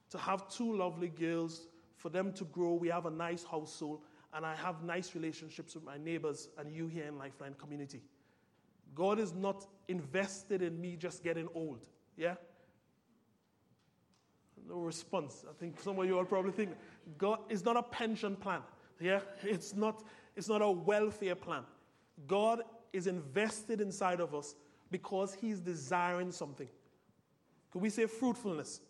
to 0.10 0.18
have 0.18 0.48
two 0.50 0.76
lovely 0.76 1.10
girls, 1.10 1.68
for 2.06 2.10
them 2.10 2.32
to 2.32 2.46
grow. 2.46 2.74
We 2.74 2.90
have 2.90 3.08
a 3.08 3.10
nice 3.10 3.44
household, 3.44 4.02
and 4.32 4.46
I 4.46 4.54
have 4.58 4.84
nice 4.84 5.16
relationships 5.16 5.74
with 5.74 5.84
my 5.84 5.98
neighbors 5.98 6.50
and 6.56 6.72
you 6.72 6.86
here 6.86 7.06
in 7.06 7.18
Lifeline 7.18 7.56
community. 7.56 8.04
God 8.94 9.18
is 9.18 9.34
not 9.34 9.66
invested 9.88 10.62
in 10.62 10.80
me 10.80 10.98
just 10.98 11.24
getting 11.24 11.48
old. 11.56 11.88
Yeah? 12.16 12.36
No 14.70 14.76
response. 14.76 15.46
I 15.50 15.54
think 15.60 15.82
some 15.82 15.98
of 15.98 16.06
you 16.06 16.20
are 16.20 16.26
probably 16.26 16.52
thinking, 16.52 16.76
God 17.18 17.40
is 17.50 17.66
not 17.66 17.76
a 17.76 17.82
pension 17.82 18.36
plan. 18.36 18.62
Yeah? 19.00 19.22
It's 19.42 19.76
not, 19.76 20.04
it's 20.36 20.48
not 20.48 20.62
a 20.62 20.70
welfare 20.70 21.34
plan. 21.34 21.64
God 22.28 22.62
is 22.94 23.08
invested 23.08 23.82
inside 23.82 24.20
of 24.20 24.36
us 24.36 24.54
because 24.92 25.34
He's 25.34 25.60
desiring 25.60 26.32
something. 26.32 26.70
Could 27.72 27.82
we 27.82 27.90
say 27.90 28.06
fruitfulness? 28.06 28.82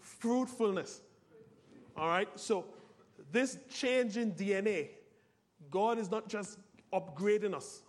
Fruitfulness. 0.00 1.02
All 1.96 2.08
right? 2.08 2.28
So, 2.36 2.66
this 3.32 3.58
change 3.70 4.16
in 4.16 4.32
DNA, 4.32 4.90
God 5.70 5.98
is 5.98 6.10
not 6.10 6.28
just 6.28 6.58
upgrading 6.92 7.54
us. 7.54 7.82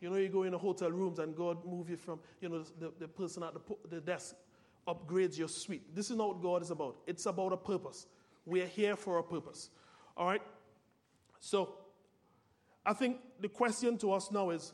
You 0.00 0.10
know, 0.10 0.16
you 0.16 0.28
go 0.28 0.42
in 0.42 0.54
a 0.54 0.58
hotel 0.58 0.90
rooms 0.90 1.18
and 1.18 1.34
God 1.34 1.64
move 1.64 1.88
you 1.90 1.96
from, 1.96 2.20
you 2.40 2.48
know, 2.48 2.64
the, 2.78 2.92
the 2.98 3.08
person 3.08 3.42
at 3.42 3.54
the, 3.54 3.60
the 3.88 4.00
desk 4.00 4.36
upgrades 4.86 5.36
your 5.36 5.48
suite. 5.48 5.94
This 5.94 6.10
is 6.10 6.16
not 6.16 6.28
what 6.28 6.42
God 6.42 6.62
is 6.62 6.70
about. 6.70 6.96
It's 7.06 7.26
about 7.26 7.52
a 7.52 7.56
purpose. 7.56 8.06
We 8.44 8.62
are 8.62 8.66
here 8.66 8.94
for 8.94 9.18
a 9.18 9.22
purpose. 9.22 9.70
All 10.16 10.26
right? 10.26 10.42
So, 11.40 11.74
I 12.84 12.92
think 12.92 13.18
the 13.40 13.48
question 13.48 13.98
to 13.98 14.12
us 14.12 14.30
now 14.30 14.50
is 14.50 14.72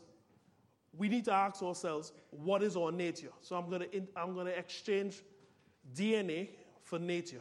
we 0.97 1.09
need 1.09 1.25
to 1.25 1.33
ask 1.33 1.63
ourselves, 1.63 2.13
what 2.31 2.63
is 2.63 2.77
our 2.77 2.93
nature? 2.93 3.31
So, 3.41 3.57
I'm 3.57 3.71
going 3.71 3.89
to, 3.89 4.03
I'm 4.17 4.35
going 4.35 4.47
to 4.47 4.59
exchange 4.59 5.23
DNA 5.95 6.51
for 6.83 6.99
nature. 6.99 7.41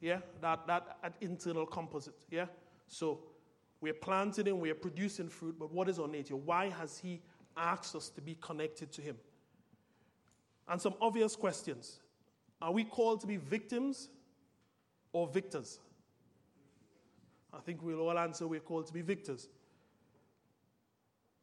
Yeah? 0.00 0.18
That, 0.40 0.66
that, 0.66 0.98
that 1.02 1.14
internal 1.20 1.66
composite. 1.66 2.14
Yeah? 2.30 2.46
So, 2.86 3.20
we're 3.80 3.94
planting 3.94 4.48
and 4.48 4.60
we're 4.60 4.74
producing 4.74 5.28
fruit, 5.28 5.56
but 5.58 5.72
what 5.72 5.88
is 5.88 5.98
our 5.98 6.08
nature? 6.08 6.36
Why 6.36 6.70
has 6.70 6.98
He 6.98 7.20
asked 7.56 7.94
us 7.94 8.08
to 8.10 8.20
be 8.20 8.36
connected 8.40 8.90
to 8.92 9.02
Him? 9.02 9.16
And 10.68 10.80
some 10.80 10.94
obvious 11.00 11.36
questions 11.36 12.00
Are 12.60 12.72
we 12.72 12.84
called 12.84 13.20
to 13.20 13.26
be 13.26 13.36
victims 13.36 14.08
or 15.12 15.26
victors? 15.28 15.78
I 17.52 17.60
think 17.60 17.82
we'll 17.82 18.00
all 18.00 18.18
answer 18.18 18.46
we're 18.46 18.60
called 18.60 18.86
to 18.88 18.92
be 18.92 19.00
victors. 19.00 19.48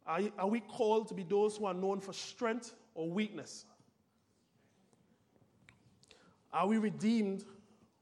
Are, 0.06 0.22
are 0.38 0.48
we 0.48 0.60
called 0.60 1.08
to 1.08 1.14
be 1.16 1.24
those 1.24 1.58
who 1.58 1.66
are 1.66 1.74
known 1.74 2.00
for 2.00 2.14
strength 2.14 2.74
or 2.94 3.10
weakness? 3.10 3.66
Are 6.54 6.68
we 6.68 6.78
redeemed 6.78 7.44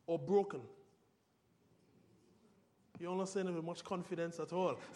or 0.07 0.19
broken? 0.19 0.61
You're 2.99 3.15
not 3.15 3.29
saying 3.29 3.47
it 3.47 3.53
with 3.53 3.65
much 3.65 3.83
confidence 3.83 4.39
at 4.39 4.53
all. 4.53 4.79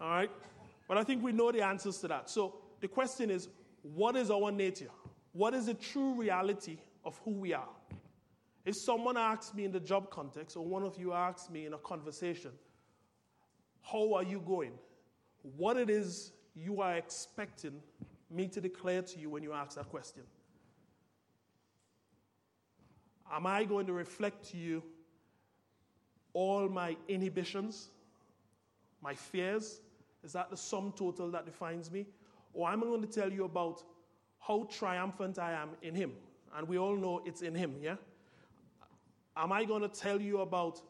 all 0.00 0.08
right? 0.08 0.30
But 0.88 0.98
I 0.98 1.04
think 1.04 1.22
we 1.22 1.32
know 1.32 1.50
the 1.52 1.62
answers 1.62 1.98
to 1.98 2.08
that. 2.08 2.30
So 2.30 2.54
the 2.80 2.88
question 2.88 3.30
is 3.30 3.48
what 3.82 4.16
is 4.16 4.30
our 4.30 4.50
nature? 4.50 4.90
What 5.32 5.54
is 5.54 5.66
the 5.66 5.74
true 5.74 6.14
reality 6.14 6.78
of 7.04 7.20
who 7.24 7.32
we 7.32 7.52
are? 7.52 7.68
If 8.64 8.74
someone 8.76 9.16
asks 9.16 9.54
me 9.54 9.64
in 9.64 9.72
the 9.72 9.80
job 9.80 10.10
context, 10.10 10.56
or 10.56 10.64
one 10.64 10.82
of 10.82 10.98
you 10.98 11.12
asks 11.12 11.50
me 11.50 11.66
in 11.66 11.74
a 11.74 11.78
conversation, 11.78 12.50
how 13.82 14.14
are 14.14 14.24
you 14.24 14.40
going? 14.40 14.72
What 15.56 15.76
it 15.76 15.88
is 15.88 16.32
you 16.54 16.80
are 16.80 16.96
expecting 16.96 17.80
me 18.30 18.48
to 18.48 18.60
declare 18.60 19.02
to 19.02 19.18
you 19.20 19.30
when 19.30 19.42
you 19.42 19.52
ask 19.52 19.76
that 19.76 19.88
question. 19.88 20.22
Am 23.32 23.46
I 23.46 23.64
going 23.64 23.86
to 23.86 23.92
reflect 23.92 24.50
to 24.50 24.56
you 24.56 24.82
all 26.32 26.68
my 26.68 26.96
inhibitions, 27.08 27.88
my 29.02 29.14
fears? 29.14 29.80
Is 30.22 30.32
that 30.32 30.50
the 30.50 30.56
sum 30.56 30.92
total 30.96 31.30
that 31.30 31.44
defines 31.46 31.90
me? 31.90 32.06
Or 32.52 32.68
am 32.68 32.82
I 32.82 32.86
going 32.86 33.02
to 33.02 33.06
tell 33.06 33.32
you 33.32 33.44
about 33.44 33.82
how 34.38 34.68
triumphant 34.70 35.38
I 35.38 35.52
am 35.52 35.70
in 35.82 35.94
Him? 35.94 36.12
And 36.56 36.66
we 36.66 36.78
all 36.78 36.96
know 36.96 37.22
it's 37.24 37.42
in 37.42 37.54
Him, 37.54 37.74
yeah? 37.80 37.96
Am 39.36 39.52
I 39.52 39.64
going 39.64 39.82
to 39.82 39.88
tell 39.88 40.20
you 40.20 40.40
about 40.40 40.80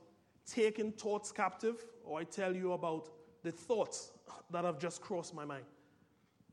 taking 0.46 0.92
thoughts 0.92 1.32
captive, 1.32 1.84
or 2.04 2.20
I 2.20 2.24
tell 2.24 2.54
you 2.54 2.72
about 2.72 3.08
the 3.42 3.50
thoughts 3.50 4.12
that 4.50 4.64
have 4.64 4.78
just 4.78 5.00
crossed 5.00 5.34
my 5.34 5.44
mind? 5.44 5.64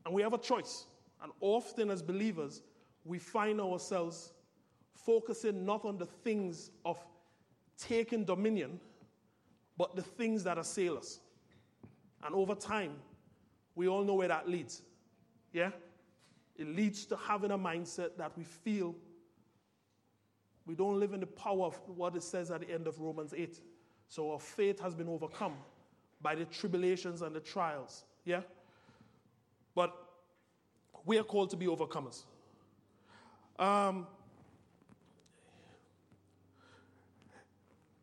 And 0.04 0.12
we 0.12 0.20
have 0.22 0.34
a 0.34 0.38
choice. 0.38 0.84
And 1.22 1.32
often 1.40 1.90
as 1.90 2.02
believers, 2.02 2.62
we 3.04 3.18
find 3.18 3.60
ourselves 3.60 4.33
focusing 4.94 5.64
not 5.64 5.84
on 5.84 5.98
the 5.98 6.06
things 6.06 6.70
of 6.84 6.98
taking 7.76 8.24
dominion, 8.24 8.80
but 9.76 9.96
the 9.96 10.02
things 10.02 10.44
that 10.44 10.58
assail 10.58 10.96
us. 10.96 11.20
And 12.24 12.34
over 12.34 12.54
time, 12.54 12.92
we 13.74 13.88
all 13.88 14.04
know 14.04 14.14
where 14.14 14.28
that 14.28 14.48
leads. 14.48 14.82
Yeah? 15.52 15.70
It 16.56 16.68
leads 16.68 17.04
to 17.06 17.16
having 17.16 17.50
a 17.50 17.58
mindset 17.58 18.16
that 18.16 18.36
we 18.36 18.44
feel 18.44 18.94
we 20.66 20.74
don't 20.74 20.98
live 20.98 21.12
in 21.12 21.20
the 21.20 21.26
power 21.26 21.66
of 21.66 21.78
what 21.86 22.16
it 22.16 22.22
says 22.22 22.50
at 22.50 22.60
the 22.60 22.70
end 22.70 22.86
of 22.86 22.98
Romans 22.98 23.34
8. 23.36 23.60
So 24.08 24.32
our 24.32 24.40
faith 24.40 24.80
has 24.80 24.94
been 24.94 25.08
overcome 25.08 25.54
by 26.22 26.34
the 26.34 26.46
tribulations 26.46 27.20
and 27.20 27.36
the 27.36 27.40
trials. 27.40 28.04
Yeah? 28.24 28.40
But 29.74 29.94
we 31.04 31.18
are 31.18 31.22
called 31.22 31.50
to 31.50 31.56
be 31.56 31.66
overcomers. 31.66 32.22
Um, 33.58 34.06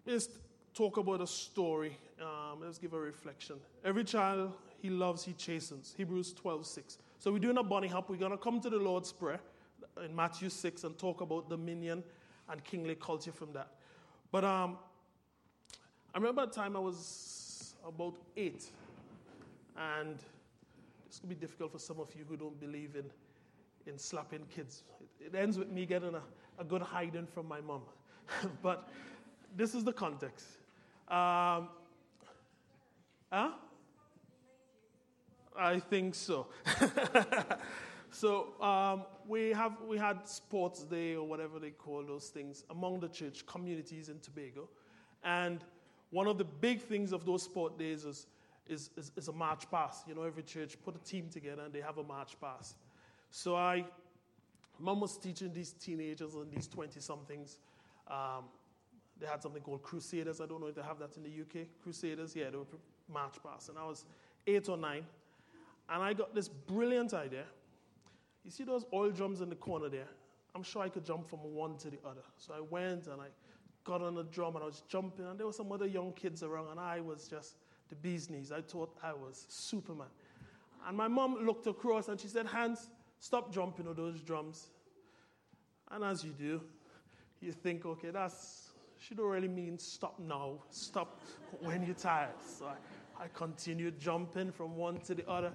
let's 0.06 0.30
talk 0.74 0.98
about 0.98 1.22
a 1.22 1.28
story. 1.28 1.98
Um, 2.22 2.62
let's 2.62 2.78
give 2.78 2.94
a 2.94 3.00
reflection. 3.00 3.58
Every 3.84 4.04
child 4.04 4.54
he 4.82 4.90
loves, 4.90 5.24
he 5.24 5.34
chastens. 5.34 5.94
Hebrews 5.96 6.34
12, 6.34 6.66
6. 6.66 6.98
So 7.20 7.32
we're 7.32 7.40
doing 7.40 7.58
a 7.58 7.64
bunny 7.64 7.88
hop. 7.88 8.10
We're 8.10 8.18
going 8.18 8.32
to 8.32 8.38
come 8.38 8.60
to 8.62 8.70
the 8.70 8.78
Lord's 8.78 9.12
Prayer 9.12 9.40
in 10.04 10.16
Matthew 10.16 10.50
6 10.50 10.84
and 10.84 10.98
talk 10.98 11.22
about 11.22 11.50
dominion 11.50 12.04
and 12.50 12.64
kingly 12.64 12.96
culture 12.96 13.32
from 13.32 13.54
that. 13.54 13.68
But 14.32 14.44
um, 14.44 14.78
I 16.14 16.18
remember 16.18 16.44
a 16.44 16.48
time 16.48 16.76
I 16.76 16.80
was 16.80 17.76
about 17.88 18.18
eight, 18.38 18.66
and 19.78 20.18
this 21.08 21.20
could 21.20 21.30
be 21.30 21.36
difficult 21.36 21.74
for 21.74 21.80
some 21.80 22.00
of 22.00 22.10
you 22.16 22.24
who 22.28 22.38
don't 22.38 22.60
believe 22.60 22.96
in, 22.96 23.06
in 23.92 23.98
slapping 23.98 24.46
kids. 24.54 24.84
It, 25.20 25.28
it 25.28 25.38
ends 25.38 25.58
with 25.58 25.70
me 25.70 25.86
getting 25.86 26.16
a, 26.16 26.22
a 26.60 26.64
good 26.64 26.82
hiding 26.82 27.28
from 27.28 27.48
my 27.48 27.62
mom. 27.62 27.82
but 28.64 28.90
this 29.56 29.76
is 29.76 29.84
the 29.84 29.94
context. 29.94 30.46
Um, 31.08 31.70
huh? 33.32 33.52
I 35.58 35.80
think 35.80 36.16
so. 36.16 36.48
so 38.12 38.62
um, 38.62 39.04
we 39.28 39.50
have 39.50 39.74
we 39.86 39.98
had 39.98 40.28
sports 40.28 40.84
day 40.84 41.16
or 41.16 41.28
whatever 41.28 41.60
they 41.60 41.72
call 41.72 42.04
those 42.04 42.30
things 42.30 42.64
among 42.70 43.02
the 43.02 43.10
church 43.10 43.46
communities 43.46 44.10
in 44.10 44.20
Tobago, 44.20 44.70
and 45.24 45.64
one 46.12 46.28
of 46.28 46.38
the 46.38 46.44
big 46.44 46.82
things 46.82 47.14
of 47.14 47.26
those 47.26 47.44
sport 47.44 47.80
days 47.80 48.04
is, 48.04 48.28
is, 48.68 48.90
is, 48.98 49.12
is 49.16 49.28
a 49.30 49.32
march 49.32 49.70
pass. 49.72 50.04
You 50.08 50.14
know, 50.14 50.24
every 50.24 50.44
church 50.44 50.78
put 50.84 50.96
a 50.96 51.00
team 51.00 51.30
together 51.30 51.64
and 51.64 51.74
they 51.74 51.80
have 51.80 51.98
a 51.98 52.04
march 52.04 52.36
pass. 52.40 52.76
So 53.32 53.56
I, 53.56 53.86
mom 54.78 55.00
was 55.00 55.18
teaching 55.18 55.54
these 55.54 55.72
teenagers 55.72 56.36
and 56.36 56.52
these 56.52 56.68
20 56.68 57.00
somethings. 57.00 57.58
Um, 58.10 58.46
they 59.22 59.28
had 59.28 59.42
something 59.42 59.62
called 59.62 59.84
Crusaders. 59.84 60.42
I 60.42 60.48
don't 60.48 60.60
know 60.60 60.68
if 60.68 60.76
they 60.76 60.82
have 60.82 61.00
that 61.00 61.16
in 61.16 61.24
the 61.24 61.30
UK. 61.30 61.68
Crusaders, 61.82 62.36
yeah, 62.36 62.50
they 62.50 62.58
were 62.58 62.66
march 63.08 63.36
past. 63.44 63.70
And 63.70 63.78
I 63.78 63.86
was 63.86 64.04
eight 64.48 64.68
or 64.68 64.78
nine. 64.78 65.06
And 65.88 66.02
I 66.02 66.14
got 66.14 66.34
this 66.34 66.50
brilliant 66.50 67.14
idea. 67.14 67.46
You 68.44 68.52
see 68.52 68.64
those 68.64 68.86
oil 68.92 69.12
drums 69.12 69.42
in 69.42 69.50
the 69.50 69.56
corner 69.56 69.90
there? 69.90 70.08
I'm 70.56 70.64
sure 70.64 70.82
I 70.82 70.90
could 70.90 71.06
jump 71.06 71.30
from 71.30 71.40
one 71.40 71.78
to 71.78 71.90
the 71.90 72.00
other. 72.06 72.24
So 72.38 72.54
I 72.54 72.62
went 72.62 73.08
and 73.08 73.22
I 73.22 73.28
got 73.84 74.02
on 74.02 74.16
the 74.16 74.24
drum 74.24 74.56
and 74.56 74.64
I 74.64 74.66
was 74.66 74.84
jumping, 74.88 75.26
and 75.26 75.40
there 75.40 75.46
were 75.46 75.54
some 75.54 75.72
other 75.72 75.88
young 75.88 76.14
kids 76.14 76.44
around, 76.44 76.70
and 76.70 76.80
I 76.80 77.00
was 77.00 77.28
just 77.28 77.56
the 77.90 77.96
bee's 77.96 78.30
knees. 78.30 78.52
I 78.52 78.62
thought 78.62 78.96
I 79.04 79.14
was 79.14 79.46
Superman. 79.50 80.08
And 80.88 80.98
my 80.98 81.08
mom 81.08 81.46
looked 81.46 81.68
across 81.68 82.08
and 82.08 82.20
she 82.20 82.28
said, 82.28 82.48
Hans, 82.48 82.90
stop 83.20 83.54
jumping 83.54 83.88
on 83.88 83.96
those 83.96 84.22
drums. 84.22 84.70
And 85.92 86.04
as 86.04 86.24
you 86.24 86.32
do, 86.32 86.62
you 87.40 87.52
think, 87.52 87.86
okay, 87.86 88.10
that's, 88.10 88.71
she 89.02 89.16
don't 89.16 89.28
really 89.28 89.48
mean 89.48 89.78
stop 89.78 90.20
now, 90.20 90.60
stop 90.70 91.22
when 91.60 91.84
you're 91.84 91.96
tired. 91.96 92.40
So 92.58 92.66
I, 92.66 93.24
I 93.24 93.28
continued 93.34 94.00
jumping 94.00 94.52
from 94.52 94.76
one 94.76 95.00
to 95.02 95.16
the 95.16 95.28
other. 95.30 95.52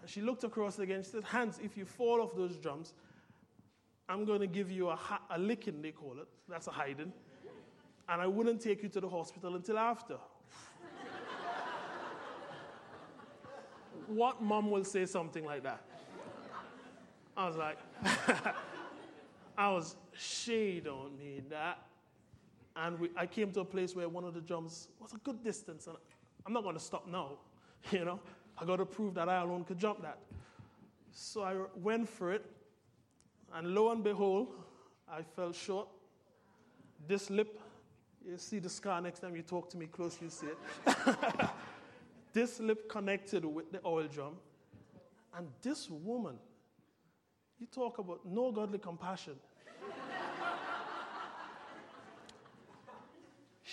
And 0.00 0.10
she 0.10 0.20
looked 0.20 0.44
across 0.44 0.78
again. 0.78 1.02
She 1.02 1.10
said, 1.10 1.24
Hans, 1.24 1.58
if 1.62 1.76
you 1.76 1.84
fall 1.84 2.20
off 2.20 2.36
those 2.36 2.56
drums, 2.56 2.92
I'm 4.08 4.24
going 4.24 4.40
to 4.40 4.46
give 4.46 4.70
you 4.70 4.90
a, 4.90 4.96
ha- 4.96 5.22
a 5.30 5.38
licking, 5.38 5.80
they 5.82 5.92
call 5.92 6.16
it. 6.20 6.28
That's 6.48 6.66
a 6.66 6.70
hiding 6.70 7.12
and 8.08 8.20
I 8.20 8.26
wouldn't 8.26 8.60
take 8.60 8.82
you 8.82 8.88
to 8.90 9.00
the 9.00 9.08
hospital 9.08 9.54
until 9.56 9.78
after. 9.78 10.16
what 14.06 14.42
mom 14.42 14.70
will 14.70 14.84
say 14.84 15.06
something 15.06 15.44
like 15.44 15.62
that? 15.62 15.82
I 17.36 17.46
was 17.46 17.56
like, 17.56 17.78
I 19.58 19.70
was 19.70 19.96
she 20.16 20.80
don't 20.84 21.18
me 21.18 21.42
that. 21.48 21.78
And 22.76 22.98
we, 22.98 23.10
I 23.16 23.26
came 23.26 23.52
to 23.52 23.60
a 23.60 23.64
place 23.64 23.94
where 23.94 24.08
one 24.08 24.24
of 24.24 24.34
the 24.34 24.40
drums 24.40 24.88
was 24.98 25.12
a 25.12 25.18
good 25.18 25.44
distance, 25.44 25.86
and 25.86 25.96
I'm 26.46 26.52
not 26.52 26.62
going 26.62 26.76
to 26.76 26.82
stop 26.82 27.06
now. 27.06 27.32
You 27.90 28.06
know, 28.06 28.18
I 28.56 28.64
got 28.64 28.76
to 28.76 28.86
prove 28.86 29.12
that 29.12 29.28
I 29.28 29.42
alone 29.42 29.64
could 29.64 29.78
jump 29.78 30.00
that. 30.00 30.18
So 31.12 31.42
I 31.42 31.54
went 31.76 32.08
for 32.08 32.32
it, 32.32 32.42
and 33.52 33.74
lo 33.74 33.90
and 33.90 34.02
behold, 34.02 34.48
I 35.06 35.20
fell 35.20 35.52
short. 35.52 35.88
This 37.06 37.28
lip 37.28 37.60
you 38.26 38.38
see 38.38 38.58
the 38.58 38.70
scar 38.70 39.00
next 39.00 39.20
time 39.20 39.36
you 39.36 39.42
talk 39.42 39.68
to 39.70 39.76
me 39.76 39.86
close, 39.86 40.18
you 40.20 40.30
see 40.30 40.46
it. 40.46 40.58
this 42.32 42.58
lip 42.58 42.88
connected 42.88 43.44
with 43.44 43.70
the 43.70 43.80
oil 43.84 44.06
drum. 44.06 44.36
And 45.36 45.48
this 45.62 45.90
woman, 45.90 46.36
you 47.58 47.66
talk 47.66 47.98
about 47.98 48.20
no 48.24 48.50
godly 48.50 48.78
compassion. 48.78 49.34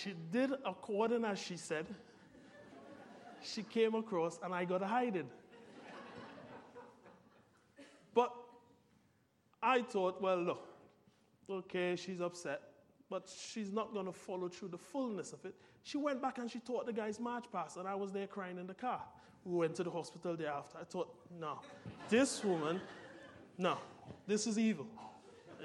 She 0.02 0.14
did 0.32 0.52
according 0.66 1.26
as 1.26 1.40
she 1.40 1.58
said. 1.58 1.86
She 3.44 3.64
came 3.64 3.96
across 3.96 4.40
and 4.44 4.54
I 4.54 4.66
got 4.66 4.82
hiding. 4.82 5.30
But 8.14 8.34
I 9.64 9.82
thought, 9.82 10.22
well, 10.22 10.38
look, 10.38 10.68
okay, 11.50 11.96
she's 11.96 12.22
upset 12.22 12.62
but 13.12 13.30
she's 13.52 13.74
not 13.74 13.94
going 13.94 14.06
to 14.06 14.14
follow 14.14 14.48
through 14.48 14.70
the 14.70 14.78
fullness 14.78 15.34
of 15.34 15.44
it. 15.44 15.54
She 15.84 15.98
went 15.98 16.22
back 16.22 16.38
and 16.38 16.50
she 16.50 16.60
taught 16.60 16.86
the 16.86 16.94
guys 16.94 17.20
march 17.20 17.44
past, 17.52 17.76
and 17.76 17.86
I 17.86 17.94
was 17.94 18.14
there 18.14 18.26
crying 18.26 18.58
in 18.58 18.66
the 18.66 18.74
car. 18.74 19.02
We 19.44 19.58
went 19.58 19.76
to 19.76 19.84
the 19.84 19.92
hospital 19.92 20.36
day 20.38 20.46
after. 20.46 20.78
I 20.78 20.86
thought, 20.86 21.14
no, 21.38 21.60
this 22.08 22.42
woman, 22.44 22.80
no, 23.58 23.78
this 24.26 24.48
is 24.48 24.58
evil. 24.58 24.88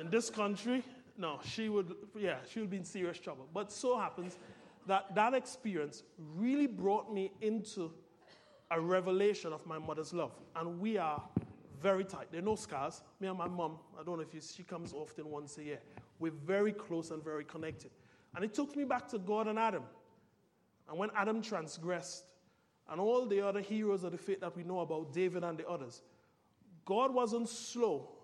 In 0.00 0.10
this 0.10 0.28
country, 0.28 0.82
no, 1.18 1.40
she 1.44 1.68
would, 1.68 1.94
yeah, 2.18 2.36
she 2.48 2.60
would 2.60 2.70
be 2.70 2.76
in 2.76 2.84
serious 2.84 3.18
trouble. 3.18 3.46
But 3.52 3.72
so 3.72 3.98
happens 3.98 4.36
that 4.86 5.14
that 5.14 5.34
experience 5.34 6.02
really 6.36 6.66
brought 6.66 7.12
me 7.12 7.32
into 7.40 7.92
a 8.70 8.80
revelation 8.80 9.52
of 9.52 9.64
my 9.66 9.78
mother's 9.78 10.12
love. 10.12 10.32
And 10.54 10.80
we 10.80 10.98
are 10.98 11.22
very 11.80 12.04
tight. 12.04 12.28
There 12.30 12.40
are 12.40 12.44
no 12.44 12.56
scars. 12.56 13.02
Me 13.20 13.28
and 13.28 13.38
my 13.38 13.48
mom, 13.48 13.78
I 13.98 14.02
don't 14.02 14.16
know 14.16 14.22
if 14.22 14.34
you, 14.34 14.40
she 14.40 14.62
comes 14.62 14.92
often 14.92 15.30
once 15.30 15.58
a 15.58 15.64
year. 15.64 15.80
We're 16.18 16.32
very 16.32 16.72
close 16.72 17.10
and 17.10 17.22
very 17.22 17.44
connected. 17.44 17.90
And 18.34 18.44
it 18.44 18.54
took 18.54 18.76
me 18.76 18.84
back 18.84 19.08
to 19.08 19.18
God 19.18 19.48
and 19.48 19.58
Adam. 19.58 19.82
And 20.88 20.98
when 20.98 21.10
Adam 21.16 21.42
transgressed, 21.42 22.32
and 22.88 23.00
all 23.00 23.26
the 23.26 23.40
other 23.40 23.60
heroes 23.60 24.04
of 24.04 24.12
the 24.12 24.18
faith 24.18 24.40
that 24.40 24.56
we 24.56 24.62
know 24.62 24.80
about, 24.80 25.12
David 25.12 25.42
and 25.42 25.58
the 25.58 25.66
others, 25.66 26.02
God 26.84 27.12
wasn't 27.12 27.48
slow 27.48 28.15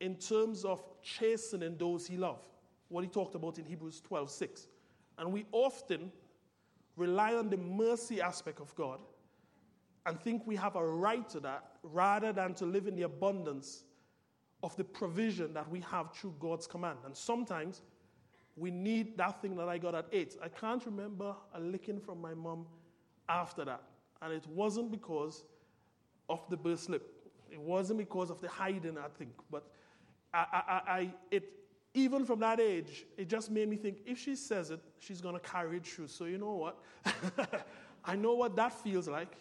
in 0.00 0.14
terms 0.16 0.64
of 0.64 0.82
chastening 1.02 1.76
those 1.76 2.06
he 2.06 2.16
loved. 2.16 2.48
What 2.88 3.04
he 3.04 3.10
talked 3.10 3.34
about 3.34 3.58
in 3.58 3.64
Hebrews 3.64 4.00
12 4.00 4.30
6. 4.30 4.66
And 5.18 5.32
we 5.32 5.46
often 5.52 6.12
rely 6.96 7.34
on 7.34 7.50
the 7.50 7.56
mercy 7.56 8.20
aspect 8.20 8.60
of 8.60 8.74
God 8.74 9.00
and 10.06 10.20
think 10.20 10.46
we 10.46 10.56
have 10.56 10.76
a 10.76 10.86
right 10.86 11.28
to 11.28 11.40
that 11.40 11.72
rather 11.82 12.32
than 12.32 12.54
to 12.54 12.64
live 12.64 12.86
in 12.86 12.96
the 12.96 13.02
abundance 13.02 13.84
of 14.62 14.74
the 14.76 14.84
provision 14.84 15.52
that 15.54 15.68
we 15.70 15.80
have 15.80 16.12
through 16.14 16.34
God's 16.40 16.66
command. 16.66 16.98
And 17.04 17.16
sometimes 17.16 17.82
we 18.56 18.70
need 18.70 19.16
that 19.18 19.40
thing 19.40 19.56
that 19.56 19.68
I 19.68 19.78
got 19.78 19.94
at 19.94 20.06
eight. 20.12 20.36
I 20.42 20.48
can't 20.48 20.84
remember 20.84 21.34
a 21.54 21.60
licking 21.60 22.00
from 22.00 22.20
my 22.20 22.34
mom 22.34 22.66
after 23.28 23.64
that. 23.64 23.82
And 24.22 24.32
it 24.32 24.46
wasn't 24.48 24.90
because 24.90 25.44
of 26.28 26.48
the 26.50 26.56
birth 26.56 26.80
slip. 26.80 27.14
It 27.50 27.60
wasn't 27.60 27.98
because 27.98 28.30
of 28.30 28.40
the 28.40 28.48
hiding, 28.48 28.98
I 28.98 29.08
think. 29.16 29.32
But 29.50 29.70
I, 30.32 30.38
I, 30.52 30.92
I, 30.92 31.14
it, 31.30 31.44
even 31.94 32.24
from 32.24 32.40
that 32.40 32.60
age, 32.60 33.06
it 33.16 33.28
just 33.28 33.50
made 33.50 33.68
me 33.68 33.76
think 33.76 33.98
if 34.06 34.18
she 34.18 34.36
says 34.36 34.70
it, 34.70 34.80
she's 34.98 35.20
going 35.20 35.34
to 35.34 35.40
carry 35.40 35.78
it 35.78 35.86
through. 35.86 36.08
So, 36.08 36.24
you 36.24 36.38
know 36.38 36.54
what? 36.54 36.78
I 38.04 38.14
know 38.14 38.34
what 38.34 38.56
that 38.56 38.72
feels 38.72 39.08
like. 39.08 39.32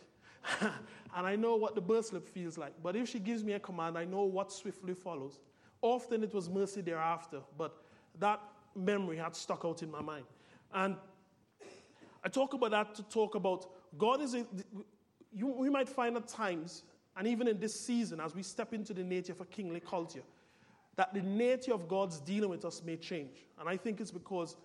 and 0.62 1.28
I 1.28 1.36
know 1.36 1.56
what 1.56 1.76
the 1.76 1.82
birth 1.82 2.08
slip 2.08 2.28
feels 2.28 2.58
like. 2.58 2.73
But 2.82 2.95
if 2.95 3.10
she 3.10 3.19
gives 3.19 3.43
me 3.43 3.54
a 3.54 3.60
command, 3.60 3.97
I 3.97 4.06
know 4.06 4.23
what 4.23 4.52
swiftly 4.52 4.93
follows. 4.93 5.39
Often 5.82 6.23
it 6.23 6.34
was 6.34 6.50
mercy 6.50 6.82
thereafter, 6.82 7.41
but 7.58 7.82
that 8.19 8.41
memory 8.76 9.17
had 9.17 9.36
stuck 9.36 9.65
out 9.65 9.84
in 9.84 9.91
my 9.91 10.02
mind. 10.02 10.26
And 10.73 10.95
I 12.23 12.30
talk 12.30 12.54
about 12.54 12.71
that 12.71 12.95
to 12.95 13.04
talk 13.04 13.36
about 13.36 13.67
God 13.97 14.21
is, 14.21 14.34
a, 14.34 14.45
you, 15.32 15.47
we 15.47 15.69
might 15.69 15.88
find 15.88 16.15
at 16.17 16.28
times, 16.28 16.84
and 17.15 17.28
even 17.28 17.47
in 17.47 17.60
this 17.60 17.80
season, 17.80 18.19
as 18.19 18.36
we 18.36 18.43
step 18.43 18.73
into 18.73 18.93
the 18.93 19.04
nature 19.04 19.34
of 19.34 19.41
a 19.41 19.45
kingly 19.45 19.80
culture, 19.80 20.23
that 20.97 21.13
the 21.13 21.21
nature 21.21 21.73
of 21.73 21.88
God's 21.88 22.19
dealing 22.19 22.49
with 22.49 22.65
us 22.65 22.81
may 22.83 22.97
change. 22.97 23.45
And 23.60 23.69
I 23.69 23.77
think 23.77 24.01
it's 24.01 24.12
because 24.12 24.57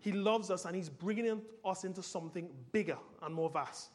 He 0.00 0.12
loves 0.12 0.50
us 0.50 0.64
and 0.64 0.74
He's 0.74 0.88
bringing 0.88 1.40
us 1.64 1.84
into 1.84 2.02
something 2.02 2.48
bigger 2.72 2.98
and 3.22 3.34
more 3.34 3.50
vast. 3.50 3.90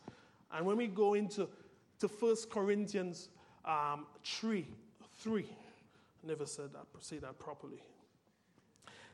And 0.53 0.65
when 0.65 0.77
we 0.77 0.87
go 0.87 1.15
into 1.15 1.49
to 1.99 2.07
1 2.07 2.35
Corinthians 2.49 3.29
um, 3.65 4.05
3, 4.23 4.65
3, 5.17 5.45
I 6.23 6.27
never 6.27 6.45
said 6.45 6.71
that, 6.73 6.85
say 7.03 7.17
that 7.17 7.39
properly. 7.39 7.81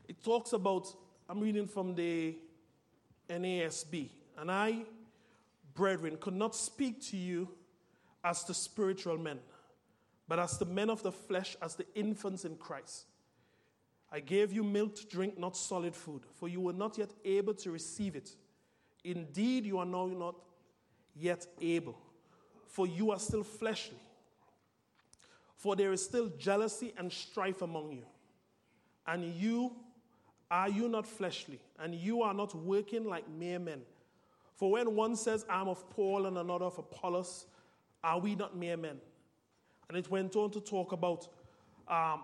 It 0.07 0.23
talks 0.23 0.53
about, 0.53 0.93
I'm 1.27 1.39
reading 1.39 1.67
from 1.67 1.95
the 1.95 2.35
NASB, 3.29 4.09
and 4.37 4.51
I, 4.51 4.83
brethren, 5.73 6.17
could 6.19 6.35
not 6.35 6.55
speak 6.55 7.01
to 7.09 7.17
you 7.17 7.49
as 8.23 8.43
the 8.43 8.53
spiritual 8.53 9.17
men, 9.17 9.39
but 10.27 10.39
as 10.39 10.57
the 10.57 10.65
men 10.65 10.89
of 10.89 11.03
the 11.03 11.11
flesh, 11.11 11.55
as 11.61 11.75
the 11.75 11.85
infants 11.95 12.45
in 12.45 12.55
Christ. 12.55 13.05
I 14.11 14.19
gave 14.19 14.53
you 14.53 14.63
milk 14.63 14.95
to 14.95 15.05
drink, 15.07 15.37
not 15.37 15.57
solid 15.57 15.95
food, 15.95 16.23
for 16.39 16.47
you 16.47 16.61
were 16.61 16.73
not 16.73 16.97
yet 16.97 17.11
able 17.23 17.53
to 17.55 17.71
receive 17.71 18.15
it. 18.15 18.35
Indeed, 19.03 19.65
you 19.65 19.77
are 19.77 19.85
now 19.85 20.07
not 20.07 20.35
yet 21.15 21.45
able, 21.61 21.97
for 22.67 22.87
you 22.87 23.11
are 23.11 23.19
still 23.19 23.43
fleshly. 23.43 23.97
For 25.55 25.75
there 25.75 25.91
is 25.91 26.03
still 26.03 26.29
jealousy 26.37 26.93
and 26.97 27.11
strife 27.11 27.61
among 27.61 27.91
you. 27.91 28.03
And 29.07 29.33
you, 29.35 29.75
are 30.49 30.69
you 30.69 30.87
not 30.87 31.07
fleshly? 31.07 31.59
And 31.79 31.95
you 31.95 32.21
are 32.21 32.33
not 32.33 32.55
working 32.55 33.05
like 33.05 33.29
mere 33.29 33.59
men. 33.59 33.81
For 34.55 34.71
when 34.71 34.95
one 34.95 35.15
says, 35.15 35.45
I'm 35.49 35.67
of 35.67 35.89
Paul, 35.89 36.25
and 36.25 36.37
another 36.37 36.65
of 36.65 36.77
Apollos, 36.77 37.45
are 38.03 38.19
we 38.19 38.35
not 38.35 38.55
mere 38.55 38.77
men? 38.77 38.97
And 39.87 39.97
it 39.97 40.09
went 40.09 40.35
on 40.35 40.51
to 40.51 40.59
talk 40.59 40.91
about 40.91 41.27
um, 41.87 42.23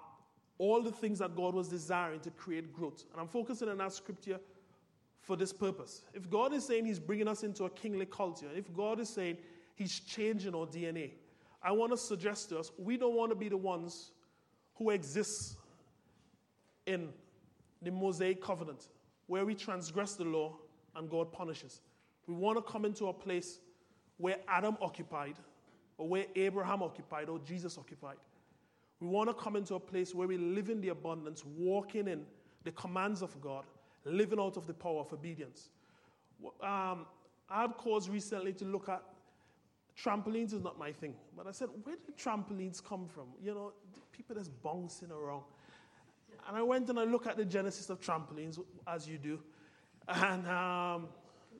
all 0.57 0.81
the 0.81 0.91
things 0.91 1.19
that 1.19 1.35
God 1.35 1.53
was 1.53 1.67
desiring 1.67 2.19
to 2.21 2.31
create 2.31 2.73
growth. 2.73 3.03
And 3.11 3.21
I'm 3.21 3.27
focusing 3.27 3.69
on 3.69 3.77
that 3.77 3.93
scripture 3.93 4.39
for 5.21 5.35
this 5.35 5.53
purpose. 5.53 6.01
If 6.13 6.29
God 6.29 6.53
is 6.53 6.65
saying 6.65 6.85
He's 6.85 6.99
bringing 6.99 7.27
us 7.27 7.43
into 7.43 7.65
a 7.65 7.69
kingly 7.69 8.05
culture, 8.05 8.47
if 8.55 8.73
God 8.73 8.99
is 8.99 9.09
saying 9.09 9.37
He's 9.75 9.99
changing 9.99 10.55
our 10.55 10.65
DNA, 10.65 11.11
I 11.63 11.71
want 11.71 11.91
to 11.91 11.97
suggest 11.97 12.49
to 12.49 12.59
us 12.59 12.71
we 12.77 12.97
don't 12.97 13.15
want 13.15 13.31
to 13.31 13.35
be 13.35 13.49
the 13.49 13.57
ones 13.57 14.11
who 14.75 14.89
exist 14.89 15.57
in 16.85 17.09
the 17.81 17.91
Mosaic 17.91 18.41
covenant 18.41 18.87
where 19.27 19.45
we 19.45 19.55
transgress 19.55 20.15
the 20.15 20.23
law 20.23 20.57
and 20.95 21.09
God 21.09 21.31
punishes. 21.31 21.81
We 22.27 22.33
want 22.33 22.57
to 22.57 22.61
come 22.61 22.85
into 22.85 23.07
a 23.07 23.13
place 23.13 23.59
where 24.17 24.37
Adam 24.47 24.77
occupied, 24.81 25.35
or 26.01 26.07
where 26.07 26.25
Abraham 26.35 26.81
occupied, 26.81 27.29
or 27.29 27.37
Jesus 27.37 27.77
occupied. 27.77 28.17
We 28.99 29.07
want 29.07 29.29
to 29.29 29.35
come 29.35 29.55
into 29.55 29.75
a 29.75 29.79
place 29.79 30.15
where 30.15 30.27
we 30.27 30.35
live 30.35 30.71
in 30.71 30.81
the 30.81 30.89
abundance, 30.89 31.45
walking 31.45 32.07
in 32.07 32.25
the 32.63 32.71
commands 32.71 33.21
of 33.21 33.39
God, 33.39 33.65
living 34.03 34.39
out 34.39 34.57
of 34.57 34.65
the 34.65 34.73
power 34.73 35.01
of 35.01 35.13
obedience. 35.13 35.69
Um, 36.43 37.05
I 37.47 37.61
had 37.61 37.77
cause 37.77 38.09
recently 38.09 38.51
to 38.53 38.65
look 38.65 38.89
at 38.89 39.03
trampolines 39.95 40.53
is 40.53 40.63
not 40.63 40.79
my 40.79 40.91
thing, 40.91 41.13
but 41.37 41.45
I 41.45 41.51
said, 41.51 41.69
where 41.83 41.97
do 41.97 42.11
trampolines 42.19 42.83
come 42.83 43.05
from? 43.07 43.25
You 43.43 43.53
know, 43.53 43.73
people 44.11 44.35
just 44.35 44.59
bouncing 44.63 45.11
around. 45.11 45.43
And 46.47 46.57
I 46.57 46.63
went 46.63 46.89
and 46.89 46.99
I 46.99 47.03
looked 47.03 47.27
at 47.27 47.37
the 47.37 47.45
genesis 47.45 47.91
of 47.91 48.01
trampolines, 48.01 48.59
as 48.87 49.07
you 49.07 49.19
do. 49.19 49.39
And 50.07 50.47
um, 50.47 51.09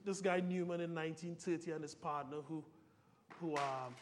this 0.04 0.20
guy 0.20 0.40
Newman 0.40 0.82
in 0.82 0.96
1930 0.96 1.74
and 1.74 1.84
his 1.84 1.94
partner 1.94 2.38
who, 2.48 2.64
who 3.40 3.56
um, 3.56 3.94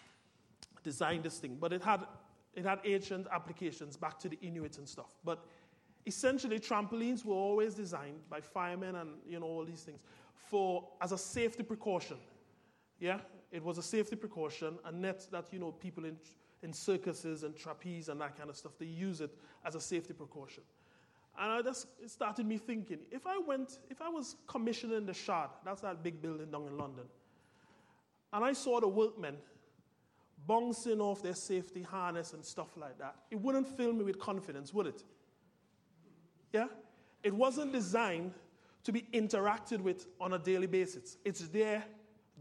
designed 0.83 1.23
this 1.23 1.37
thing. 1.37 1.57
But 1.59 1.73
it 1.73 1.83
had, 1.83 2.05
it 2.53 2.65
had 2.65 2.79
ancient 2.85 3.27
applications 3.31 3.97
back 3.97 4.19
to 4.19 4.29
the 4.29 4.37
Inuit 4.41 4.77
and 4.77 4.87
stuff. 4.87 5.17
But 5.23 5.45
essentially, 6.05 6.59
trampolines 6.59 7.23
were 7.25 7.35
always 7.35 7.73
designed 7.75 8.19
by 8.29 8.41
firemen 8.41 8.95
and 8.95 9.11
you 9.27 9.39
know 9.39 9.45
all 9.45 9.65
these 9.65 9.83
things 9.83 9.99
for 10.49 10.87
as 11.01 11.11
a 11.11 11.17
safety 11.17 11.63
precaution. 11.63 12.17
Yeah, 12.99 13.19
it 13.51 13.63
was 13.63 13.77
a 13.77 13.83
safety 13.83 14.15
precaution, 14.15 14.77
a 14.85 14.91
net 14.91 15.25
that 15.31 15.45
you 15.51 15.59
know 15.59 15.71
people 15.71 16.05
in 16.05 16.17
in 16.61 16.73
circuses 16.73 17.43
and 17.43 17.55
trapeze 17.55 18.09
and 18.09 18.19
that 18.19 18.37
kind 18.37 18.49
of 18.49 18.57
stuff 18.57 18.73
they 18.77 18.85
use 18.85 19.21
it 19.21 19.31
as 19.65 19.75
a 19.75 19.81
safety 19.81 20.13
precaution. 20.13 20.63
And 21.37 21.51
I 21.51 21.61
just 21.61 21.87
it 22.03 22.09
started 22.09 22.45
me 22.45 22.57
thinking 22.57 22.99
if 23.11 23.25
I 23.25 23.37
went, 23.37 23.79
if 23.89 24.01
I 24.01 24.09
was 24.09 24.35
commissioning 24.47 25.05
the 25.05 25.13
Shard, 25.13 25.51
that's 25.63 25.81
that 25.81 26.03
big 26.03 26.21
building 26.21 26.51
down 26.51 26.67
in 26.67 26.77
London, 26.77 27.05
and 28.33 28.43
I 28.43 28.53
saw 28.53 28.79
the 28.79 28.87
workmen 28.87 29.35
bouncing 30.49 30.99
off 30.99 31.21
their 31.21 31.35
safety 31.35 31.83
harness 31.83 32.33
and 32.33 32.43
stuff 32.43 32.75
like 32.75 32.97
that, 32.97 33.15
it 33.29 33.39
wouldn't 33.39 33.67
fill 33.77 33.93
me 33.93 34.03
with 34.03 34.17
confidence, 34.17 34.73
would 34.73 34.87
it? 34.87 35.03
Yeah? 36.51 36.65
It 37.21 37.35
wasn't 37.35 37.71
designed 37.71 38.33
to 38.83 38.91
be 38.91 39.05
interacted 39.13 39.79
with 39.79 40.07
on 40.19 40.33
a 40.33 40.39
daily 40.39 40.65
basis, 40.65 41.17
it's 41.23 41.47
there 41.49 41.83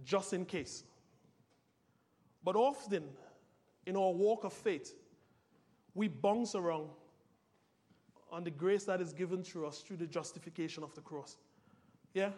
just 0.04 0.32
in 0.32 0.46
case. 0.46 0.84
But 2.42 2.56
often 2.56 3.04
in 3.84 3.94
our 3.94 4.12
walk 4.12 4.44
of 4.44 4.54
faith, 4.54 4.94
we 5.94 6.08
bounce 6.08 6.54
around 6.54 6.88
on 8.32 8.42
the 8.42 8.50
grace 8.50 8.84
that 8.84 9.02
is 9.02 9.12
given 9.12 9.42
through 9.42 9.66
us 9.66 9.80
through 9.80 9.98
the 9.98 10.06
justification 10.06 10.82
of 10.82 10.94
the 10.94 11.02
cross. 11.02 11.36
Yeah? 12.14 12.30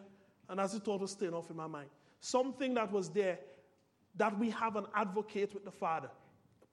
And 0.49 0.59
as 0.59 0.73
the 0.73 0.81
thought 0.81 1.01
was 1.01 1.13
staying 1.13 1.35
off 1.35 1.49
in 1.49 1.57
my 1.57 1.69
mind, 1.69 1.91
something 2.19 2.75
that 2.75 2.91
was 2.91 3.11
there 3.11 3.39
that 4.21 4.39
we 4.39 4.51
have 4.51 4.77
an 4.77 4.85
advocate 4.95 5.55
with 5.55 5.65
the 5.65 5.71
Father. 5.71 6.11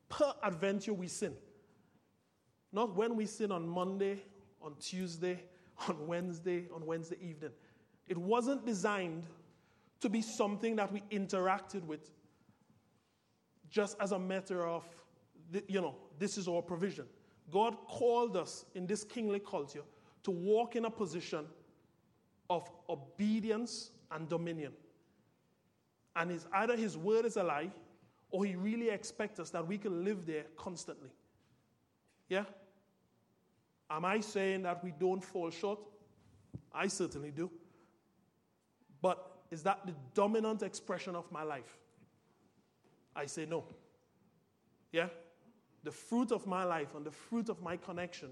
Per 0.09 0.33
adventure, 0.43 0.93
we 0.93 1.07
sin. 1.07 1.33
Not 2.73 2.93
when 2.97 3.15
we 3.15 3.25
sin 3.25 3.53
on 3.53 3.65
Monday, 3.65 4.21
on 4.61 4.75
Tuesday, 4.81 5.41
on 5.87 6.07
Wednesday, 6.07 6.65
on 6.75 6.85
Wednesday 6.85 7.15
evening. 7.21 7.51
It 8.09 8.17
wasn't 8.17 8.65
designed 8.65 9.23
to 10.01 10.09
be 10.09 10.21
something 10.21 10.75
that 10.75 10.91
we 10.91 11.01
interacted 11.09 11.85
with 11.85 12.11
just 13.69 13.95
as 14.01 14.11
a 14.11 14.19
matter 14.19 14.67
of, 14.67 14.83
you 15.69 15.79
know, 15.79 15.95
this 16.19 16.37
is 16.37 16.49
our 16.49 16.61
provision. 16.61 17.05
God 17.49 17.77
called 17.87 18.35
us 18.35 18.65
in 18.75 18.85
this 18.85 19.05
kingly 19.05 19.39
culture 19.39 19.83
to 20.23 20.31
walk 20.31 20.75
in 20.75 20.83
a 20.83 20.89
position 20.89 21.45
of 22.49 22.69
obedience 22.89 23.91
and 24.11 24.27
dominion. 24.27 24.73
And 26.17 26.31
it's 26.31 26.47
either 26.51 26.75
his 26.75 26.97
word 26.97 27.25
is 27.25 27.37
a 27.37 27.43
lie 27.43 27.69
or 28.31 28.43
he 28.43 28.55
really 28.55 28.89
expects 28.89 29.39
us 29.39 29.51
that 29.51 29.65
we 29.65 29.77
can 29.77 30.03
live 30.03 30.25
there 30.25 30.45
constantly. 30.57 31.11
Yeah? 32.27 32.45
Am 33.89 34.03
I 34.03 34.19
saying 34.19 34.63
that 34.63 34.83
we 34.83 34.91
don't 34.99 35.23
fall 35.23 35.51
short? 35.51 35.79
I 36.73 36.87
certainly 36.87 37.31
do. 37.31 37.51
But 38.99 39.25
is 39.51 39.61
that 39.63 39.85
the 39.85 39.93
dominant 40.15 40.63
expression 40.63 41.15
of 41.15 41.31
my 41.31 41.43
life? 41.43 41.77
I 43.15 43.27
say 43.27 43.45
no. 43.45 43.63
Yeah? 44.91 45.07
The 45.83 45.91
fruit 45.91 46.31
of 46.31 46.47
my 46.47 46.63
life 46.63 46.95
and 46.95 47.05
the 47.05 47.11
fruit 47.11 47.47
of 47.47 47.61
my 47.61 47.77
connection 47.77 48.29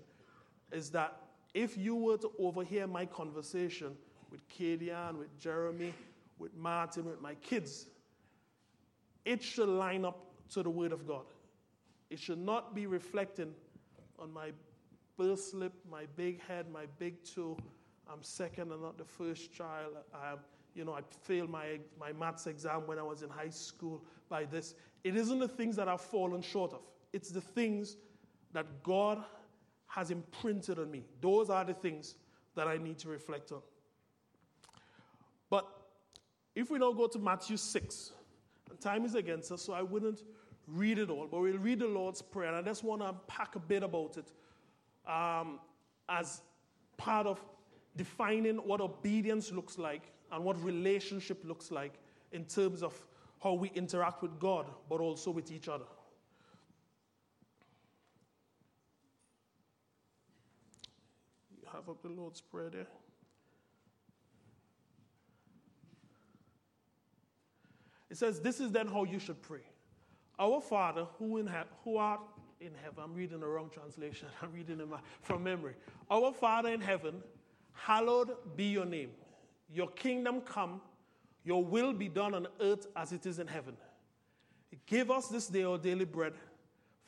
is 0.71 0.89
that 0.89 1.17
if 1.54 1.78
you 1.78 1.95
were 1.95 2.17
to 2.17 2.32
overhear 2.39 2.88
my 2.88 3.06
conversation 3.06 3.95
with 4.32 4.41
Kadian, 4.50 5.19
with 5.19 5.39
Jeremy, 5.39 5.93
with 6.38 6.56
Martin, 6.56 7.06
with 7.06 7.21
my 7.21 7.36
kids, 7.36 7.88
it 9.24 9.41
should 9.41 9.69
line 9.69 10.06
up 10.06 10.26
to 10.52 10.63
the 10.63 10.69
Word 10.69 10.91
of 10.91 11.08
God. 11.08 11.26
It 12.10 12.19
should 12.19 12.39
not 12.39 12.76
be 12.76 12.86
reflecting 12.86 13.54
on 14.19 14.32
my 14.32 14.52
birth 15.17 15.39
slip, 15.39 15.74
my 15.89 16.06
big 16.15 16.41
head, 16.41 16.67
my 16.71 16.86
big 17.00 17.24
toe. 17.24 17.58
I'm 18.12 18.21
second 18.21 18.71
and 18.71 18.82
not 18.82 18.98
the 18.98 19.06
first 19.06 19.54
child. 19.54 19.93
I 20.13 20.36
you 20.76 20.84
know, 20.84 20.93
I 20.93 21.02
failed 21.24 21.50
my, 21.50 21.80
my 22.00 22.12
maths 22.12 22.48
exam 22.48 22.86
when 22.86 23.00
I 23.00 23.04
was 23.04 23.24
in 23.24 23.30
high 23.30 23.50
school 23.50 24.04
by 24.30 24.43
this. 24.43 24.76
It 25.04 25.15
isn't 25.15 25.39
the 25.39 25.48
things 25.48 25.78
that 25.78 25.88
I've 25.88 26.02
fallen 26.02 26.41
short 26.41 26.74
of. 26.74 26.82
It's 27.13 27.30
the 27.30 27.41
things 27.41 27.95
that 28.52 28.65
God 28.84 29.24
has 29.88 30.12
imprinted 30.12 30.78
on 30.78 30.91
me. 30.91 31.06
Those 31.21 31.50
are 31.50 31.63
the 31.63 31.74
things 31.74 32.15
that 32.56 32.67
I 32.67 32.78
need 32.78 32.98
to 33.00 33.08
reflect 33.08 33.54
on. 33.54 33.62
If 36.55 36.71
we 36.71 36.79
now 36.79 36.93
go 36.93 37.07
to 37.07 37.19
Matthew 37.19 37.57
6, 37.57 38.11
and 38.69 38.79
time 38.79 39.03
is 39.03 39.15
against 39.15 39.51
us, 39.51 39.61
so 39.61 39.73
I 39.73 39.81
wouldn't 39.81 40.23
read 40.67 40.97
it 40.99 41.09
all, 41.09 41.27
but 41.29 41.41
we'll 41.41 41.57
read 41.57 41.79
the 41.79 41.87
Lord's 41.87 42.21
Prayer, 42.21 42.47
and 42.47 42.55
I 42.55 42.61
just 42.61 42.83
want 42.83 43.01
to 43.01 43.09
unpack 43.09 43.55
a 43.55 43.59
bit 43.59 43.83
about 43.83 44.17
it 44.17 44.31
um, 45.11 45.59
as 46.07 46.41
part 46.97 47.27
of 47.27 47.43
defining 47.97 48.55
what 48.57 48.79
obedience 48.81 49.51
looks 49.51 49.77
like 49.77 50.03
and 50.31 50.43
what 50.43 50.61
relationship 50.63 51.43
looks 51.43 51.71
like 51.71 51.93
in 52.31 52.45
terms 52.45 52.83
of 52.83 52.93
how 53.43 53.53
we 53.53 53.69
interact 53.75 54.21
with 54.21 54.39
God, 54.39 54.65
but 54.89 55.01
also 55.01 55.31
with 55.31 55.51
each 55.51 55.67
other. 55.67 55.85
You 61.51 61.67
have 61.71 61.89
up 61.89 62.01
the 62.01 62.09
Lord's 62.09 62.41
Prayer 62.41 62.69
there. 62.69 62.87
It 68.15 68.19
says, 68.19 68.39
This 68.39 68.62
is 68.62 68.71
then 68.71 68.88
how 68.88 69.04
you 69.04 69.19
should 69.19 69.41
pray. 69.41 69.60
Our 70.39 70.62
Father, 70.62 71.06
who, 71.19 71.36
in 71.36 71.47
he- 71.47 71.54
who 71.84 71.97
art 71.97 72.21
in 72.62 72.71
heaven. 72.82 73.04
I'm 73.04 73.13
reading 73.13 73.41
the 73.41 73.45
wrong 73.45 73.69
translation. 73.69 74.30
I'm 74.41 74.54
reading 74.54 74.82
from 75.21 75.43
memory. 75.43 75.73
Our 76.10 76.32
Father 76.32 76.69
in 76.69 76.80
heaven, 76.80 77.21
hallowed 77.73 78.32
be 78.56 78.67
your 78.67 78.86
name. 78.86 79.10
Your 79.69 79.89
kingdom 79.89 80.39
come, 80.39 80.80
your 81.43 81.62
will 81.62 81.91
be 81.91 82.08
done 82.08 82.34
on 82.34 82.47
earth 82.62 82.88
as 82.95 83.12
it 83.12 83.25
is 83.25 83.39
in 83.39 83.47
heaven. 83.47 83.75
Give 84.86 85.12
us 85.12 85.28
this 85.28 85.47
day 85.47 85.63
our 85.63 85.78
daily 85.78 86.06
bread. 86.06 86.36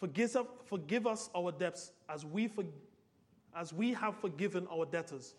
Forgive, 0.01 0.35
forgive 0.65 1.07
us 1.07 1.29
our 1.33 1.53
debts 1.53 1.93
as 2.09 2.25
we, 2.25 2.49
for, 2.49 2.65
as 3.55 3.71
we 3.71 3.93
have 3.93 4.17
forgiven 4.17 4.67
our 4.69 4.85
debtors. 4.85 5.35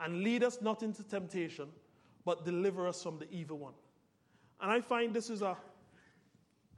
And 0.00 0.24
lead 0.24 0.42
us 0.42 0.58
not 0.60 0.82
into 0.82 1.04
temptation, 1.04 1.68
but 2.24 2.44
deliver 2.44 2.88
us 2.88 3.00
from 3.04 3.20
the 3.20 3.30
evil 3.30 3.58
one. 3.58 3.74
And 4.62 4.70
I 4.70 4.80
find 4.80 5.12
this 5.12 5.28
is 5.28 5.42
a, 5.42 5.56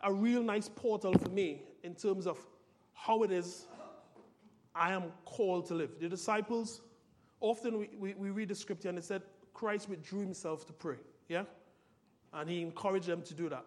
a 0.03 0.13
real 0.13 0.43
nice 0.43 0.69
portal 0.69 1.13
for 1.13 1.29
me 1.29 1.63
in 1.83 1.95
terms 1.95 2.27
of 2.27 2.39
how 2.95 3.23
it 3.23 3.31
is 3.31 3.67
I 4.75 4.93
am 4.93 5.05
called 5.25 5.67
to 5.67 5.75
live. 5.75 5.91
The 6.01 6.09
disciples, 6.09 6.81
often 7.41 7.79
we, 7.79 7.91
we, 7.97 8.15
we 8.15 8.31
read 8.31 8.49
the 8.49 8.55
scripture 8.55 8.89
and 8.89 8.99
it 8.99 9.05
said 9.05 9.23
Christ 9.53 9.89
withdrew 9.89 10.21
himself 10.21 10.67
to 10.67 10.73
pray. 10.73 10.97
Yeah? 11.29 11.45
And 12.33 12.51
he 12.51 12.63
encouraged 12.63 13.07
them 13.07 13.23
to 13.23 13.35
do 13.35 13.49
that. 13.51 13.65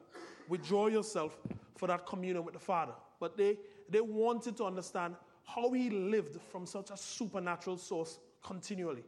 Withdraw 0.50 0.88
yourself 0.88 1.38
for 1.78 1.88
that 1.88 2.06
communion 2.06 2.44
with 2.44 2.54
the 2.54 2.60
Father. 2.60 2.94
But 3.20 3.38
they, 3.38 3.58
they 3.90 4.02
wanted 4.02 4.58
to 4.58 4.66
understand 4.66 5.16
how 5.46 5.72
he 5.72 5.90
lived 5.90 6.42
from 6.52 6.66
such 6.66 6.90
a 6.90 6.98
supernatural 6.98 7.78
source 7.78 8.20
continually. 8.44 9.04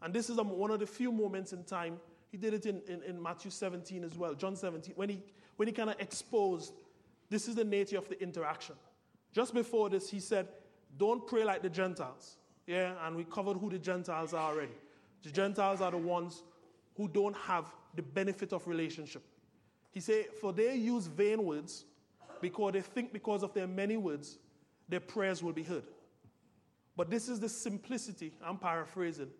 And 0.00 0.14
this 0.14 0.30
is 0.30 0.38
um, 0.38 0.48
one 0.48 0.70
of 0.70 0.80
the 0.80 0.86
few 0.86 1.12
moments 1.12 1.52
in 1.52 1.64
time. 1.64 1.98
He 2.32 2.38
did 2.38 2.54
it 2.54 2.66
in, 2.66 2.80
in, 2.88 3.02
in 3.02 3.22
Matthew 3.22 3.50
17 3.50 4.02
as 4.02 4.16
well, 4.16 4.34
John 4.34 4.56
17, 4.56 4.94
when 4.96 5.10
he, 5.10 5.22
when 5.56 5.68
he 5.68 5.72
kind 5.72 5.90
of 5.90 6.00
exposed 6.00 6.72
this 7.28 7.46
is 7.46 7.54
the 7.54 7.64
nature 7.64 7.96
of 7.96 8.08
the 8.08 8.22
interaction. 8.22 8.74
Just 9.32 9.54
before 9.54 9.88
this, 9.88 10.10
he 10.10 10.20
said, 10.20 10.48
Don't 10.98 11.26
pray 11.26 11.44
like 11.44 11.62
the 11.62 11.70
Gentiles. 11.70 12.36
Yeah, 12.66 12.94
and 13.06 13.16
we 13.16 13.24
covered 13.24 13.56
who 13.56 13.70
the 13.70 13.78
Gentiles 13.78 14.34
are 14.34 14.52
already. 14.52 14.74
The 15.22 15.30
Gentiles 15.30 15.80
are 15.80 15.90
the 15.90 15.98
ones 15.98 16.42
who 16.96 17.08
don't 17.08 17.36
have 17.36 17.66
the 17.94 18.02
benefit 18.02 18.52
of 18.52 18.66
relationship. 18.66 19.22
He 19.90 20.00
said, 20.00 20.26
For 20.40 20.52
they 20.52 20.74
use 20.74 21.06
vain 21.06 21.42
words 21.44 21.84
because 22.40 22.72
they 22.72 22.80
think 22.80 23.12
because 23.12 23.42
of 23.42 23.54
their 23.54 23.66
many 23.66 23.96
words, 23.96 24.38
their 24.88 25.00
prayers 25.00 25.42
will 25.42 25.52
be 25.52 25.62
heard. 25.62 25.84
But 26.96 27.10
this 27.10 27.28
is 27.28 27.40
the 27.40 27.48
simplicity, 27.48 28.34
I'm 28.44 28.58
paraphrasing, 28.58 29.30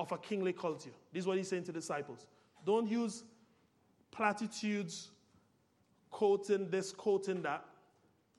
of 0.00 0.10
a 0.12 0.18
kingly 0.18 0.54
culture. 0.54 0.90
This 1.12 1.20
is 1.20 1.26
what 1.26 1.36
he's 1.36 1.48
saying 1.48 1.64
to 1.64 1.72
disciples. 1.72 2.26
Don't 2.64 2.88
use 2.88 3.22
platitudes, 4.10 5.10
quoting 6.10 6.70
this, 6.70 6.90
quoting 6.90 7.42
that, 7.42 7.62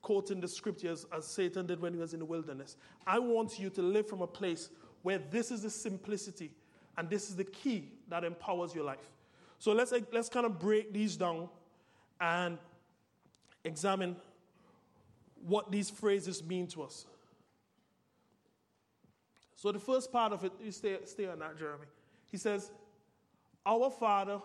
quoting 0.02 0.42
the 0.42 0.48
scriptures 0.48 1.06
as 1.16 1.28
Satan 1.28 1.68
did 1.68 1.80
when 1.80 1.94
he 1.94 2.00
was 2.00 2.14
in 2.14 2.20
the 2.20 2.26
wilderness. 2.26 2.78
I 3.06 3.20
want 3.20 3.60
you 3.60 3.70
to 3.70 3.82
live 3.84 4.08
from 4.08 4.24
a 4.24 4.28
place 4.28 4.72
where 5.04 5.20
this 5.20 5.52
is 5.52 5.62
the 5.62 5.70
simplicity 5.70 6.50
and 6.98 7.08
this 7.08 7.30
is 7.30 7.36
the 7.36 7.44
key 7.44 7.90
that 8.10 8.24
empowers 8.24 8.74
your 8.74 8.84
life. 8.84 9.12
So 9.60 9.72
let's, 9.72 9.94
let's 10.12 10.30
kind 10.30 10.48
of 10.48 10.58
break 10.58 10.92
these 10.92 11.16
down 11.16 11.48
and 12.20 12.58
examine 13.64 14.16
what 15.46 15.72
these 15.72 15.92
phrases 15.92 16.44
mean 16.44 16.66
to 16.70 16.82
us. 16.82 17.06
So 19.62 19.72
the 19.72 19.78
first 19.78 20.12
part 20.12 20.34
of 20.34 20.44
it, 20.44 20.54
you 20.60 20.72
stay, 20.72 20.98
stay 21.06 21.28
on 21.28 21.38
that, 21.38 21.56
Jeremy. 21.56 21.86
He 22.32 22.38
says, 22.38 22.72
Our 23.64 23.92
Father 23.92 24.42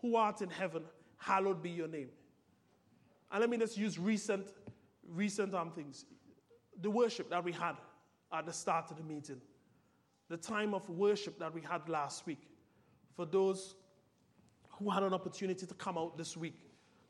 who 0.00 0.16
art 0.16 0.40
in 0.40 0.48
heaven, 0.48 0.84
hallowed 1.18 1.62
be 1.62 1.68
your 1.68 1.86
name. 1.86 2.08
And 3.30 3.42
let 3.42 3.50
me 3.50 3.58
just 3.58 3.76
use 3.76 3.98
recent, 3.98 4.54
recent 5.06 5.54
um, 5.54 5.70
things. 5.70 6.06
The 6.80 6.88
worship 6.88 7.28
that 7.28 7.44
we 7.44 7.52
had 7.52 7.76
at 8.32 8.46
the 8.46 8.52
start 8.54 8.90
of 8.90 8.96
the 8.96 9.02
meeting, 9.02 9.38
the 10.30 10.38
time 10.38 10.72
of 10.72 10.88
worship 10.88 11.38
that 11.40 11.52
we 11.52 11.60
had 11.60 11.86
last 11.86 12.24
week. 12.24 12.48
For 13.16 13.26
those 13.26 13.74
who 14.78 14.88
had 14.88 15.02
an 15.02 15.12
opportunity 15.12 15.66
to 15.66 15.74
come 15.74 15.98
out 15.98 16.16
this 16.16 16.38
week, 16.38 16.58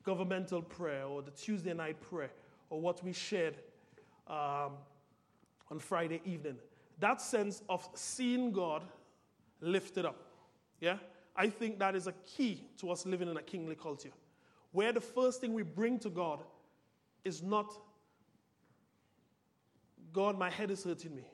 governmental 0.02 0.60
prayer 0.60 1.04
or 1.04 1.22
the 1.22 1.30
Tuesday 1.30 1.72
night 1.72 2.00
prayer 2.00 2.32
or 2.68 2.80
what 2.80 3.04
we 3.04 3.12
shared 3.12 3.54
um, 4.26 4.72
on 5.70 5.78
Friday 5.78 6.20
evening. 6.24 6.56
That 7.00 7.20
sense 7.20 7.62
of 7.68 7.88
seeing 7.94 8.52
God 8.52 8.82
lifted 9.60 10.04
up. 10.04 10.20
Yeah? 10.80 10.98
I 11.36 11.48
think 11.48 11.78
that 11.78 11.94
is 11.94 12.06
a 12.06 12.12
key 12.12 12.64
to 12.78 12.90
us 12.90 13.06
living 13.06 13.28
in 13.28 13.36
a 13.36 13.42
kingly 13.42 13.76
culture, 13.76 14.10
where 14.72 14.92
the 14.92 15.00
first 15.00 15.40
thing 15.40 15.54
we 15.54 15.62
bring 15.62 15.98
to 16.00 16.10
God 16.10 16.42
is 17.24 17.42
not, 17.42 17.72
God, 20.12 20.38
my 20.38 20.50
head 20.50 20.70
is 20.70 20.82
hurting 20.82 21.14
me. 21.14 21.24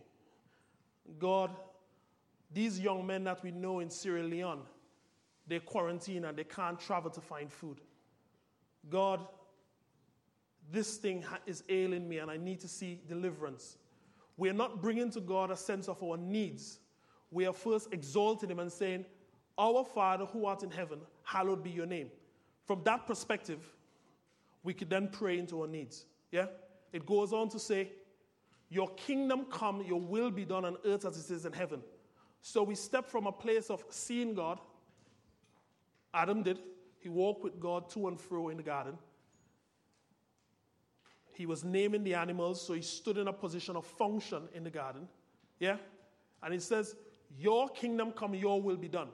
God, 1.18 1.50
these 2.52 2.78
young 2.80 3.06
men 3.06 3.24
that 3.24 3.42
we 3.42 3.50
know 3.50 3.80
in 3.80 3.90
Sierra 3.90 4.22
Leone, 4.22 4.62
they 5.46 5.58
quarantine 5.60 6.24
and 6.24 6.36
they 6.36 6.44
can't 6.44 6.78
travel 6.78 7.10
to 7.10 7.20
find 7.20 7.52
food. 7.52 7.80
God, 8.88 9.20
this 10.70 10.96
thing 10.96 11.24
is 11.46 11.62
ailing 11.68 12.08
me 12.08 12.18
and 12.18 12.30
I 12.30 12.36
need 12.36 12.60
to 12.60 12.68
see 12.68 13.00
deliverance. 13.06 13.76
We 14.36 14.48
are 14.50 14.54
not 14.54 14.82
bringing 14.82 15.10
to 15.12 15.20
God 15.20 15.50
a 15.50 15.56
sense 15.56 15.88
of 15.88 16.02
our 16.02 16.16
needs. 16.16 16.78
We 17.30 17.46
are 17.46 17.52
first 17.52 17.92
exalting 17.92 18.50
Him 18.50 18.58
and 18.58 18.72
saying, 18.72 19.04
Our 19.58 19.84
Father 19.84 20.26
who 20.26 20.46
art 20.46 20.62
in 20.62 20.70
heaven, 20.70 21.00
hallowed 21.22 21.62
be 21.62 21.70
your 21.70 21.86
name. 21.86 22.10
From 22.64 22.82
that 22.84 23.06
perspective, 23.06 23.60
we 24.62 24.72
could 24.72 24.90
then 24.90 25.08
pray 25.08 25.38
into 25.38 25.60
our 25.60 25.68
needs. 25.68 26.06
Yeah? 26.32 26.46
It 26.92 27.06
goes 27.06 27.32
on 27.32 27.48
to 27.50 27.58
say, 27.58 27.90
Your 28.70 28.88
kingdom 28.94 29.46
come, 29.50 29.82
your 29.82 30.00
will 30.00 30.30
be 30.30 30.44
done 30.44 30.64
on 30.64 30.76
earth 30.84 31.04
as 31.04 31.18
it 31.18 31.32
is 31.32 31.46
in 31.46 31.52
heaven. 31.52 31.80
So 32.40 32.62
we 32.62 32.74
step 32.74 33.08
from 33.08 33.26
a 33.26 33.32
place 33.32 33.70
of 33.70 33.84
seeing 33.88 34.34
God. 34.34 34.60
Adam 36.12 36.42
did. 36.42 36.58
He 36.98 37.08
walked 37.08 37.42
with 37.44 37.60
God 37.60 37.88
to 37.90 38.08
and 38.08 38.20
fro 38.20 38.48
in 38.48 38.56
the 38.56 38.62
garden. 38.62 38.96
He 41.34 41.46
was 41.46 41.64
naming 41.64 42.04
the 42.04 42.14
animals, 42.14 42.64
so 42.64 42.72
he 42.72 42.82
stood 42.82 43.18
in 43.18 43.28
a 43.28 43.32
position 43.32 43.76
of 43.76 43.84
function 43.84 44.48
in 44.54 44.64
the 44.64 44.70
garden. 44.70 45.08
Yeah? 45.58 45.76
And 46.42 46.52
he 46.52 46.60
says, 46.60 46.94
Your 47.38 47.68
kingdom 47.68 48.12
come, 48.12 48.34
your 48.34 48.62
will 48.62 48.76
be 48.76 48.88
done. 48.88 49.08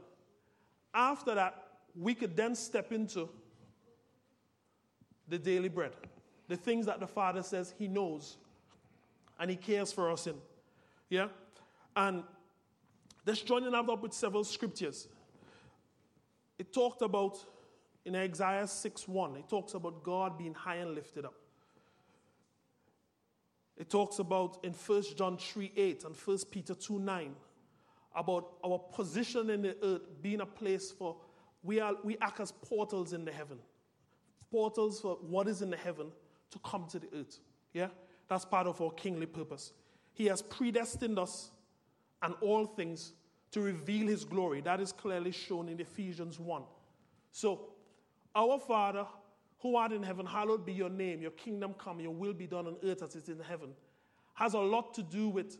After 0.92 1.34
that, 1.34 1.68
we 1.98 2.14
could 2.14 2.36
then 2.36 2.54
step 2.54 2.92
into 2.92 3.28
the 5.28 5.38
daily 5.38 5.68
bread, 5.68 5.92
the 6.48 6.56
things 6.56 6.86
that 6.86 7.00
the 7.00 7.06
Father 7.06 7.42
says 7.42 7.74
He 7.78 7.88
knows 7.88 8.36
and 9.38 9.50
He 9.50 9.56
cares 9.56 9.92
for 9.92 10.10
us 10.10 10.26
in. 10.26 10.34
Yeah? 11.08 11.28
And 11.96 12.22
this 13.24 13.40
joining 13.40 13.74
up 13.74 14.02
with 14.02 14.12
several 14.12 14.44
scriptures. 14.44 15.08
It 16.58 16.72
talked 16.72 17.00
about 17.00 17.38
in 18.04 18.14
Isaiah 18.16 18.66
6 18.66 19.08
1, 19.08 19.36
it 19.36 19.48
talks 19.48 19.74
about 19.74 20.02
God 20.02 20.36
being 20.36 20.54
high 20.54 20.76
and 20.76 20.94
lifted 20.94 21.24
up. 21.24 21.34
It 23.76 23.88
talks 23.88 24.18
about 24.18 24.58
in 24.64 24.72
1 24.72 25.02
John 25.16 25.38
3 25.38 25.72
8 25.76 26.04
and 26.04 26.16
1 26.16 26.38
Peter 26.50 26.74
2 26.74 26.98
9 26.98 27.34
about 28.14 28.54
our 28.64 28.78
position 28.78 29.50
in 29.50 29.62
the 29.62 29.76
earth 29.82 30.02
being 30.20 30.40
a 30.40 30.46
place 30.46 30.90
for, 30.90 31.16
we, 31.62 31.80
are, 31.80 31.94
we 32.02 32.16
act 32.20 32.40
as 32.40 32.52
portals 32.52 33.12
in 33.12 33.24
the 33.24 33.32
heaven. 33.32 33.58
Portals 34.50 35.00
for 35.00 35.14
what 35.16 35.46
is 35.46 35.62
in 35.62 35.70
the 35.70 35.76
heaven 35.76 36.08
to 36.50 36.58
come 36.60 36.86
to 36.90 36.98
the 36.98 37.08
earth. 37.14 37.38
Yeah? 37.72 37.88
That's 38.28 38.44
part 38.44 38.66
of 38.66 38.80
our 38.80 38.90
kingly 38.90 39.26
purpose. 39.26 39.72
He 40.12 40.26
has 40.26 40.42
predestined 40.42 41.18
us 41.18 41.50
and 42.22 42.34
all 42.40 42.66
things 42.66 43.12
to 43.52 43.60
reveal 43.60 44.06
his 44.06 44.24
glory. 44.24 44.60
That 44.60 44.80
is 44.80 44.92
clearly 44.92 45.32
shown 45.32 45.68
in 45.68 45.80
Ephesians 45.80 46.38
1. 46.38 46.62
So, 47.32 47.70
our 48.34 48.58
Father, 48.58 49.06
who 49.60 49.76
art 49.76 49.92
in 49.92 50.02
heaven, 50.02 50.26
hallowed 50.26 50.64
be 50.64 50.72
your 50.72 50.88
name, 50.88 51.20
your 51.20 51.30
kingdom 51.32 51.74
come, 51.78 52.00
your 52.00 52.14
will 52.14 52.32
be 52.32 52.46
done 52.46 52.66
on 52.66 52.76
earth 52.82 53.02
as 53.02 53.14
it 53.14 53.24
is 53.24 53.28
in 53.28 53.40
heaven, 53.40 53.70
has 54.34 54.54
a 54.54 54.58
lot 54.58 54.94
to 54.94 55.02
do 55.02 55.28
with 55.28 55.58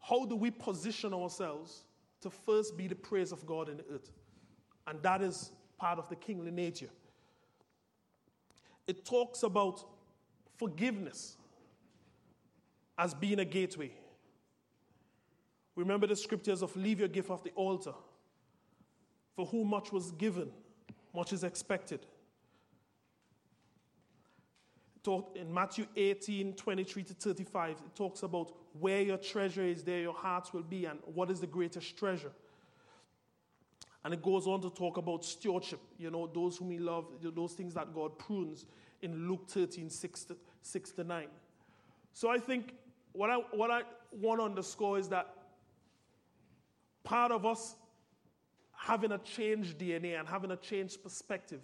how 0.00 0.26
do 0.26 0.36
we 0.36 0.50
position 0.50 1.14
ourselves 1.14 1.84
to 2.20 2.30
first 2.30 2.76
be 2.76 2.86
the 2.86 2.94
praise 2.94 3.32
of 3.32 3.46
God 3.46 3.68
in 3.68 3.78
the 3.78 3.84
earth. 3.92 4.10
And 4.86 5.02
that 5.02 5.22
is 5.22 5.50
part 5.78 5.98
of 5.98 6.08
the 6.08 6.16
kingly 6.16 6.50
nature. 6.50 6.90
It 8.86 9.04
talks 9.04 9.42
about 9.42 9.84
forgiveness 10.58 11.36
as 12.98 13.14
being 13.14 13.38
a 13.38 13.44
gateway. 13.44 13.92
Remember 15.74 16.06
the 16.06 16.16
scriptures 16.16 16.62
of 16.62 16.76
leave 16.76 16.98
your 16.98 17.08
gift 17.08 17.30
off 17.30 17.42
the 17.42 17.52
altar. 17.52 17.94
For 19.34 19.46
whom 19.46 19.68
much 19.68 19.92
was 19.92 20.10
given, 20.12 20.50
much 21.14 21.32
is 21.32 21.42
expected. 21.42 22.00
Talk, 25.02 25.36
in 25.36 25.52
Matthew 25.52 25.86
18, 25.96 26.54
23 26.54 27.02
to 27.04 27.14
35, 27.14 27.70
it 27.70 27.76
talks 27.96 28.22
about 28.22 28.52
where 28.78 29.00
your 29.00 29.16
treasure 29.16 29.64
is, 29.64 29.82
there 29.82 30.00
your 30.00 30.14
hearts 30.14 30.52
will 30.52 30.62
be, 30.62 30.84
and 30.84 31.00
what 31.04 31.30
is 31.30 31.40
the 31.40 31.46
greatest 31.46 31.96
treasure. 31.96 32.30
And 34.04 34.14
it 34.14 34.22
goes 34.22 34.46
on 34.46 34.60
to 34.62 34.70
talk 34.70 34.96
about 34.96 35.24
stewardship, 35.24 35.80
you 35.98 36.10
know, 36.10 36.28
those 36.32 36.56
whom 36.56 36.68
we 36.68 36.78
love, 36.78 37.06
those 37.20 37.52
things 37.52 37.74
that 37.74 37.92
God 37.94 38.18
prunes 38.18 38.66
in 39.00 39.28
Luke 39.28 39.48
13, 39.48 39.90
6 39.90 40.24
to, 40.24 40.36
6 40.62 40.90
to 40.92 41.04
9. 41.04 41.26
So 42.12 42.28
I 42.28 42.38
think 42.38 42.74
what 43.12 43.30
I, 43.30 43.36
what 43.52 43.70
I 43.70 43.82
want 44.12 44.40
to 44.40 44.44
underscore 44.44 44.98
is 44.98 45.08
that 45.08 45.34
part 47.04 47.32
of 47.32 47.44
us 47.44 47.74
having 48.72 49.12
a 49.12 49.18
changed 49.18 49.78
DNA 49.78 50.18
and 50.18 50.28
having 50.28 50.50
a 50.50 50.56
changed 50.56 51.02
perspective 51.02 51.60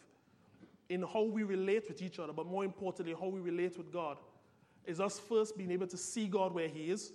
in 0.89 1.03
how 1.03 1.22
we 1.22 1.43
relate 1.43 1.89
with 1.89 2.03
each 2.03 2.18
other, 2.18 2.32
but 2.32 2.47
more 2.47 2.64
importantly, 2.64 3.14
how 3.18 3.28
we 3.28 3.41
relate 3.41 3.76
with 3.76 3.93
God, 3.93 4.18
is 4.86 5.01
us 5.01 5.18
first 5.18 5.57
being 5.57 5.70
able 5.70 5.86
to 5.86 5.97
see 5.97 6.26
God 6.26 6.55
where 6.55 6.68
He 6.68 6.91
is, 6.91 7.12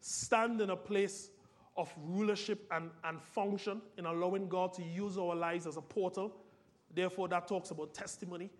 stand 0.00 0.60
in 0.60 0.70
a 0.70 0.76
place 0.76 1.30
of 1.76 1.92
rulership 2.04 2.66
and, 2.70 2.90
and 3.04 3.20
function 3.20 3.80
in 3.96 4.04
allowing 4.04 4.48
God 4.48 4.74
to 4.74 4.82
use 4.82 5.16
our 5.16 5.34
lives 5.34 5.66
as 5.66 5.76
a 5.76 5.80
portal. 5.80 6.36
Therefore, 6.94 7.28
that 7.28 7.48
talks 7.48 7.70
about 7.70 7.94
testimony. 7.94 8.50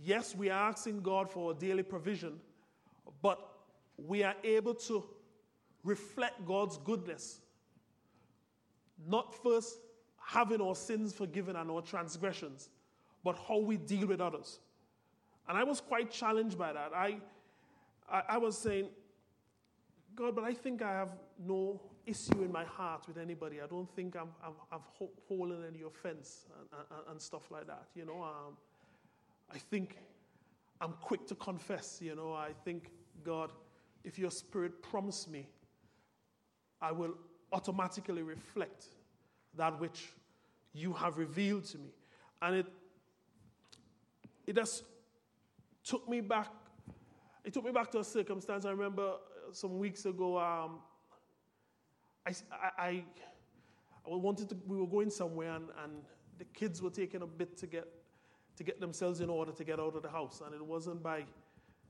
Yes, 0.00 0.36
we 0.36 0.50
are 0.50 0.68
asking 0.68 1.00
God 1.00 1.28
for 1.28 1.50
a 1.50 1.54
daily 1.54 1.82
provision, 1.82 2.38
but 3.20 3.40
we 3.96 4.22
are 4.22 4.36
able 4.44 4.74
to 4.74 5.04
reflect 5.82 6.46
God's 6.46 6.76
goodness. 6.78 7.40
Not 9.04 9.34
first 9.42 9.78
having 10.28 10.60
our 10.60 10.74
sins 10.74 11.14
forgiven 11.14 11.56
and 11.56 11.70
our 11.70 11.80
transgressions, 11.80 12.68
but 13.24 13.34
how 13.48 13.56
we 13.56 13.78
deal 13.78 14.06
with 14.06 14.20
others. 14.20 14.58
And 15.48 15.56
I 15.56 15.64
was 15.64 15.80
quite 15.80 16.10
challenged 16.10 16.58
by 16.58 16.70
that. 16.74 16.92
I, 16.94 17.16
I, 18.12 18.22
I 18.28 18.36
was 18.36 18.58
saying, 18.58 18.88
God, 20.14 20.34
but 20.34 20.44
I 20.44 20.52
think 20.52 20.82
I 20.82 20.92
have 20.92 21.08
no 21.38 21.80
issue 22.04 22.42
in 22.42 22.52
my 22.52 22.64
heart 22.64 23.04
with 23.08 23.16
anybody. 23.16 23.62
I 23.62 23.66
don't 23.66 23.88
think 23.96 24.16
I'm, 24.16 24.28
I'm, 24.44 24.52
I'm 24.70 24.80
holding 25.26 25.64
any 25.66 25.80
offense 25.80 26.44
and, 26.60 26.82
and, 26.90 27.10
and, 27.12 27.22
stuff 27.22 27.50
like 27.50 27.66
that. 27.66 27.86
You 27.94 28.04
know, 28.04 28.22
um, 28.22 28.54
I 29.50 29.56
think 29.56 29.96
I'm 30.78 30.92
quick 31.00 31.26
to 31.28 31.34
confess. 31.36 32.00
You 32.02 32.16
know, 32.16 32.34
I 32.34 32.50
think, 32.66 32.90
God, 33.24 33.50
if 34.04 34.18
your 34.18 34.30
spirit 34.30 34.82
prompts 34.82 35.26
me, 35.26 35.46
I 36.82 36.92
will 36.92 37.14
automatically 37.50 38.22
reflect 38.22 38.88
that 39.56 39.80
which 39.80 40.08
you 40.78 40.92
have 40.92 41.18
revealed 41.18 41.64
to 41.66 41.78
me. 41.78 41.90
And 42.40 42.56
it, 42.56 42.66
it 44.46 44.56
just 44.56 44.84
took 45.84 46.08
me 46.08 46.20
back. 46.20 46.48
It 47.44 47.52
took 47.52 47.64
me 47.64 47.72
back 47.72 47.90
to 47.92 48.00
a 48.00 48.04
circumstance. 48.04 48.64
I 48.64 48.70
remember 48.70 49.14
some 49.52 49.78
weeks 49.78 50.04
ago, 50.04 50.38
um, 50.38 50.80
I, 52.26 52.32
I, 52.78 53.04
I 54.06 54.14
wanted 54.14 54.48
to, 54.50 54.56
we 54.66 54.76
were 54.76 54.86
going 54.86 55.10
somewhere 55.10 55.52
and, 55.52 55.68
and 55.82 55.92
the 56.38 56.44
kids 56.44 56.82
were 56.82 56.90
taking 56.90 57.22
a 57.22 57.26
bit 57.26 57.56
to 57.58 57.66
get, 57.66 57.88
to 58.56 58.64
get 58.64 58.80
themselves 58.80 59.20
in 59.20 59.30
order 59.30 59.52
to 59.52 59.64
get 59.64 59.80
out 59.80 59.96
of 59.96 60.02
the 60.02 60.08
house. 60.08 60.42
And 60.44 60.54
it 60.54 60.64
wasn't 60.64 61.02
by 61.02 61.24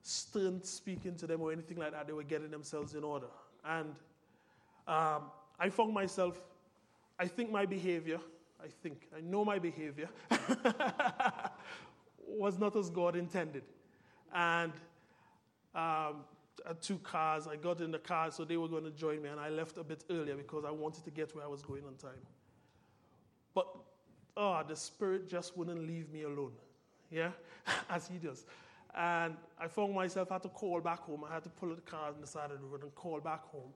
stern 0.02 0.62
speaking 0.62 1.16
to 1.16 1.26
them 1.26 1.40
or 1.40 1.52
anything 1.52 1.76
like 1.76 1.92
that, 1.92 2.06
they 2.06 2.12
were 2.12 2.22
getting 2.22 2.50
themselves 2.50 2.94
in 2.94 3.04
order. 3.04 3.26
And 3.64 3.94
um, 4.86 5.24
I 5.58 5.68
found 5.70 5.92
myself, 5.92 6.40
I 7.18 7.26
think 7.26 7.50
my 7.50 7.66
behavior, 7.66 8.20
I 8.62 8.68
think, 8.82 9.08
I 9.16 9.20
know 9.20 9.44
my 9.44 9.58
behavior 9.58 10.08
was 12.26 12.58
not 12.58 12.76
as 12.76 12.90
God 12.90 13.16
intended. 13.16 13.62
And 14.34 14.72
um, 15.74 16.24
two 16.80 16.98
cars, 16.98 17.46
I 17.46 17.56
got 17.56 17.80
in 17.80 17.90
the 17.90 17.98
car, 17.98 18.30
so 18.30 18.44
they 18.44 18.56
were 18.56 18.68
going 18.68 18.84
to 18.84 18.90
join 18.90 19.22
me, 19.22 19.28
and 19.28 19.40
I 19.40 19.48
left 19.48 19.78
a 19.78 19.84
bit 19.84 20.04
earlier 20.10 20.36
because 20.36 20.64
I 20.64 20.70
wanted 20.70 21.04
to 21.04 21.10
get 21.10 21.34
where 21.34 21.44
I 21.44 21.48
was 21.48 21.62
going 21.62 21.84
on 21.84 21.94
time. 21.94 22.20
But, 23.54 23.68
oh, 24.36 24.62
the 24.66 24.76
Spirit 24.76 25.28
just 25.28 25.56
wouldn't 25.56 25.86
leave 25.86 26.10
me 26.10 26.22
alone, 26.22 26.52
yeah, 27.10 27.30
as 27.90 28.08
He 28.08 28.18
does. 28.18 28.44
And 28.94 29.36
I 29.60 29.68
found 29.68 29.94
myself, 29.94 30.30
I 30.30 30.34
had 30.34 30.42
to 30.42 30.48
call 30.48 30.80
back 30.80 31.00
home. 31.00 31.24
I 31.28 31.34
had 31.34 31.44
to 31.44 31.50
pull 31.50 31.74
the 31.74 31.80
car 31.82 32.08
on 32.08 32.20
the 32.20 32.26
side 32.26 32.50
of 32.50 32.60
the 32.60 32.66
road 32.66 32.82
and 32.82 32.94
call 32.94 33.20
back 33.20 33.44
home 33.44 33.72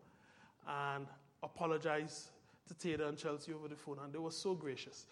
and 0.67 1.07
apologize 1.43 2.31
to 2.69 2.75
Taylor 2.75 3.07
and 3.07 3.19
Chelsea 3.19 3.53
over 3.53 3.69
the 3.69 3.77
phone. 3.77 3.99
And 4.03 4.13
they 4.13 4.19
were 4.19 4.31
so 4.31 4.55
gracious. 4.55 5.07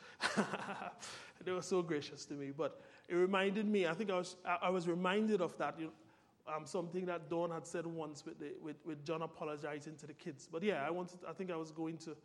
they 1.44 1.52
were 1.52 1.62
so 1.62 1.82
gracious 1.82 2.24
to 2.26 2.34
me. 2.34 2.52
But 2.56 2.80
it 3.08 3.14
reminded 3.14 3.66
me, 3.66 3.86
I 3.86 3.94
think 3.94 4.10
I 4.10 4.16
was, 4.16 4.36
I 4.44 4.70
was 4.70 4.86
reminded 4.86 5.40
of 5.40 5.56
that. 5.58 5.78
You 5.78 5.86
know, 5.86 5.92
um, 6.56 6.66
something 6.66 7.06
that 7.06 7.28
Dawn 7.28 7.50
had 7.50 7.66
said 7.66 7.86
once 7.86 8.24
with, 8.24 8.38
the, 8.38 8.52
with, 8.62 8.76
with 8.84 9.04
John 9.04 9.22
apologizing 9.22 9.96
to 9.96 10.06
the 10.06 10.12
kids. 10.12 10.48
But 10.50 10.62
yeah, 10.62 10.84
I 10.86 10.90
wanted, 10.90 11.20
I 11.28 11.32
think 11.32 11.50
I 11.50 11.56
was 11.56 11.70
going 11.70 11.98
to, 11.98 12.16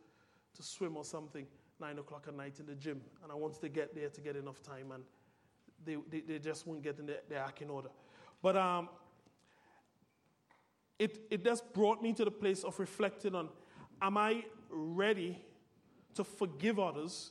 to 0.54 0.62
swim 0.62 0.96
or 0.96 1.04
something 1.04 1.46
nine 1.80 1.98
o'clock 1.98 2.24
at 2.28 2.34
night 2.34 2.58
in 2.58 2.66
the 2.66 2.74
gym, 2.74 3.00
and 3.22 3.30
I 3.30 3.34
wanted 3.34 3.60
to 3.60 3.68
get 3.68 3.94
there 3.94 4.08
to 4.08 4.20
get 4.20 4.36
enough 4.36 4.62
time, 4.62 4.92
and 4.92 5.04
they, 5.84 5.96
they, 6.10 6.20
they 6.20 6.38
just 6.38 6.66
weren't 6.66 6.82
getting 6.82 7.06
their, 7.06 7.20
their 7.28 7.40
act 7.40 7.60
in 7.60 7.68
order. 7.68 7.90
But 8.42 8.56
um, 8.56 8.88
it, 10.98 11.18
it 11.30 11.44
just 11.44 11.72
brought 11.74 12.02
me 12.02 12.12
to 12.14 12.24
the 12.24 12.30
place 12.30 12.64
of 12.64 12.78
reflecting 12.78 13.34
on 13.34 13.50
am 14.00 14.16
I 14.16 14.44
ready 14.70 15.38
to 16.14 16.24
forgive 16.24 16.78
others 16.78 17.30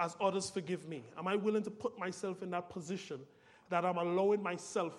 as 0.00 0.16
others 0.20 0.50
forgive 0.50 0.88
me? 0.88 1.02
Am 1.16 1.26
I 1.28 1.36
willing 1.36 1.62
to 1.62 1.70
put 1.70 1.98
myself 1.98 2.42
in 2.42 2.50
that 2.50 2.70
position 2.70 3.20
that 3.68 3.84
I'm 3.84 3.98
allowing 3.98 4.42
myself 4.42 4.94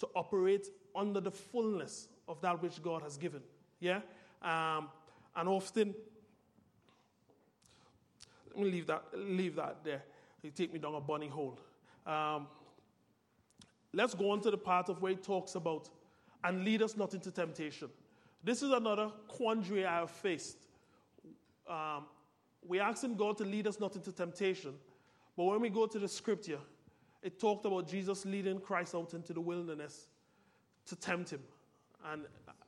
to 0.00 0.08
operate 0.14 0.66
under 0.94 1.20
the 1.20 1.30
fullness 1.30 2.08
of 2.28 2.40
that 2.40 2.60
which 2.62 2.82
God 2.82 3.02
has 3.02 3.16
given? 3.16 3.40
Yeah? 3.80 4.00
Um, 4.42 4.88
and 5.36 5.48
often, 5.48 5.94
let 8.48 8.64
me 8.64 8.70
leave 8.70 8.86
that, 8.88 9.04
leave 9.14 9.56
that 9.56 9.78
there. 9.84 10.02
You 10.42 10.50
take 10.50 10.72
me 10.72 10.78
down 10.78 10.94
a 10.94 11.00
bunny 11.00 11.28
hole. 11.28 11.58
Um, 12.06 12.48
let's 13.92 14.14
go 14.14 14.30
on 14.30 14.40
to 14.42 14.50
the 14.50 14.58
part 14.58 14.88
of 14.88 15.00
where 15.00 15.12
it 15.12 15.22
talks 15.22 15.54
about 15.54 15.88
and 16.44 16.64
lead 16.64 16.82
us 16.82 16.96
not 16.96 17.14
into 17.14 17.30
temptation. 17.30 17.88
This 18.42 18.62
is 18.62 18.70
another 18.70 19.10
quandary 19.28 19.86
I 19.86 20.00
have 20.00 20.10
faced. 20.10 20.61
Um, 21.68 22.04
we're 22.66 22.82
asking 22.82 23.16
God 23.16 23.38
to 23.38 23.44
lead 23.44 23.66
us 23.66 23.80
not 23.80 23.96
into 23.96 24.12
temptation, 24.12 24.74
but 25.36 25.44
when 25.44 25.60
we 25.60 25.68
go 25.68 25.86
to 25.86 25.98
the 25.98 26.08
scripture, 26.08 26.58
it 27.22 27.38
talked 27.38 27.64
about 27.64 27.88
Jesus 27.88 28.24
leading 28.24 28.60
Christ 28.60 28.94
out 28.94 29.14
into 29.14 29.32
the 29.32 29.40
wilderness 29.40 30.06
to 30.86 30.96
tempt 30.96 31.30
him. 31.30 31.40
And 32.10 32.22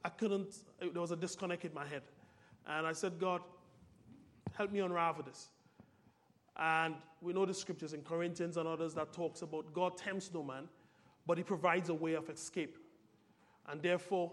I 0.04 0.08
couldn't, 0.08 0.54
there 0.80 1.00
was 1.00 1.10
a 1.10 1.16
disconnect 1.16 1.64
in 1.64 1.74
my 1.74 1.86
head. 1.86 2.02
And 2.66 2.86
I 2.86 2.92
said, 2.92 3.18
God, 3.18 3.40
help 4.56 4.72
me 4.72 4.80
unravel 4.80 5.24
this. 5.24 5.48
And 6.56 6.94
we 7.20 7.32
know 7.32 7.44
the 7.44 7.54
scriptures 7.54 7.94
in 7.94 8.02
Corinthians 8.02 8.56
and 8.56 8.68
others 8.68 8.94
that 8.94 9.12
talks 9.12 9.42
about 9.42 9.72
God 9.74 9.96
tempts 9.96 10.30
no 10.32 10.42
man, 10.44 10.68
but 11.26 11.36
he 11.36 11.42
provides 11.44 11.88
a 11.88 11.94
way 11.94 12.14
of 12.14 12.30
escape. 12.30 12.78
And 13.68 13.82
therefore, 13.82 14.32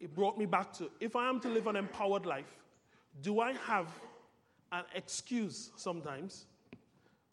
it 0.00 0.14
brought 0.14 0.38
me 0.38 0.46
back 0.46 0.72
to 0.74 0.90
if 1.00 1.14
I 1.14 1.28
am 1.28 1.40
to 1.40 1.48
live 1.48 1.66
an 1.66 1.76
empowered 1.76 2.24
life, 2.24 2.56
do 3.22 3.40
I 3.40 3.52
have 3.52 3.88
an 4.72 4.84
excuse 4.94 5.70
sometimes 5.76 6.46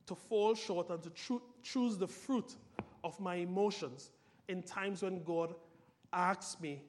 to 0.06 0.16
fall 0.16 0.56
short 0.56 0.90
and 0.90 1.02
to 1.04 1.10
cho- 1.12 1.42
choose 1.62 1.98
the 1.98 2.08
fruit 2.08 2.56
of 3.04 3.20
my 3.20 3.36
emotions 3.36 4.12
in 4.48 4.62
times 4.64 5.02
when 5.02 5.24
God 5.24 5.56
asks 6.12 6.60
me 6.62 6.84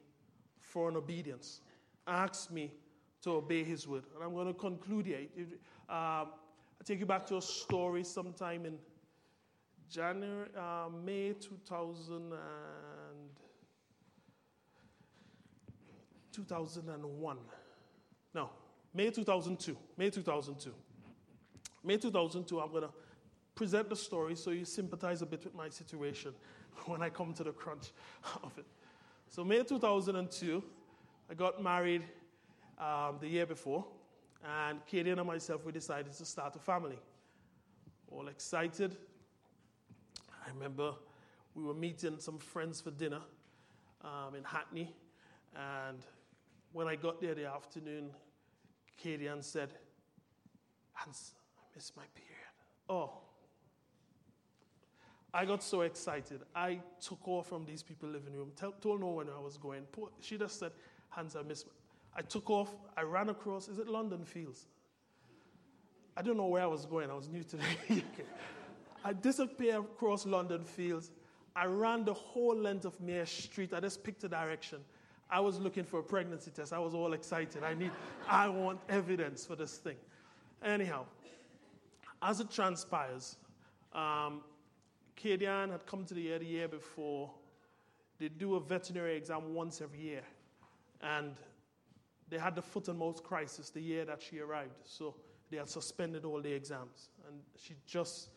for 0.59 0.89
an 0.89 0.97
obedience, 0.97 1.61
asks 2.07 2.51
me 2.51 2.71
to 3.21 3.31
obey 3.31 3.63
His 3.63 3.87
word? 3.87 4.03
And 4.13 4.23
I'm 4.23 4.33
going 4.33 4.47
to 4.47 4.53
conclude 4.53 5.05
here. 5.05 5.19
Um, 5.89 6.29
I'll 6.77 6.83
take 6.83 6.99
you 6.99 7.05
back 7.05 7.25
to 7.27 7.37
a 7.37 7.41
story 7.41 8.03
sometime 8.03 8.65
in 8.65 8.77
January, 9.89 10.49
uh, 10.57 10.89
May 11.03 11.33
2000 11.33 12.15
and 12.15 12.31
2001. 16.31 17.37
No, 18.33 18.49
May 18.95 19.09
2002. 19.11 19.77
May 19.97 20.09
2002. 20.09 20.73
May 21.83 21.97
2002, 21.97 22.61
I'm 22.61 22.71
going 22.71 22.83
to 22.83 22.89
present 23.53 23.89
the 23.89 23.95
story 23.95 24.35
so 24.35 24.51
you 24.51 24.63
sympathize 24.63 25.21
a 25.21 25.25
bit 25.25 25.43
with 25.43 25.53
my 25.53 25.67
situation 25.67 26.33
when 26.85 27.01
I 27.01 27.09
come 27.09 27.33
to 27.33 27.43
the 27.43 27.51
crunch 27.51 27.91
of 28.43 28.57
it. 28.57 28.65
So, 29.29 29.43
May 29.43 29.63
2002, 29.63 30.63
I 31.29 31.33
got 31.33 31.61
married 31.61 32.03
um, 32.79 33.17
the 33.19 33.27
year 33.27 33.45
before, 33.45 33.85
and 34.63 34.79
Katie 34.85 35.09
and 35.09 35.23
myself, 35.25 35.65
we 35.65 35.73
decided 35.73 36.13
to 36.13 36.25
start 36.25 36.55
a 36.55 36.59
family. 36.59 36.99
All 38.09 38.29
excited. 38.29 38.95
I 40.31 40.49
remember 40.53 40.93
we 41.53 41.63
were 41.63 41.73
meeting 41.73 42.15
some 42.19 42.37
friends 42.37 42.79
for 42.79 42.91
dinner 42.91 43.21
um, 44.03 44.35
in 44.35 44.43
Hackney, 44.45 44.93
and 45.53 45.97
when 46.71 46.87
I 46.87 46.95
got 46.95 47.19
there 47.19 47.35
the 47.35 47.45
afternoon, 47.45 48.11
Kadian 49.03 49.43
said, 49.43 49.69
Hans, 50.93 51.33
I 51.57 51.63
miss 51.75 51.91
my 51.95 52.03
period. 52.13 52.31
Oh. 52.89 53.11
I 55.33 55.43
got 55.43 55.61
so 55.61 55.81
excited. 55.81 56.41
I 56.55 56.79
took 57.01 57.27
off 57.27 57.47
from 57.47 57.65
these 57.65 57.83
people 57.83 58.07
living 58.07 58.33
room, 58.33 58.51
tell, 58.55 58.71
told 58.71 59.01
no 59.01 59.07
one 59.07 59.27
I 59.35 59.39
was 59.39 59.57
going. 59.57 59.83
She 60.21 60.37
just 60.37 60.59
said, 60.59 60.71
Hans, 61.09 61.35
I 61.35 61.41
miss 61.41 61.65
my. 61.65 61.71
I 62.17 62.21
took 62.21 62.49
off. 62.49 62.73
I 62.95 63.01
ran 63.01 63.29
across, 63.29 63.67
is 63.67 63.77
it 63.77 63.87
London 63.87 64.23
Fields? 64.23 64.67
I 66.15 66.21
don't 66.21 66.37
know 66.37 66.45
where 66.45 66.63
I 66.63 66.67
was 66.67 66.85
going. 66.85 67.11
I 67.11 67.13
was 67.13 67.27
new 67.27 67.43
to 67.43 67.57
the 67.57 67.63
UK. 67.89 68.25
I 69.03 69.13
disappeared 69.13 69.83
across 69.83 70.25
London 70.25 70.63
Fields. 70.63 71.11
I 71.55 71.65
ran 71.65 72.05
the 72.05 72.13
whole 72.13 72.55
length 72.55 72.85
of 72.85 72.99
Mare 73.01 73.25
Street. 73.25 73.73
I 73.73 73.79
just 73.79 74.03
picked 74.03 74.23
a 74.23 74.29
direction. 74.29 74.79
I 75.29 75.39
was 75.39 75.59
looking 75.59 75.83
for 75.83 75.99
a 75.99 76.03
pregnancy 76.03 76.51
test. 76.51 76.71
I 76.71 76.79
was 76.79 76.93
all 76.93 77.13
excited. 77.13 77.63
I 77.63 77.73
need, 77.73 77.91
I 78.27 78.47
want 78.47 78.79
evidence 78.89 79.45
for 79.45 79.55
this 79.55 79.77
thing. 79.77 79.97
Anyhow, 80.63 81.05
as 82.21 82.39
it 82.39 82.51
transpires, 82.51 83.37
um, 83.93 84.41
Kadian 85.21 85.71
had 85.71 85.85
come 85.85 86.05
to 86.05 86.13
the 86.13 86.21
year 86.21 86.39
the 86.39 86.45
year 86.45 86.67
before. 86.67 87.31
They 88.19 88.29
do 88.29 88.55
a 88.55 88.59
veterinary 88.59 89.15
exam 89.15 89.53
once 89.53 89.81
every 89.81 89.99
year. 89.99 90.23
And 91.01 91.35
they 92.29 92.37
had 92.37 92.55
the 92.55 92.61
foot 92.61 92.87
and 92.87 92.97
mouth 92.97 93.23
crisis 93.23 93.69
the 93.69 93.81
year 93.81 94.05
that 94.05 94.21
she 94.21 94.39
arrived. 94.39 94.75
So 94.83 95.15
they 95.49 95.57
had 95.57 95.69
suspended 95.69 96.25
all 96.25 96.41
the 96.41 96.51
exams. 96.51 97.09
And 97.27 97.39
she 97.57 97.73
just 97.85 98.29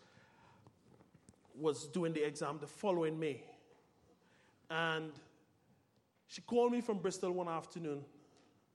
was 1.54 1.88
doing 1.88 2.12
the 2.12 2.26
exam 2.26 2.58
the 2.60 2.66
following 2.66 3.18
May. 3.18 3.42
And 4.70 5.12
she 6.28 6.42
called 6.42 6.72
me 6.72 6.82
from 6.82 6.98
Bristol 6.98 7.32
one 7.32 7.48
afternoon, 7.48 8.04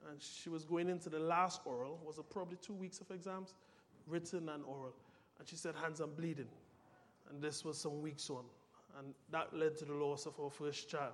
and 0.10 0.20
she 0.20 0.50
was 0.50 0.66
going 0.66 0.90
into 0.90 1.08
the 1.08 1.20
last 1.20 1.62
oral. 1.66 2.00
Was 2.04 2.20
probably 2.30 2.58
two 2.62 2.74
weeks 2.74 3.00
of 3.00 3.12
exams, 3.12 3.54
written 4.08 4.50
and 4.50 4.64
oral. 4.66 4.96
And 5.38 5.48
she 5.48 5.56
said, 5.56 5.76
"Hans, 5.76 6.00
I'm 6.00 6.14
bleeding. 6.16 6.50
And 7.30 7.42
this 7.42 7.64
was 7.64 7.78
some 7.78 8.02
weeks 8.02 8.30
on. 8.30 8.44
And 8.98 9.14
that 9.32 9.56
led 9.56 9.78
to 9.78 9.86
the 9.86 9.94
loss 9.94 10.26
of 10.26 10.40
our 10.40 10.50
first 10.50 10.90
child. 10.90 11.14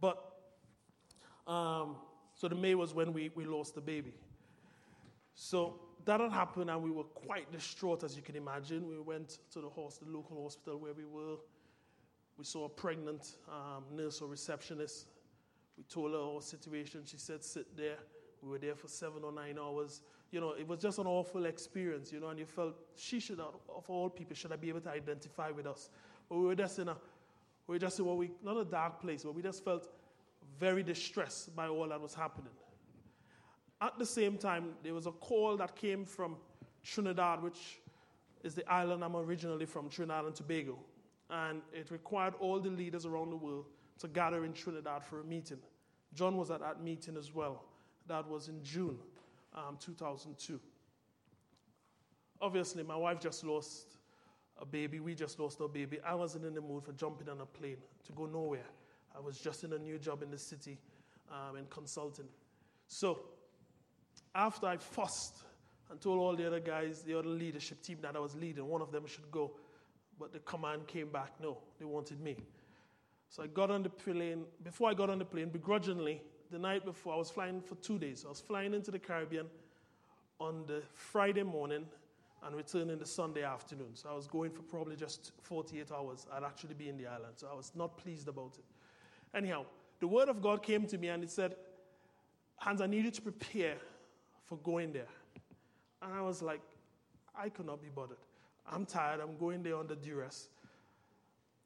But, 0.00 0.18
um, 1.46 1.96
so 2.34 2.48
the 2.48 2.54
May 2.54 2.74
was 2.74 2.94
when 2.94 3.12
we, 3.12 3.30
we 3.34 3.44
lost 3.44 3.74
the 3.74 3.80
baby. 3.80 4.14
So 5.34 5.80
that 6.04 6.20
had 6.20 6.32
happened, 6.32 6.70
and 6.70 6.82
we 6.82 6.90
were 6.90 7.04
quite 7.04 7.50
distraught, 7.52 8.02
as 8.02 8.16
you 8.16 8.22
can 8.22 8.36
imagine. 8.36 8.88
We 8.88 8.98
went 9.00 9.38
to 9.52 9.60
the, 9.60 9.68
host, 9.68 10.00
the 10.00 10.10
local 10.10 10.42
hospital 10.42 10.78
where 10.78 10.94
we 10.94 11.04
were. 11.04 11.36
We 12.38 12.44
saw 12.44 12.64
a 12.64 12.68
pregnant 12.68 13.36
um, 13.48 13.84
nurse 13.92 14.20
or 14.20 14.28
receptionist 14.28 15.06
we 15.82 15.92
told 15.92 16.12
her 16.12 16.18
our 16.18 16.40
situation. 16.40 17.02
She 17.04 17.16
said, 17.16 17.42
sit 17.42 17.76
there. 17.76 17.96
We 18.40 18.50
were 18.50 18.58
there 18.58 18.74
for 18.74 18.88
seven 18.88 19.24
or 19.24 19.32
nine 19.32 19.58
hours. 19.58 20.02
You 20.30 20.40
know, 20.40 20.52
it 20.52 20.66
was 20.66 20.78
just 20.80 20.98
an 20.98 21.06
awful 21.06 21.44
experience, 21.46 22.12
you 22.12 22.20
know, 22.20 22.28
and 22.28 22.38
you 22.38 22.46
felt 22.46 22.74
she 22.96 23.18
should, 23.18 23.38
have, 23.38 23.48
of 23.74 23.88
all 23.88 24.08
people, 24.08 24.34
should 24.36 24.52
I 24.52 24.56
be 24.56 24.68
able 24.68 24.80
to 24.82 24.90
identify 24.90 25.50
with 25.50 25.66
us? 25.66 25.90
But 26.28 26.38
we 26.38 26.46
were 26.46 26.54
just 26.54 26.78
in 26.78 26.88
a, 26.88 26.96
we 27.66 27.74
were 27.74 27.78
just 27.78 27.98
in 27.98 28.04
what 28.04 28.16
we, 28.16 28.30
not 28.44 28.56
a 28.56 28.64
dark 28.64 29.00
place, 29.00 29.24
but 29.24 29.34
we 29.34 29.42
just 29.42 29.64
felt 29.64 29.88
very 30.58 30.82
distressed 30.82 31.54
by 31.54 31.68
all 31.68 31.88
that 31.88 32.00
was 32.00 32.14
happening. 32.14 32.52
at 33.80 33.98
the 33.98 34.06
same 34.06 34.38
time, 34.38 34.70
there 34.84 34.94
was 34.94 35.06
a 35.06 35.12
call 35.12 35.56
that 35.56 35.74
came 35.74 36.04
from 36.04 36.36
Trinidad, 36.84 37.42
which 37.42 37.80
is 38.44 38.54
the 38.54 38.68
island 38.72 39.02
I'm 39.02 39.16
originally 39.16 39.66
from, 39.66 39.88
Trinidad 39.88 40.24
and 40.26 40.34
Tobago. 40.34 40.78
And 41.30 41.62
it 41.72 41.90
required 41.90 42.34
all 42.40 42.60
the 42.60 42.70
leaders 42.70 43.04
around 43.04 43.30
the 43.30 43.36
world 43.36 43.66
to 43.98 44.08
gather 44.08 44.44
in 44.44 44.52
Trinidad 44.52 45.04
for 45.04 45.20
a 45.20 45.24
meeting. 45.24 45.58
John 46.14 46.36
was 46.36 46.50
at 46.50 46.60
that 46.60 46.82
meeting 46.82 47.16
as 47.16 47.32
well. 47.34 47.64
That 48.06 48.28
was 48.28 48.48
in 48.48 48.62
June 48.62 48.98
um, 49.54 49.78
2002. 49.80 50.60
Obviously, 52.40 52.82
my 52.82 52.96
wife 52.96 53.20
just 53.20 53.44
lost 53.44 53.96
a 54.60 54.66
baby. 54.66 55.00
We 55.00 55.14
just 55.14 55.38
lost 55.38 55.60
our 55.60 55.68
baby. 55.68 55.98
I 56.04 56.14
wasn't 56.14 56.44
in 56.44 56.54
the 56.54 56.60
mood 56.60 56.84
for 56.84 56.92
jumping 56.92 57.28
on 57.28 57.40
a 57.40 57.46
plane 57.46 57.78
to 58.04 58.12
go 58.12 58.26
nowhere. 58.26 58.66
I 59.16 59.20
was 59.20 59.38
just 59.38 59.64
in 59.64 59.72
a 59.72 59.78
new 59.78 59.98
job 59.98 60.22
in 60.22 60.30
the 60.30 60.38
city 60.38 60.78
um, 61.30 61.56
in 61.56 61.66
consulting. 61.66 62.26
So, 62.88 63.20
after 64.34 64.66
I 64.66 64.76
fussed 64.76 65.36
and 65.90 66.00
told 66.00 66.18
all 66.18 66.34
the 66.34 66.46
other 66.46 66.60
guys, 66.60 67.02
the 67.02 67.18
other 67.18 67.28
leadership 67.28 67.82
team 67.82 67.98
that 68.02 68.16
I 68.16 68.18
was 68.18 68.34
leading, 68.34 68.66
one 68.66 68.80
of 68.80 68.90
them 68.90 69.06
should 69.06 69.30
go, 69.30 69.52
but 70.18 70.32
the 70.32 70.38
command 70.40 70.86
came 70.86 71.10
back. 71.10 71.32
No, 71.40 71.58
they 71.78 71.84
wanted 71.84 72.20
me. 72.20 72.36
So 73.32 73.42
I 73.42 73.46
got 73.46 73.70
on 73.70 73.82
the 73.82 73.88
plane. 73.88 74.44
Before 74.62 74.90
I 74.90 74.94
got 74.94 75.08
on 75.08 75.18
the 75.18 75.24
plane, 75.24 75.48
begrudgingly, 75.48 76.20
the 76.50 76.58
night 76.58 76.84
before, 76.84 77.14
I 77.14 77.16
was 77.16 77.30
flying 77.30 77.62
for 77.62 77.76
two 77.76 77.98
days. 77.98 78.24
I 78.26 78.28
was 78.28 78.40
flying 78.40 78.74
into 78.74 78.90
the 78.90 78.98
Caribbean 78.98 79.46
on 80.38 80.64
the 80.66 80.82
Friday 80.92 81.42
morning 81.42 81.86
and 82.44 82.54
returning 82.54 82.98
the 82.98 83.06
Sunday 83.06 83.42
afternoon. 83.42 83.94
So 83.94 84.10
I 84.10 84.14
was 84.14 84.26
going 84.26 84.50
for 84.50 84.60
probably 84.60 84.96
just 84.96 85.32
48 85.40 85.90
hours. 85.92 86.26
I'd 86.30 86.44
actually 86.44 86.74
be 86.74 86.90
in 86.90 86.98
the 86.98 87.06
island. 87.06 87.32
So 87.36 87.48
I 87.50 87.56
was 87.56 87.72
not 87.74 87.96
pleased 87.96 88.28
about 88.28 88.58
it. 88.58 88.64
Anyhow, 89.34 89.64
the 90.00 90.08
word 90.08 90.28
of 90.28 90.42
God 90.42 90.62
came 90.62 90.86
to 90.88 90.98
me 90.98 91.08
and 91.08 91.24
it 91.24 91.30
said, 91.30 91.56
Hans, 92.56 92.82
I 92.82 92.86
need 92.86 93.06
you 93.06 93.10
to 93.12 93.22
prepare 93.22 93.76
for 94.44 94.58
going 94.58 94.92
there. 94.92 95.08
And 96.02 96.12
I 96.12 96.20
was 96.20 96.42
like, 96.42 96.60
I 97.34 97.48
could 97.48 97.64
not 97.64 97.80
be 97.80 97.88
bothered. 97.88 98.18
I'm 98.70 98.84
tired. 98.84 99.20
I'm 99.20 99.38
going 99.38 99.62
there 99.62 99.78
under 99.78 99.94
duress. 99.94 100.48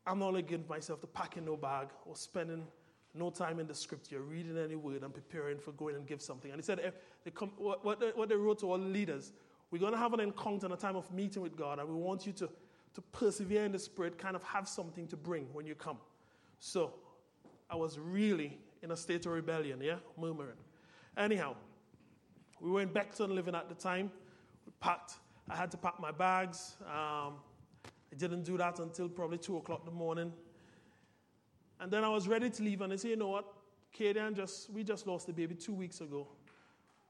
I'm 0.07 0.19
not 0.19 0.31
to 0.35 0.59
myself 0.69 1.01
to 1.01 1.07
packing 1.07 1.45
no 1.45 1.57
bag 1.57 1.89
or 2.05 2.15
spending 2.15 2.67
no 3.15 3.31
time 3.31 3.59
in 3.59 3.67
the 3.67 3.75
scripture, 3.75 4.21
reading 4.21 4.57
any 4.59 4.77
word 4.77 5.03
and 5.03 5.13
preparing 5.13 5.59
for 5.59 5.73
going 5.73 5.97
and 5.97 6.07
give 6.07 6.21
something. 6.21 6.51
And 6.51 6.61
he 6.61 6.65
said, 6.65 6.93
they 7.25 7.31
come, 7.31 7.51
what, 7.57 7.85
what, 7.85 7.99
they, 7.99 8.09
what 8.09 8.29
they 8.29 8.35
wrote 8.37 8.61
to 8.61 8.71
all 8.71 8.79
leaders, 8.79 9.33
we're 9.71 9.79
going 9.79 9.93
to 9.93 9.99
have 9.99 10.13
an 10.13 10.21
encounter 10.21 10.67
and 10.67 10.75
a 10.75 10.77
time 10.77 10.97
of 10.97 11.11
meeting 11.13 11.43
with 11.43 11.57
God, 11.57 11.79
and 11.79 11.89
we 11.89 11.95
want 11.95 12.27
you 12.27 12.33
to, 12.35 12.49
to 12.95 13.01
persevere 13.13 13.65
in 13.65 13.73
the 13.73 13.79
spirit, 13.79 14.19
kind 14.19 14.37
of 14.37 14.43
have 14.45 14.69
something 14.69 15.09
to 15.09 15.17
bring 15.17 15.49
when 15.53 15.67
you 15.67 15.75
come. 15.75 15.99
So 16.59 16.93
I 17.69 17.77
was 17.77 17.99
really 17.99 18.59
in 18.83 18.93
a 18.93 18.97
state 18.97 19.27
of 19.27 19.33
rebellion, 19.33 19.81
yeah, 19.83 19.97
murmuring. 20.17 20.57
Anyhow, 21.17 21.57
we 22.61 22.71
were 22.71 22.83
in 22.83 22.91
Beckton 22.91 23.35
living 23.35 23.55
at 23.55 23.69
the 23.69 23.75
time. 23.75 24.11
We 24.67 24.73
packed, 24.79 25.15
I 25.49 25.57
had 25.57 25.71
to 25.73 25.77
pack 25.77 25.99
my 25.99 26.13
bags. 26.13 26.77
Um, 26.87 27.35
I 28.13 28.17
didn't 28.17 28.45
do 28.45 28.57
that 28.57 28.79
until 28.79 29.09
probably 29.09 29.39
2 29.39 29.57
o'clock 29.57 29.81
in 29.81 29.87
the 29.87 29.99
morning. 29.99 30.33
And 31.81 31.91
then 31.91 32.05
I 32.05 32.09
was 32.09 32.27
ready 32.27 32.49
to 32.51 32.63
leave, 32.63 32.81
and 32.81 32.93
I 32.93 32.97
said, 32.97 33.11
you 33.11 33.17
know 33.17 33.29
what? 33.29 33.53
Katie 33.93 34.21
just, 34.35 34.71
we 34.71 34.85
just 34.85 35.07
lost 35.07 35.27
the 35.27 35.33
baby 35.33 35.55
two 35.55 35.73
weeks 35.73 36.01
ago. 36.01 36.27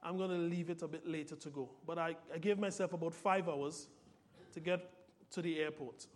I'm 0.03 0.17
going 0.17 0.29
to 0.29 0.37
leave 0.37 0.69
it 0.69 0.81
a 0.81 0.87
bit 0.87 1.07
later 1.07 1.35
to 1.35 1.49
go. 1.49 1.69
But 1.85 1.97
I, 1.97 2.15
I 2.33 2.37
gave 2.37 2.59
myself 2.59 2.93
about 2.93 3.13
five 3.13 3.49
hours 3.49 3.87
to 4.53 4.59
get 4.59 4.89
to 5.31 5.41
the 5.41 5.59
airport. 5.59 6.07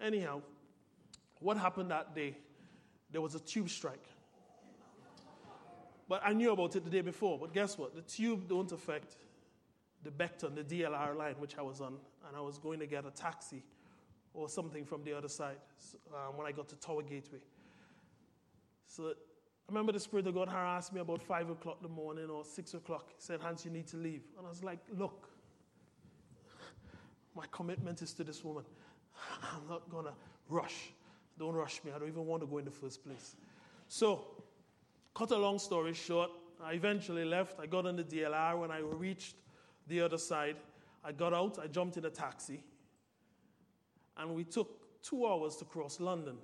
Anyhow, 0.00 0.42
what 1.40 1.56
happened 1.56 1.90
that 1.90 2.14
day? 2.14 2.36
There 3.10 3.20
was 3.20 3.34
a 3.34 3.40
tube 3.40 3.68
strike. 3.68 4.04
But 6.08 6.22
I 6.24 6.32
knew 6.32 6.52
about 6.52 6.76
it 6.76 6.84
the 6.84 6.90
day 6.90 7.00
before. 7.00 7.38
But 7.38 7.54
guess 7.54 7.78
what? 7.78 7.94
The 7.94 8.02
tube 8.02 8.48
don't 8.48 8.70
affect 8.72 9.16
the 10.02 10.10
Beckton, 10.10 10.54
the 10.54 10.64
DLR 10.64 11.16
line, 11.16 11.34
which 11.38 11.56
I 11.58 11.62
was 11.62 11.80
on, 11.80 11.96
and 12.26 12.36
I 12.36 12.40
was 12.40 12.58
going 12.58 12.80
to 12.80 12.86
get 12.86 13.04
a 13.06 13.10
taxi 13.10 13.62
or 14.34 14.48
something 14.48 14.84
from 14.84 15.04
the 15.04 15.16
other 15.16 15.28
side 15.28 15.56
um, 16.12 16.36
when 16.36 16.46
I 16.46 16.52
got 16.52 16.68
to 16.68 16.76
Tower 16.76 17.02
Gateway. 17.02 17.38
So 18.86 19.08
I 19.08 19.12
remember 19.68 19.92
the 19.92 20.00
Spirit 20.00 20.26
of 20.26 20.34
God 20.34 20.48
harassed 20.48 20.92
me 20.92 21.00
about 21.00 21.22
5 21.22 21.50
o'clock 21.50 21.78
in 21.80 21.88
the 21.88 21.94
morning 21.94 22.28
or 22.30 22.44
6 22.44 22.74
o'clock. 22.74 23.10
He 23.10 23.14
said, 23.18 23.40
Hans, 23.40 23.64
you 23.64 23.70
need 23.70 23.86
to 23.88 23.96
leave. 23.96 24.22
And 24.36 24.46
I 24.46 24.48
was 24.48 24.64
like, 24.64 24.80
look, 24.96 25.28
my 27.34 27.44
commitment 27.50 28.02
is 28.02 28.12
to 28.14 28.24
this 28.24 28.44
woman. 28.44 28.64
I'm 29.42 29.68
not 29.68 29.88
going 29.90 30.06
to 30.06 30.12
rush. 30.48 30.92
Don't 31.38 31.54
rush 31.54 31.80
me. 31.84 31.92
I 31.94 31.98
don't 31.98 32.08
even 32.08 32.26
want 32.26 32.42
to 32.42 32.46
go 32.46 32.58
in 32.58 32.64
the 32.64 32.70
first 32.70 33.04
place. 33.04 33.36
So, 33.88 34.26
cut 35.14 35.30
a 35.30 35.36
long 35.36 35.58
story 35.58 35.94
short, 35.94 36.30
I 36.62 36.74
eventually 36.74 37.24
left. 37.24 37.58
I 37.58 37.66
got 37.66 37.86
on 37.86 37.96
the 37.96 38.04
DLR. 38.04 38.58
When 38.58 38.70
I 38.70 38.78
reached 38.78 39.36
the 39.86 40.00
other 40.00 40.18
side, 40.18 40.56
I 41.04 41.12
got 41.12 41.32
out, 41.32 41.58
I 41.62 41.66
jumped 41.66 41.96
in 41.96 42.04
a 42.04 42.10
taxi, 42.10 42.62
and 44.16 44.34
we 44.34 44.44
took 44.44 45.02
two 45.02 45.26
hours 45.26 45.56
to 45.56 45.64
cross 45.64 46.00
London 46.00 46.36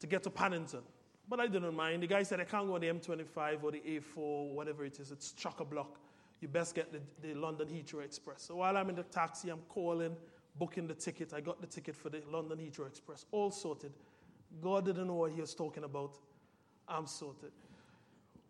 to 0.00 0.06
get 0.06 0.22
to 0.24 0.30
Paddington. 0.30 0.82
But 1.28 1.40
I 1.40 1.46
didn't 1.46 1.74
mind. 1.74 2.02
The 2.02 2.06
guy 2.06 2.22
said, 2.22 2.40
I 2.40 2.44
can't 2.44 2.66
go 2.66 2.74
on 2.74 2.80
the 2.80 2.88
M25 2.88 3.62
or 3.62 3.70
the 3.70 3.80
A4, 3.80 4.52
whatever 4.52 4.84
it 4.84 5.00
is. 5.00 5.10
It's 5.10 5.32
chock 5.32 5.60
a 5.60 5.64
block. 5.64 5.98
You 6.40 6.48
best 6.48 6.74
get 6.74 6.92
the, 6.92 7.00
the 7.26 7.34
London 7.34 7.68
Heathrow 7.68 8.04
Express. 8.04 8.42
So 8.42 8.56
while 8.56 8.76
I'm 8.76 8.90
in 8.90 8.96
the 8.96 9.04
taxi, 9.04 9.48
I'm 9.48 9.62
calling, 9.68 10.14
booking 10.58 10.86
the 10.86 10.94
ticket. 10.94 11.32
I 11.32 11.40
got 11.40 11.60
the 11.60 11.66
ticket 11.66 11.96
for 11.96 12.10
the 12.10 12.20
London 12.30 12.58
Heathrow 12.58 12.86
Express, 12.86 13.24
all 13.30 13.50
sorted. 13.50 13.92
God 14.60 14.84
didn't 14.84 15.06
know 15.06 15.14
what 15.14 15.32
he 15.32 15.40
was 15.40 15.54
talking 15.54 15.84
about. 15.84 16.18
I'm 16.86 17.06
sorted. 17.06 17.52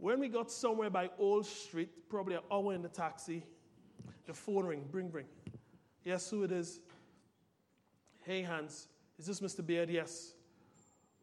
When 0.04 0.20
we 0.20 0.28
got 0.28 0.50
somewhere 0.50 0.90
by 0.90 1.08
Old 1.18 1.46
Street, 1.46 1.88
probably 2.10 2.34
an 2.34 2.42
hour 2.52 2.74
in 2.74 2.82
the 2.82 2.90
taxi, 2.90 3.42
the 4.26 4.34
phone 4.34 4.66
ring, 4.66 4.84
bring, 4.90 5.08
bring. 5.08 5.24
Yes, 6.04 6.28
who 6.28 6.42
it 6.42 6.52
is? 6.52 6.80
Hey, 8.20 8.42
Hans, 8.42 8.88
is 9.18 9.24
this 9.24 9.40
Mr. 9.40 9.64
Beard? 9.64 9.88
Yes. 9.88 10.34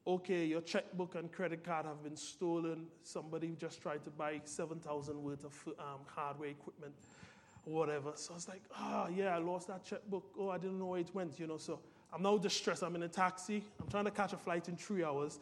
Okay, 0.07 0.45
your 0.45 0.61
checkbook 0.61 1.13
and 1.13 1.32
credit 1.32 1.63
card 1.63 1.86
have 1.86 2.01
been 2.01 2.15
stolen. 2.15 2.88
Somebody 3.03 3.55
just 3.55 3.84
tried 3.84 4.03
to 4.03 4.09
buy 4.09 4.41
7,000 4.45 5.21
worth 5.21 5.45
of 5.45 5.53
um, 5.77 5.99
hardware 6.07 6.49
equipment 6.49 6.95
whatever. 7.65 8.13
So 8.15 8.34
I 8.34 8.36
was 8.36 8.47
like, 8.47 8.63
ah, 8.75 9.05
oh, 9.05 9.11
yeah, 9.15 9.36
I 9.36 9.38
lost 9.38 9.67
that 9.67 9.86
checkbook. 9.86 10.23
Oh, 10.39 10.49
I 10.49 10.57
didn't 10.57 10.79
know 10.79 10.88
where 10.88 11.01
it 11.01 11.13
went, 11.13 11.39
you 11.39 11.45
know. 11.45 11.57
So 11.57 11.82
I'm 12.11 12.23
now 12.23 12.39
distressed. 12.39 12.82
I'm 12.82 12.95
in 12.95 13.03
a 13.03 13.07
taxi. 13.07 13.63
I'm 13.79 13.89
trying 13.89 14.05
to 14.05 14.11
catch 14.11 14.34
a 14.34 14.38
flight 14.38 14.69
in 14.69 14.75
three 14.75 15.03
hours. 15.03 15.38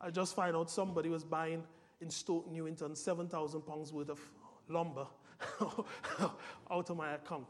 I 0.00 0.10
just 0.10 0.34
find 0.34 0.56
out 0.56 0.68
somebody 0.68 1.08
was 1.08 1.22
buying 1.22 1.62
in 2.00 2.10
Stoke 2.10 2.50
Newington 2.50 2.94
7,000 2.94 3.62
pounds 3.62 3.92
worth 3.92 4.10
of 4.10 4.20
lumber 4.68 5.06
out 6.70 6.90
of 6.90 6.96
my 6.96 7.12
account. 7.12 7.48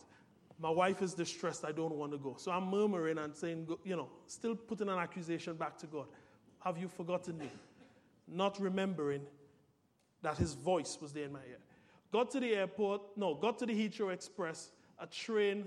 My 0.58 0.70
wife 0.70 1.00
is 1.00 1.14
distressed. 1.14 1.64
I 1.64 1.72
don't 1.72 1.94
want 1.94 2.12
to 2.12 2.18
go. 2.18 2.36
So 2.38 2.52
I'm 2.52 2.64
murmuring 2.64 3.18
and 3.18 3.34
saying, 3.34 3.66
you 3.84 3.96
know, 3.96 4.08
still 4.26 4.54
putting 4.54 4.88
an 4.88 4.98
accusation 4.98 5.54
back 5.54 5.78
to 5.78 5.86
God. 5.86 6.06
Have 6.60 6.76
you 6.76 6.88
forgotten 6.88 7.38
me? 7.38 7.50
Not 8.28 8.60
remembering 8.60 9.22
that 10.22 10.36
his 10.36 10.52
voice 10.52 10.98
was 11.00 11.12
there 11.12 11.24
in 11.24 11.32
my 11.32 11.40
ear. 11.48 11.58
Got 12.12 12.30
to 12.32 12.40
the 12.40 12.54
airport, 12.54 13.02
no, 13.16 13.34
got 13.34 13.58
to 13.60 13.66
the 13.66 13.72
Heathrow 13.72 14.12
Express. 14.12 14.70
A 14.98 15.06
train 15.06 15.66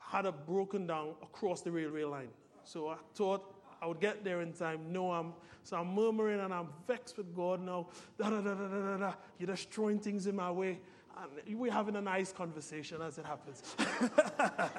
had 0.00 0.26
a 0.26 0.32
broken 0.32 0.86
down 0.86 1.14
across 1.22 1.62
the 1.62 1.70
railway 1.70 2.04
line. 2.04 2.30
So 2.64 2.88
I 2.88 2.96
thought 3.14 3.55
I 3.80 3.86
would 3.86 4.00
get 4.00 4.24
there 4.24 4.40
in 4.40 4.52
time. 4.52 4.92
No, 4.92 5.12
I'm 5.12 5.32
so 5.62 5.76
I'm 5.76 5.94
murmuring 5.94 6.40
and 6.40 6.54
I'm 6.54 6.68
vexed 6.86 7.16
with 7.16 7.34
God 7.34 7.60
now. 7.60 7.88
Da, 8.18 8.30
da, 8.30 8.40
da, 8.40 8.54
da, 8.54 8.68
da, 8.68 8.96
da. 8.98 9.12
You're 9.38 9.48
destroying 9.48 9.98
things 9.98 10.28
in 10.28 10.36
my 10.36 10.50
way. 10.50 10.78
And 11.16 11.58
we're 11.58 11.72
having 11.72 11.96
a 11.96 12.00
nice 12.00 12.32
conversation 12.32 13.02
as 13.02 13.18
it 13.18 13.24
happens. 13.24 13.74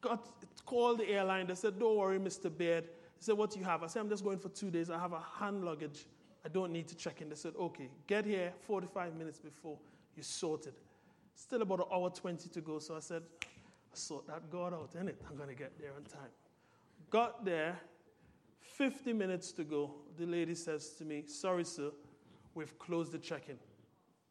Got 0.00 0.26
called 0.64 0.98
the 0.98 1.08
airline. 1.08 1.48
They 1.48 1.54
said, 1.54 1.78
Don't 1.78 1.96
worry, 1.96 2.18
Mr. 2.18 2.56
Beard. 2.56 2.84
He 2.84 3.24
said, 3.24 3.36
What 3.36 3.50
do 3.50 3.58
you 3.58 3.64
have? 3.64 3.82
I 3.82 3.88
said, 3.88 4.00
I'm 4.00 4.08
just 4.08 4.24
going 4.24 4.38
for 4.38 4.48
two 4.48 4.70
days. 4.70 4.88
I 4.88 4.98
have 4.98 5.12
a 5.12 5.22
hand 5.38 5.64
luggage. 5.64 6.06
I 6.44 6.48
don't 6.48 6.72
need 6.72 6.88
to 6.88 6.96
check 6.96 7.20
in. 7.20 7.28
They 7.28 7.34
said, 7.34 7.52
Okay, 7.60 7.90
get 8.06 8.24
here 8.24 8.54
45 8.66 9.14
minutes 9.16 9.38
before 9.38 9.76
you 10.16 10.22
sorted. 10.22 10.74
Still 11.34 11.62
about 11.62 11.80
an 11.80 11.86
hour 11.92 12.10
20 12.10 12.48
to 12.48 12.60
go. 12.60 12.78
So 12.78 12.96
I 12.96 13.00
said, 13.00 13.22
sort 13.92 14.26
that 14.28 14.50
God 14.50 14.72
out, 14.72 14.92
innit? 14.94 15.16
I'm 15.28 15.36
going 15.36 15.48
to 15.48 15.54
get 15.54 15.78
there 15.78 15.92
on 15.96 16.04
time. 16.04 16.30
Got 17.10 17.44
there, 17.44 17.78
50 18.60 19.12
minutes 19.12 19.52
to 19.52 19.64
go. 19.64 19.94
The 20.16 20.26
lady 20.26 20.54
says 20.54 20.90
to 20.94 21.04
me, 21.04 21.24
Sorry, 21.26 21.64
sir, 21.64 21.90
we've 22.54 22.78
closed 22.78 23.12
the 23.12 23.18
check 23.18 23.48
in. 23.48 23.58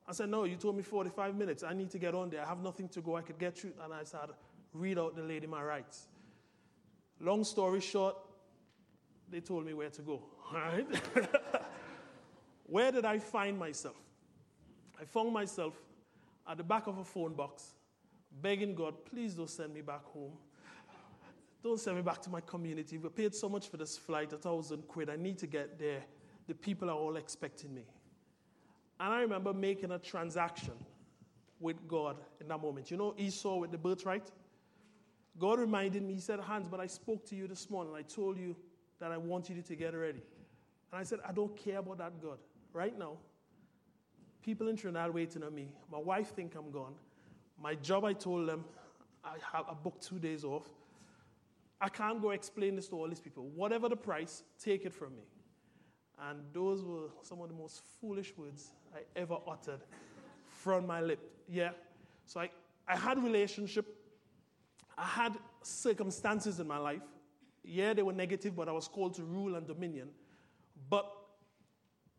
I 0.07 0.13
said, 0.13 0.29
No, 0.29 0.45
you 0.45 0.55
told 0.55 0.77
me 0.77 0.83
45 0.83 1.35
minutes. 1.35 1.63
I 1.63 1.73
need 1.73 1.91
to 1.91 1.99
get 1.99 2.15
on 2.15 2.29
there. 2.29 2.41
I 2.41 2.47
have 2.47 2.63
nothing 2.63 2.87
to 2.89 3.01
go. 3.01 3.17
I 3.17 3.21
could 3.21 3.37
get 3.37 3.63
you. 3.63 3.73
And 3.83 3.93
I 3.93 4.03
said, 4.03 4.29
read 4.73 4.97
out 4.97 5.15
the 5.15 5.23
lady 5.23 5.47
my 5.47 5.61
rights. 5.61 6.07
Long 7.19 7.43
story 7.43 7.81
short, 7.81 8.15
they 9.29 9.41
told 9.41 9.65
me 9.65 9.73
where 9.73 9.89
to 9.89 10.01
go. 10.01 10.23
All 10.53 10.59
right? 10.59 10.87
where 12.65 12.91
did 12.91 13.05
I 13.05 13.19
find 13.19 13.57
myself? 13.57 13.95
I 14.99 15.05
found 15.05 15.33
myself 15.33 15.73
at 16.47 16.57
the 16.57 16.63
back 16.63 16.87
of 16.87 16.97
a 16.97 17.03
phone 17.03 17.33
box, 17.33 17.73
begging 18.41 18.73
God, 18.73 18.93
please 19.05 19.33
don't 19.33 19.49
send 19.49 19.73
me 19.73 19.81
back 19.81 20.03
home. 20.05 20.31
Don't 21.61 21.79
send 21.79 21.97
me 21.97 22.01
back 22.01 22.21
to 22.21 22.29
my 22.29 22.41
community. 22.41 22.97
We 22.97 23.09
paid 23.09 23.35
so 23.35 23.49
much 23.49 23.67
for 23.69 23.77
this 23.77 23.97
flight, 23.97 24.31
a 24.31 24.37
thousand 24.37 24.87
quid. 24.87 25.09
I 25.09 25.17
need 25.17 25.37
to 25.39 25.47
get 25.47 25.77
there. 25.77 26.03
The 26.47 26.53
people 26.53 26.89
are 26.89 26.95
all 26.95 27.17
expecting 27.17 27.73
me. 27.73 27.85
And 28.99 29.13
I 29.13 29.21
remember 29.21 29.53
making 29.53 29.91
a 29.91 29.99
transaction 29.99 30.73
with 31.59 31.87
God 31.87 32.17
in 32.39 32.47
that 32.47 32.61
moment. 32.61 32.89
You 32.91 32.97
know 32.97 33.13
Esau 33.17 33.57
with 33.57 33.71
the 33.71 33.77
birthright? 33.77 34.31
God 35.37 35.59
reminded 35.59 36.03
me, 36.03 36.15
He 36.15 36.19
said, 36.19 36.39
Hans, 36.39 36.67
but 36.67 36.79
I 36.79 36.87
spoke 36.87 37.25
to 37.27 37.35
you 37.35 37.47
this 37.47 37.69
morning. 37.69 37.93
I 37.95 38.01
told 38.01 38.37
you 38.37 38.55
that 38.99 39.11
I 39.11 39.17
want 39.17 39.49
you 39.49 39.61
to 39.61 39.75
get 39.75 39.95
ready. 39.95 40.21
And 40.91 40.99
I 40.99 41.03
said, 41.03 41.19
I 41.27 41.31
don't 41.31 41.55
care 41.55 41.79
about 41.79 41.99
that 41.99 42.21
God. 42.21 42.39
Right 42.73 42.97
now, 42.97 43.17
people 44.43 44.67
in 44.67 44.75
Trinidad 44.75 45.13
waiting 45.13 45.43
on 45.43 45.53
me. 45.53 45.69
My 45.91 45.99
wife 45.99 46.33
think 46.35 46.55
I'm 46.55 46.71
gone. 46.71 46.93
My 47.61 47.75
job, 47.75 48.05
I 48.05 48.13
told 48.13 48.47
them, 48.47 48.65
I 49.23 49.35
have 49.51 49.65
I 49.69 49.73
booked 49.73 50.05
two 50.05 50.19
days 50.19 50.43
off. 50.43 50.69
I 51.81 51.89
can't 51.89 52.21
go 52.21 52.31
explain 52.31 52.75
this 52.75 52.87
to 52.89 52.95
all 52.95 53.07
these 53.07 53.21
people. 53.21 53.47
Whatever 53.55 53.87
the 53.87 53.95
price, 53.95 54.43
take 54.61 54.85
it 54.85 54.93
from 54.93 55.15
me. 55.15 55.23
And 56.29 56.41
those 56.51 56.83
were 56.83 57.07
some 57.21 57.39
of 57.41 57.47
the 57.47 57.55
most 57.55 57.81
foolish 58.01 58.33
words 58.35 58.71
I 58.93 58.99
ever 59.15 59.37
uttered 59.47 59.79
from 60.49 60.85
my 60.85 60.99
lip. 60.99 61.19
Yeah. 61.47 61.71
So 62.25 62.41
I, 62.41 62.49
I 62.87 62.97
had 62.97 63.23
relationship. 63.23 63.85
I 64.97 65.05
had 65.05 65.37
circumstances 65.63 66.59
in 66.59 66.67
my 66.67 66.77
life. 66.77 67.03
Yeah, 67.63 67.93
they 67.93 68.03
were 68.03 68.13
negative, 68.13 68.55
but 68.55 68.67
I 68.67 68.73
was 68.73 68.87
called 68.87 69.13
to 69.15 69.23
rule 69.23 69.55
and 69.55 69.65
dominion. 69.65 70.09
But 70.89 71.09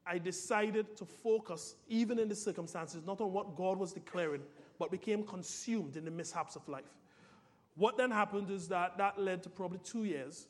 I 0.07 0.19
decided 0.19 0.97
to 0.97 1.05
focus, 1.05 1.75
even 1.89 2.19
in 2.19 2.29
the 2.29 2.35
circumstances, 2.35 3.03
not 3.07 3.21
on 3.21 3.33
what 3.33 3.57
God 3.57 3.79
was 3.79 3.93
declaring, 3.93 4.43
but 4.79 4.91
became 4.91 5.23
consumed 5.25 5.97
in 5.97 6.05
the 6.07 6.11
mishaps 6.11 6.57
of 6.57 6.67
life. 6.69 6.85
What 7.81 7.97
then 7.97 8.11
happened 8.11 8.51
is 8.51 8.69
that 8.69 8.99
that 8.99 9.19
led 9.19 9.43
to 9.45 9.49
probably 9.49 9.79
two 9.83 10.05
years 10.05 10.47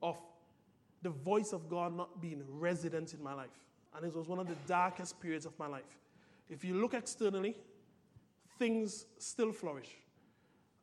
of 0.00 0.16
the 1.02 1.10
voice 1.10 1.52
of 1.52 1.68
God 1.68 1.96
not 1.96 2.22
being 2.22 2.40
resident 2.48 3.14
in 3.14 3.20
my 3.20 3.34
life. 3.34 3.64
And 3.96 4.06
it 4.06 4.14
was 4.14 4.28
one 4.28 4.38
of 4.38 4.46
the 4.46 4.54
darkest 4.68 5.20
periods 5.20 5.44
of 5.44 5.58
my 5.58 5.66
life. 5.66 5.98
If 6.48 6.64
you 6.64 6.74
look 6.74 6.94
externally, 6.94 7.56
things 8.60 9.06
still 9.18 9.50
flourish. 9.50 9.88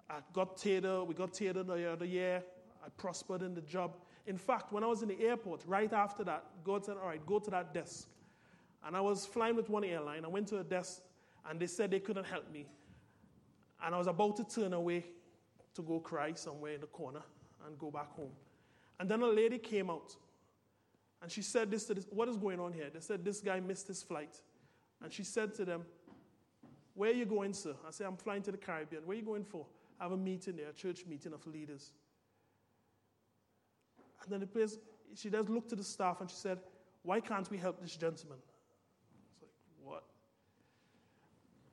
I 0.09 0.15
got 0.33 0.57
tailored, 0.57 1.07
we 1.07 1.13
got 1.13 1.31
tailored 1.31 1.67
the 1.67 1.93
other 1.93 2.03
year. 2.05 2.43
I 2.85 2.89
prospered 2.97 3.41
in 3.41 3.55
the 3.55 3.61
job. 3.61 3.95
In 4.27 4.37
fact, 4.37 4.73
when 4.73 4.83
I 4.83 4.87
was 4.87 5.01
in 5.01 5.07
the 5.07 5.21
airport, 5.21 5.63
right 5.65 5.93
after 5.93 6.25
that, 6.25 6.43
God 6.65 6.83
said, 6.83 6.97
All 7.01 7.07
right, 7.07 7.25
go 7.25 7.39
to 7.39 7.51
that 7.51 7.73
desk. 7.73 8.09
And 8.85 8.97
I 8.97 8.99
was 8.99 9.25
flying 9.25 9.55
with 9.55 9.69
one 9.69 9.85
airline. 9.85 10.25
I 10.25 10.27
went 10.27 10.49
to 10.49 10.59
a 10.59 10.63
desk 10.65 11.03
and 11.49 11.57
they 11.57 11.67
said 11.67 11.89
they 11.89 12.01
couldn't 12.01 12.25
help 12.25 12.51
me. 12.51 12.65
And 13.83 13.93
I 13.93 13.97
was 13.97 14.07
about 14.07 14.35
to 14.37 14.43
turn 14.43 14.73
away 14.73 15.05
to 15.75 15.81
go 15.81 15.99
cry 15.99 16.33
somewhere 16.33 16.73
in 16.73 16.81
the 16.81 16.87
corner 16.87 17.21
and 17.65 17.77
go 17.77 17.91
back 17.91 18.11
home. 18.11 18.31
And 18.99 19.09
then 19.09 19.21
a 19.21 19.27
lady 19.27 19.57
came 19.57 19.89
out 19.89 20.15
and 21.21 21.31
she 21.31 21.41
said 21.41 21.71
this 21.71 21.85
to 21.85 21.93
this, 21.93 22.05
what 22.09 22.27
is 22.29 22.37
going 22.37 22.59
on 22.59 22.71
here? 22.71 22.89
They 22.93 22.99
said 22.99 23.25
this 23.25 23.41
guy 23.41 23.59
missed 23.59 23.87
his 23.87 24.03
flight. 24.03 24.39
And 25.03 25.11
she 25.11 25.23
said 25.23 25.53
to 25.55 25.65
them, 25.65 25.85
Where 26.93 27.09
are 27.09 27.13
you 27.13 27.25
going, 27.25 27.53
sir? 27.53 27.75
I 27.87 27.91
said, 27.91 28.07
I'm 28.07 28.17
flying 28.17 28.41
to 28.43 28.51
the 28.51 28.57
Caribbean. 28.57 29.05
Where 29.05 29.15
are 29.15 29.19
you 29.19 29.25
going 29.25 29.43
for? 29.43 29.65
I 29.99 30.03
have 30.03 30.11
a 30.11 30.17
meeting 30.17 30.57
there, 30.57 30.69
a 30.69 30.73
church 30.73 31.05
meeting 31.07 31.33
of 31.33 31.45
leaders. 31.47 31.91
And 34.23 34.31
then 34.31 34.39
the 34.39 34.47
place, 34.47 34.77
she 35.15 35.29
does 35.29 35.49
look 35.49 35.67
to 35.69 35.75
the 35.75 35.83
staff 35.83 36.21
and 36.21 36.29
she 36.29 36.35
said, 36.35 36.59
Why 37.03 37.19
can't 37.19 37.49
we 37.49 37.57
help 37.57 37.81
this 37.81 37.95
gentleman? 37.95 38.37
I 38.37 39.17
was 39.33 39.41
like, 39.41 39.51
What? 39.83 40.03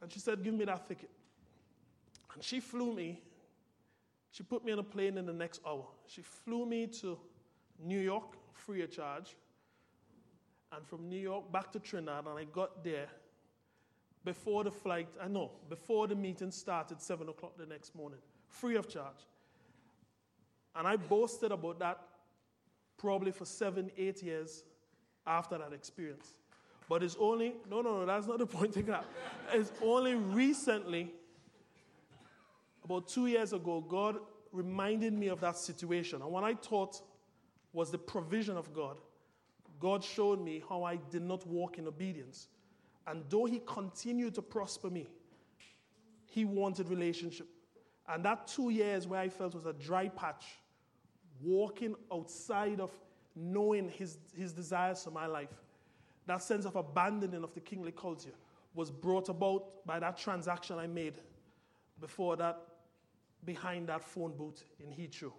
And 0.01 0.13
she 0.13 0.19
said, 0.19 0.43
Give 0.43 0.55
me 0.55 0.65
that 0.65 0.87
ticket. 0.87 1.11
And 2.35 2.43
she 2.43 2.61
flew 2.61 2.93
me, 2.95 3.21
she 4.31 4.43
put 4.43 4.65
me 4.65 4.73
on 4.73 4.79
a 4.79 4.83
plane 4.83 5.19
in 5.19 5.27
the 5.27 5.33
next 5.33 5.61
hour. 5.67 5.87
She 6.07 6.23
flew 6.23 6.65
me 6.65 6.87
to 7.01 7.19
New 7.79 8.01
York 8.01 8.37
free 8.53 8.83
of 8.83 8.91
charge. 8.91 9.37
And 10.75 10.87
from 10.87 11.09
New 11.09 11.19
York 11.19 11.53
back 11.53 11.71
to 11.73 11.79
Trinidad, 11.79 12.27
and 12.27 12.39
I 12.39 12.45
got 12.45 12.83
there 12.83 13.09
before 14.25 14.65
the 14.65 14.71
flight, 14.71 15.09
I 15.21 15.29
know, 15.29 15.51
before 15.69 16.07
the 16.07 16.15
meeting 16.15 16.51
started, 16.51 17.01
7 17.01 17.29
o'clock 17.29 17.59
the 17.59 17.67
next 17.67 17.95
morning, 17.95 18.21
free 18.49 18.77
of 18.77 18.89
charge. 18.89 19.27
And 20.75 20.87
I 20.87 20.97
boasted 20.97 21.53
about 21.53 21.79
that 21.81 21.99
probably 22.97 23.33
for 23.33 23.45
seven, 23.45 23.91
eight 23.99 24.23
years 24.23 24.65
after 25.27 25.59
that 25.59 25.73
experience. 25.73 26.35
But 26.89 27.03
it's 27.03 27.17
only, 27.19 27.55
no, 27.69 27.83
no, 27.83 27.99
no, 27.99 28.07
that's 28.07 28.27
not 28.27 28.39
the 28.39 28.47
point. 28.47 28.77
It's 29.53 29.73
only 29.83 30.15
recently, 30.15 31.13
about 32.85 33.09
two 33.09 33.27
years 33.27 33.53
ago, 33.53 33.81
God 33.81 34.19
reminded 34.53 35.13
me 35.13 35.29
of 35.29 35.41
that 35.41 35.57
situation. 35.57 36.21
And 36.21 36.31
what 36.31 36.45
I 36.45 36.55
thought 36.55 37.01
was 37.73 37.91
the 37.91 37.99
provision 37.99 38.57
of 38.57 38.73
God, 38.73 38.99
God 39.81 40.05
showed 40.05 40.41
me 40.41 40.63
how 40.69 40.85
I 40.85 40.97
did 41.11 41.23
not 41.23 41.47
walk 41.47 41.79
in 41.79 41.87
obedience. 41.87 42.49
And 43.07 43.25
though 43.29 43.47
He 43.47 43.61
continued 43.67 44.35
to 44.35 44.43
prosper 44.43 44.91
me, 44.91 45.09
He 46.27 46.45
wanted 46.45 46.89
relationship. 46.89 47.49
And 48.09 48.25
that 48.25 48.47
two 48.47 48.71
years 48.71 49.07
where 49.07 49.21
I 49.21 49.29
felt 49.29 49.55
was 49.55 49.67
a 49.67 49.73
dry 49.73 50.09
patch, 50.09 50.45
walking 51.41 51.95
outside 52.13 52.81
of 52.81 52.91
knowing 53.35 53.89
His, 53.89 54.19
his 54.37 54.53
desires 54.53 55.03
for 55.03 55.11
my 55.11 55.27
life, 55.27 55.63
that 56.27 56.43
sense 56.43 56.67
of 56.67 56.77
abandoning 56.77 57.43
of 57.43 57.55
the 57.55 57.61
kingly 57.61 57.93
culture 57.93 58.35
was 58.75 58.91
brought 58.91 59.29
about 59.29 59.85
by 59.87 59.99
that 59.99 60.17
transaction 60.17 60.79
I 60.79 60.87
made 60.87 61.15
before 62.01 62.37
that, 62.37 62.61
behind 63.45 63.89
that 63.89 64.05
phone 64.05 64.37
booth 64.37 64.65
in 64.81 64.91
Heathrow. 64.91 65.33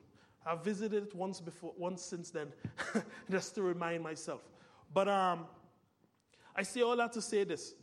I've 0.46 0.64
visited 0.64 1.04
it 1.04 1.16
once 1.16 1.40
before, 1.40 1.74
once 1.78 2.02
since 2.02 2.30
then, 2.30 2.48
just 3.32 3.56
to 3.56 3.62
remind 3.62 4.04
myself. 4.04 4.42
But 4.94 5.08
um, 5.08 5.46
I 6.56 6.64
say 6.64 6.82
all 6.82 6.98
that 6.98 7.14
to 7.14 7.22
say 7.22 7.44
this. 7.44 7.76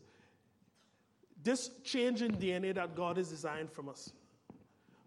This 1.42 1.70
change 1.84 2.20
in 2.20 2.32
DNA 2.32 2.74
that 2.74 2.94
God 2.94 3.16
has 3.16 3.30
designed 3.30 3.72
from 3.72 3.88
us, 3.88 4.12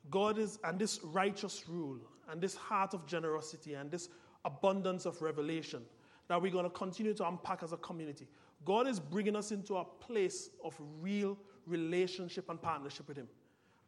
God 0.09 0.39
is, 0.39 0.57
and 0.63 0.79
this 0.79 0.99
righteous 1.03 1.63
rule, 1.69 1.99
and 2.29 2.41
this 2.41 2.55
heart 2.55 2.95
of 2.95 3.05
generosity, 3.05 3.75
and 3.75 3.91
this 3.91 4.09
abundance 4.43 5.05
of 5.05 5.21
revelation 5.21 5.83
that 6.27 6.41
we're 6.41 6.51
going 6.51 6.63
to 6.63 6.69
continue 6.69 7.13
to 7.13 7.27
unpack 7.27 7.61
as 7.63 7.71
a 7.71 7.77
community. 7.77 8.27
God 8.65 8.87
is 8.87 8.99
bringing 8.99 9.35
us 9.35 9.51
into 9.51 9.75
a 9.75 9.83
place 9.83 10.49
of 10.63 10.75
real 10.99 11.37
relationship 11.67 12.49
and 12.49 12.61
partnership 12.61 13.07
with 13.07 13.17
Him. 13.17 13.27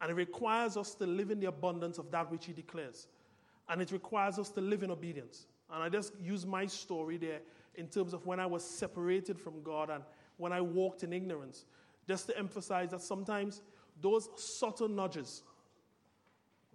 And 0.00 0.10
it 0.10 0.14
requires 0.14 0.76
us 0.76 0.94
to 0.96 1.06
live 1.06 1.30
in 1.30 1.40
the 1.40 1.46
abundance 1.46 1.98
of 1.98 2.10
that 2.10 2.30
which 2.30 2.46
He 2.46 2.52
declares. 2.52 3.06
And 3.68 3.80
it 3.80 3.90
requires 3.92 4.38
us 4.38 4.50
to 4.50 4.60
live 4.60 4.82
in 4.82 4.90
obedience. 4.90 5.46
And 5.72 5.82
I 5.82 5.88
just 5.88 6.12
use 6.20 6.46
my 6.46 6.66
story 6.66 7.16
there 7.16 7.40
in 7.74 7.88
terms 7.88 8.14
of 8.14 8.24
when 8.26 8.40
I 8.40 8.46
was 8.46 8.64
separated 8.64 9.38
from 9.38 9.62
God 9.62 9.90
and 9.90 10.02
when 10.36 10.52
I 10.52 10.60
walked 10.60 11.02
in 11.02 11.12
ignorance, 11.12 11.64
just 12.06 12.26
to 12.28 12.38
emphasize 12.38 12.90
that 12.90 13.02
sometimes 13.02 13.62
those 14.00 14.28
subtle 14.36 14.88
nudges 14.88 15.42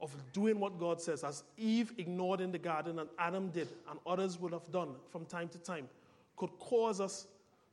of 0.01 0.15
doing 0.33 0.59
what 0.59 0.79
God 0.79 0.99
says, 0.99 1.23
as 1.23 1.43
Eve 1.57 1.93
ignored 1.97 2.41
in 2.41 2.51
the 2.51 2.57
garden 2.57 2.99
and 2.99 3.09
Adam 3.19 3.49
did, 3.49 3.67
and 3.89 3.99
others 4.05 4.39
would 4.39 4.51
have 4.51 4.69
done 4.71 4.89
from 5.11 5.25
time 5.25 5.47
to 5.49 5.59
time, 5.59 5.87
could 6.37 6.49
cause 6.59 6.99
us 6.99 7.27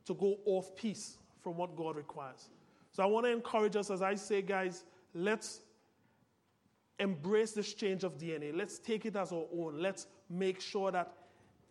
to 0.05 0.13
go 0.13 0.37
off 0.45 0.75
piece 0.75 1.17
from 1.41 1.57
what 1.57 1.75
God 1.75 1.95
requires. 1.95 2.49
So 2.91 3.01
I 3.01 3.07
want 3.07 3.25
to 3.25 3.31
encourage 3.31 3.75
us, 3.75 3.89
as 3.89 4.01
I 4.01 4.15
say, 4.15 4.41
guys, 4.41 4.83
let's 5.13 5.61
embrace 6.99 7.51
this 7.51 7.73
change 7.73 8.03
of 8.03 8.17
DNA. 8.17 8.55
Let's 8.55 8.77
take 8.77 9.05
it 9.05 9.15
as 9.15 9.31
our 9.31 9.45
own. 9.55 9.81
Let's 9.81 10.07
make 10.29 10.59
sure 10.59 10.91
that 10.91 11.13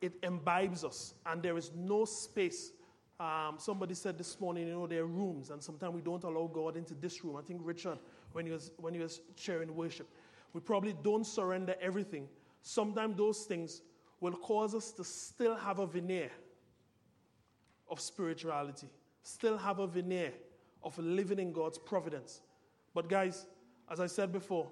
it 0.01 0.15
imbibes 0.23 0.85
us 0.85 1.15
and 1.27 1.43
there 1.43 1.57
is 1.57 1.71
no 1.75 2.05
space. 2.05 2.73
Um, 3.21 3.57
somebody 3.59 3.95
said 3.95 4.17
this 4.17 4.41
morning, 4.41 4.69
you 4.69 4.75
know, 4.75 4.87
there 4.87 5.03
are 5.03 5.07
rooms, 5.07 5.51
and 5.51 5.61
sometimes 5.61 5.93
we 5.93 6.03
don't 6.03 6.23
allow 6.23 6.47
God 6.47 6.77
into 6.77 6.95
this 6.95 7.25
room. 7.25 7.35
I 7.35 7.43
think 7.43 7.61
Richard, 7.65 7.99
when 8.33 8.47
he 8.47 8.53
was, 8.53 8.71
when 8.77 8.95
he 8.95 9.01
was 9.01 9.21
sharing 9.35 9.75
worship, 9.75 10.09
we 10.53 10.61
probably 10.61 10.95
don't 11.03 11.27
surrender 11.27 11.75
everything. 11.81 12.29
Sometimes 12.63 13.17
those 13.17 13.41
things 13.41 13.83
will 14.21 14.35
cause 14.37 14.73
us 14.73 14.93
to 14.93 15.05
still 15.05 15.57
have 15.57 15.81
a 15.81 15.87
veneer 15.87 16.31
of 17.91 18.01
spirituality, 18.01 18.89
still 19.25 19.59
have 19.59 19.81
a 19.81 19.87
veneer 19.87 20.33
of 20.85 20.97
living 20.99 21.41
in 21.41 21.53
God's 21.53 21.79
providence. 21.79 22.41
But, 22.99 23.09
guys, 23.09 23.47
as 23.89 24.01
I 24.01 24.09
said 24.09 24.33
before, 24.33 24.67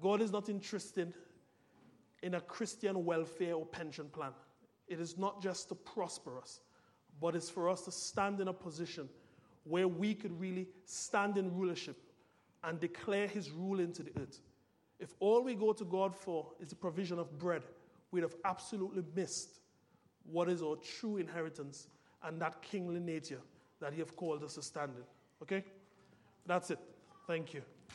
God 0.00 0.22
is 0.22 0.32
not 0.32 0.48
interested 0.48 1.12
in 2.22 2.36
a 2.36 2.40
Christian 2.40 3.04
welfare 3.04 3.52
or 3.56 3.66
pension 3.66 4.06
plan. 4.08 4.30
It 4.86 4.98
is 5.00 5.18
not 5.18 5.42
just 5.42 5.68
to 5.68 5.74
prosper 5.74 6.38
us, 6.38 6.60
but 7.20 7.36
it's 7.36 7.50
for 7.50 7.68
us 7.68 7.82
to 7.82 7.92
stand 7.92 8.40
in 8.40 8.48
a 8.48 8.54
position 8.54 9.06
where 9.64 9.86
we 9.86 10.14
could 10.14 10.40
really 10.40 10.66
stand 10.86 11.36
in 11.36 11.54
rulership 11.54 11.98
and 12.64 12.80
declare 12.80 13.26
his 13.26 13.50
rule 13.50 13.80
into 13.80 14.02
the 14.02 14.12
earth. 14.18 14.40
If 14.98 15.14
all 15.20 15.44
we 15.44 15.54
go 15.54 15.74
to 15.74 15.84
God 15.84 16.16
for 16.16 16.46
is 16.60 16.70
the 16.70 16.74
provision 16.74 17.18
of 17.18 17.38
bread, 17.38 17.64
we'd 18.12 18.22
have 18.22 18.36
absolutely 18.46 19.02
missed 19.14 19.60
what 20.24 20.48
is 20.48 20.62
our 20.62 20.76
true 20.76 21.18
inheritance 21.18 21.88
and 22.22 22.40
that 22.40 22.62
kingly 22.62 22.98
nature 22.98 23.42
that 23.78 23.92
he 23.92 23.98
have 23.98 24.16
called 24.16 24.42
us 24.42 24.54
to 24.54 24.62
stand 24.62 24.92
in. 24.96 25.04
Okay? 25.42 25.66
That's 26.46 26.70
it. 26.70 26.78
Thank 27.28 27.52
you. 27.52 27.62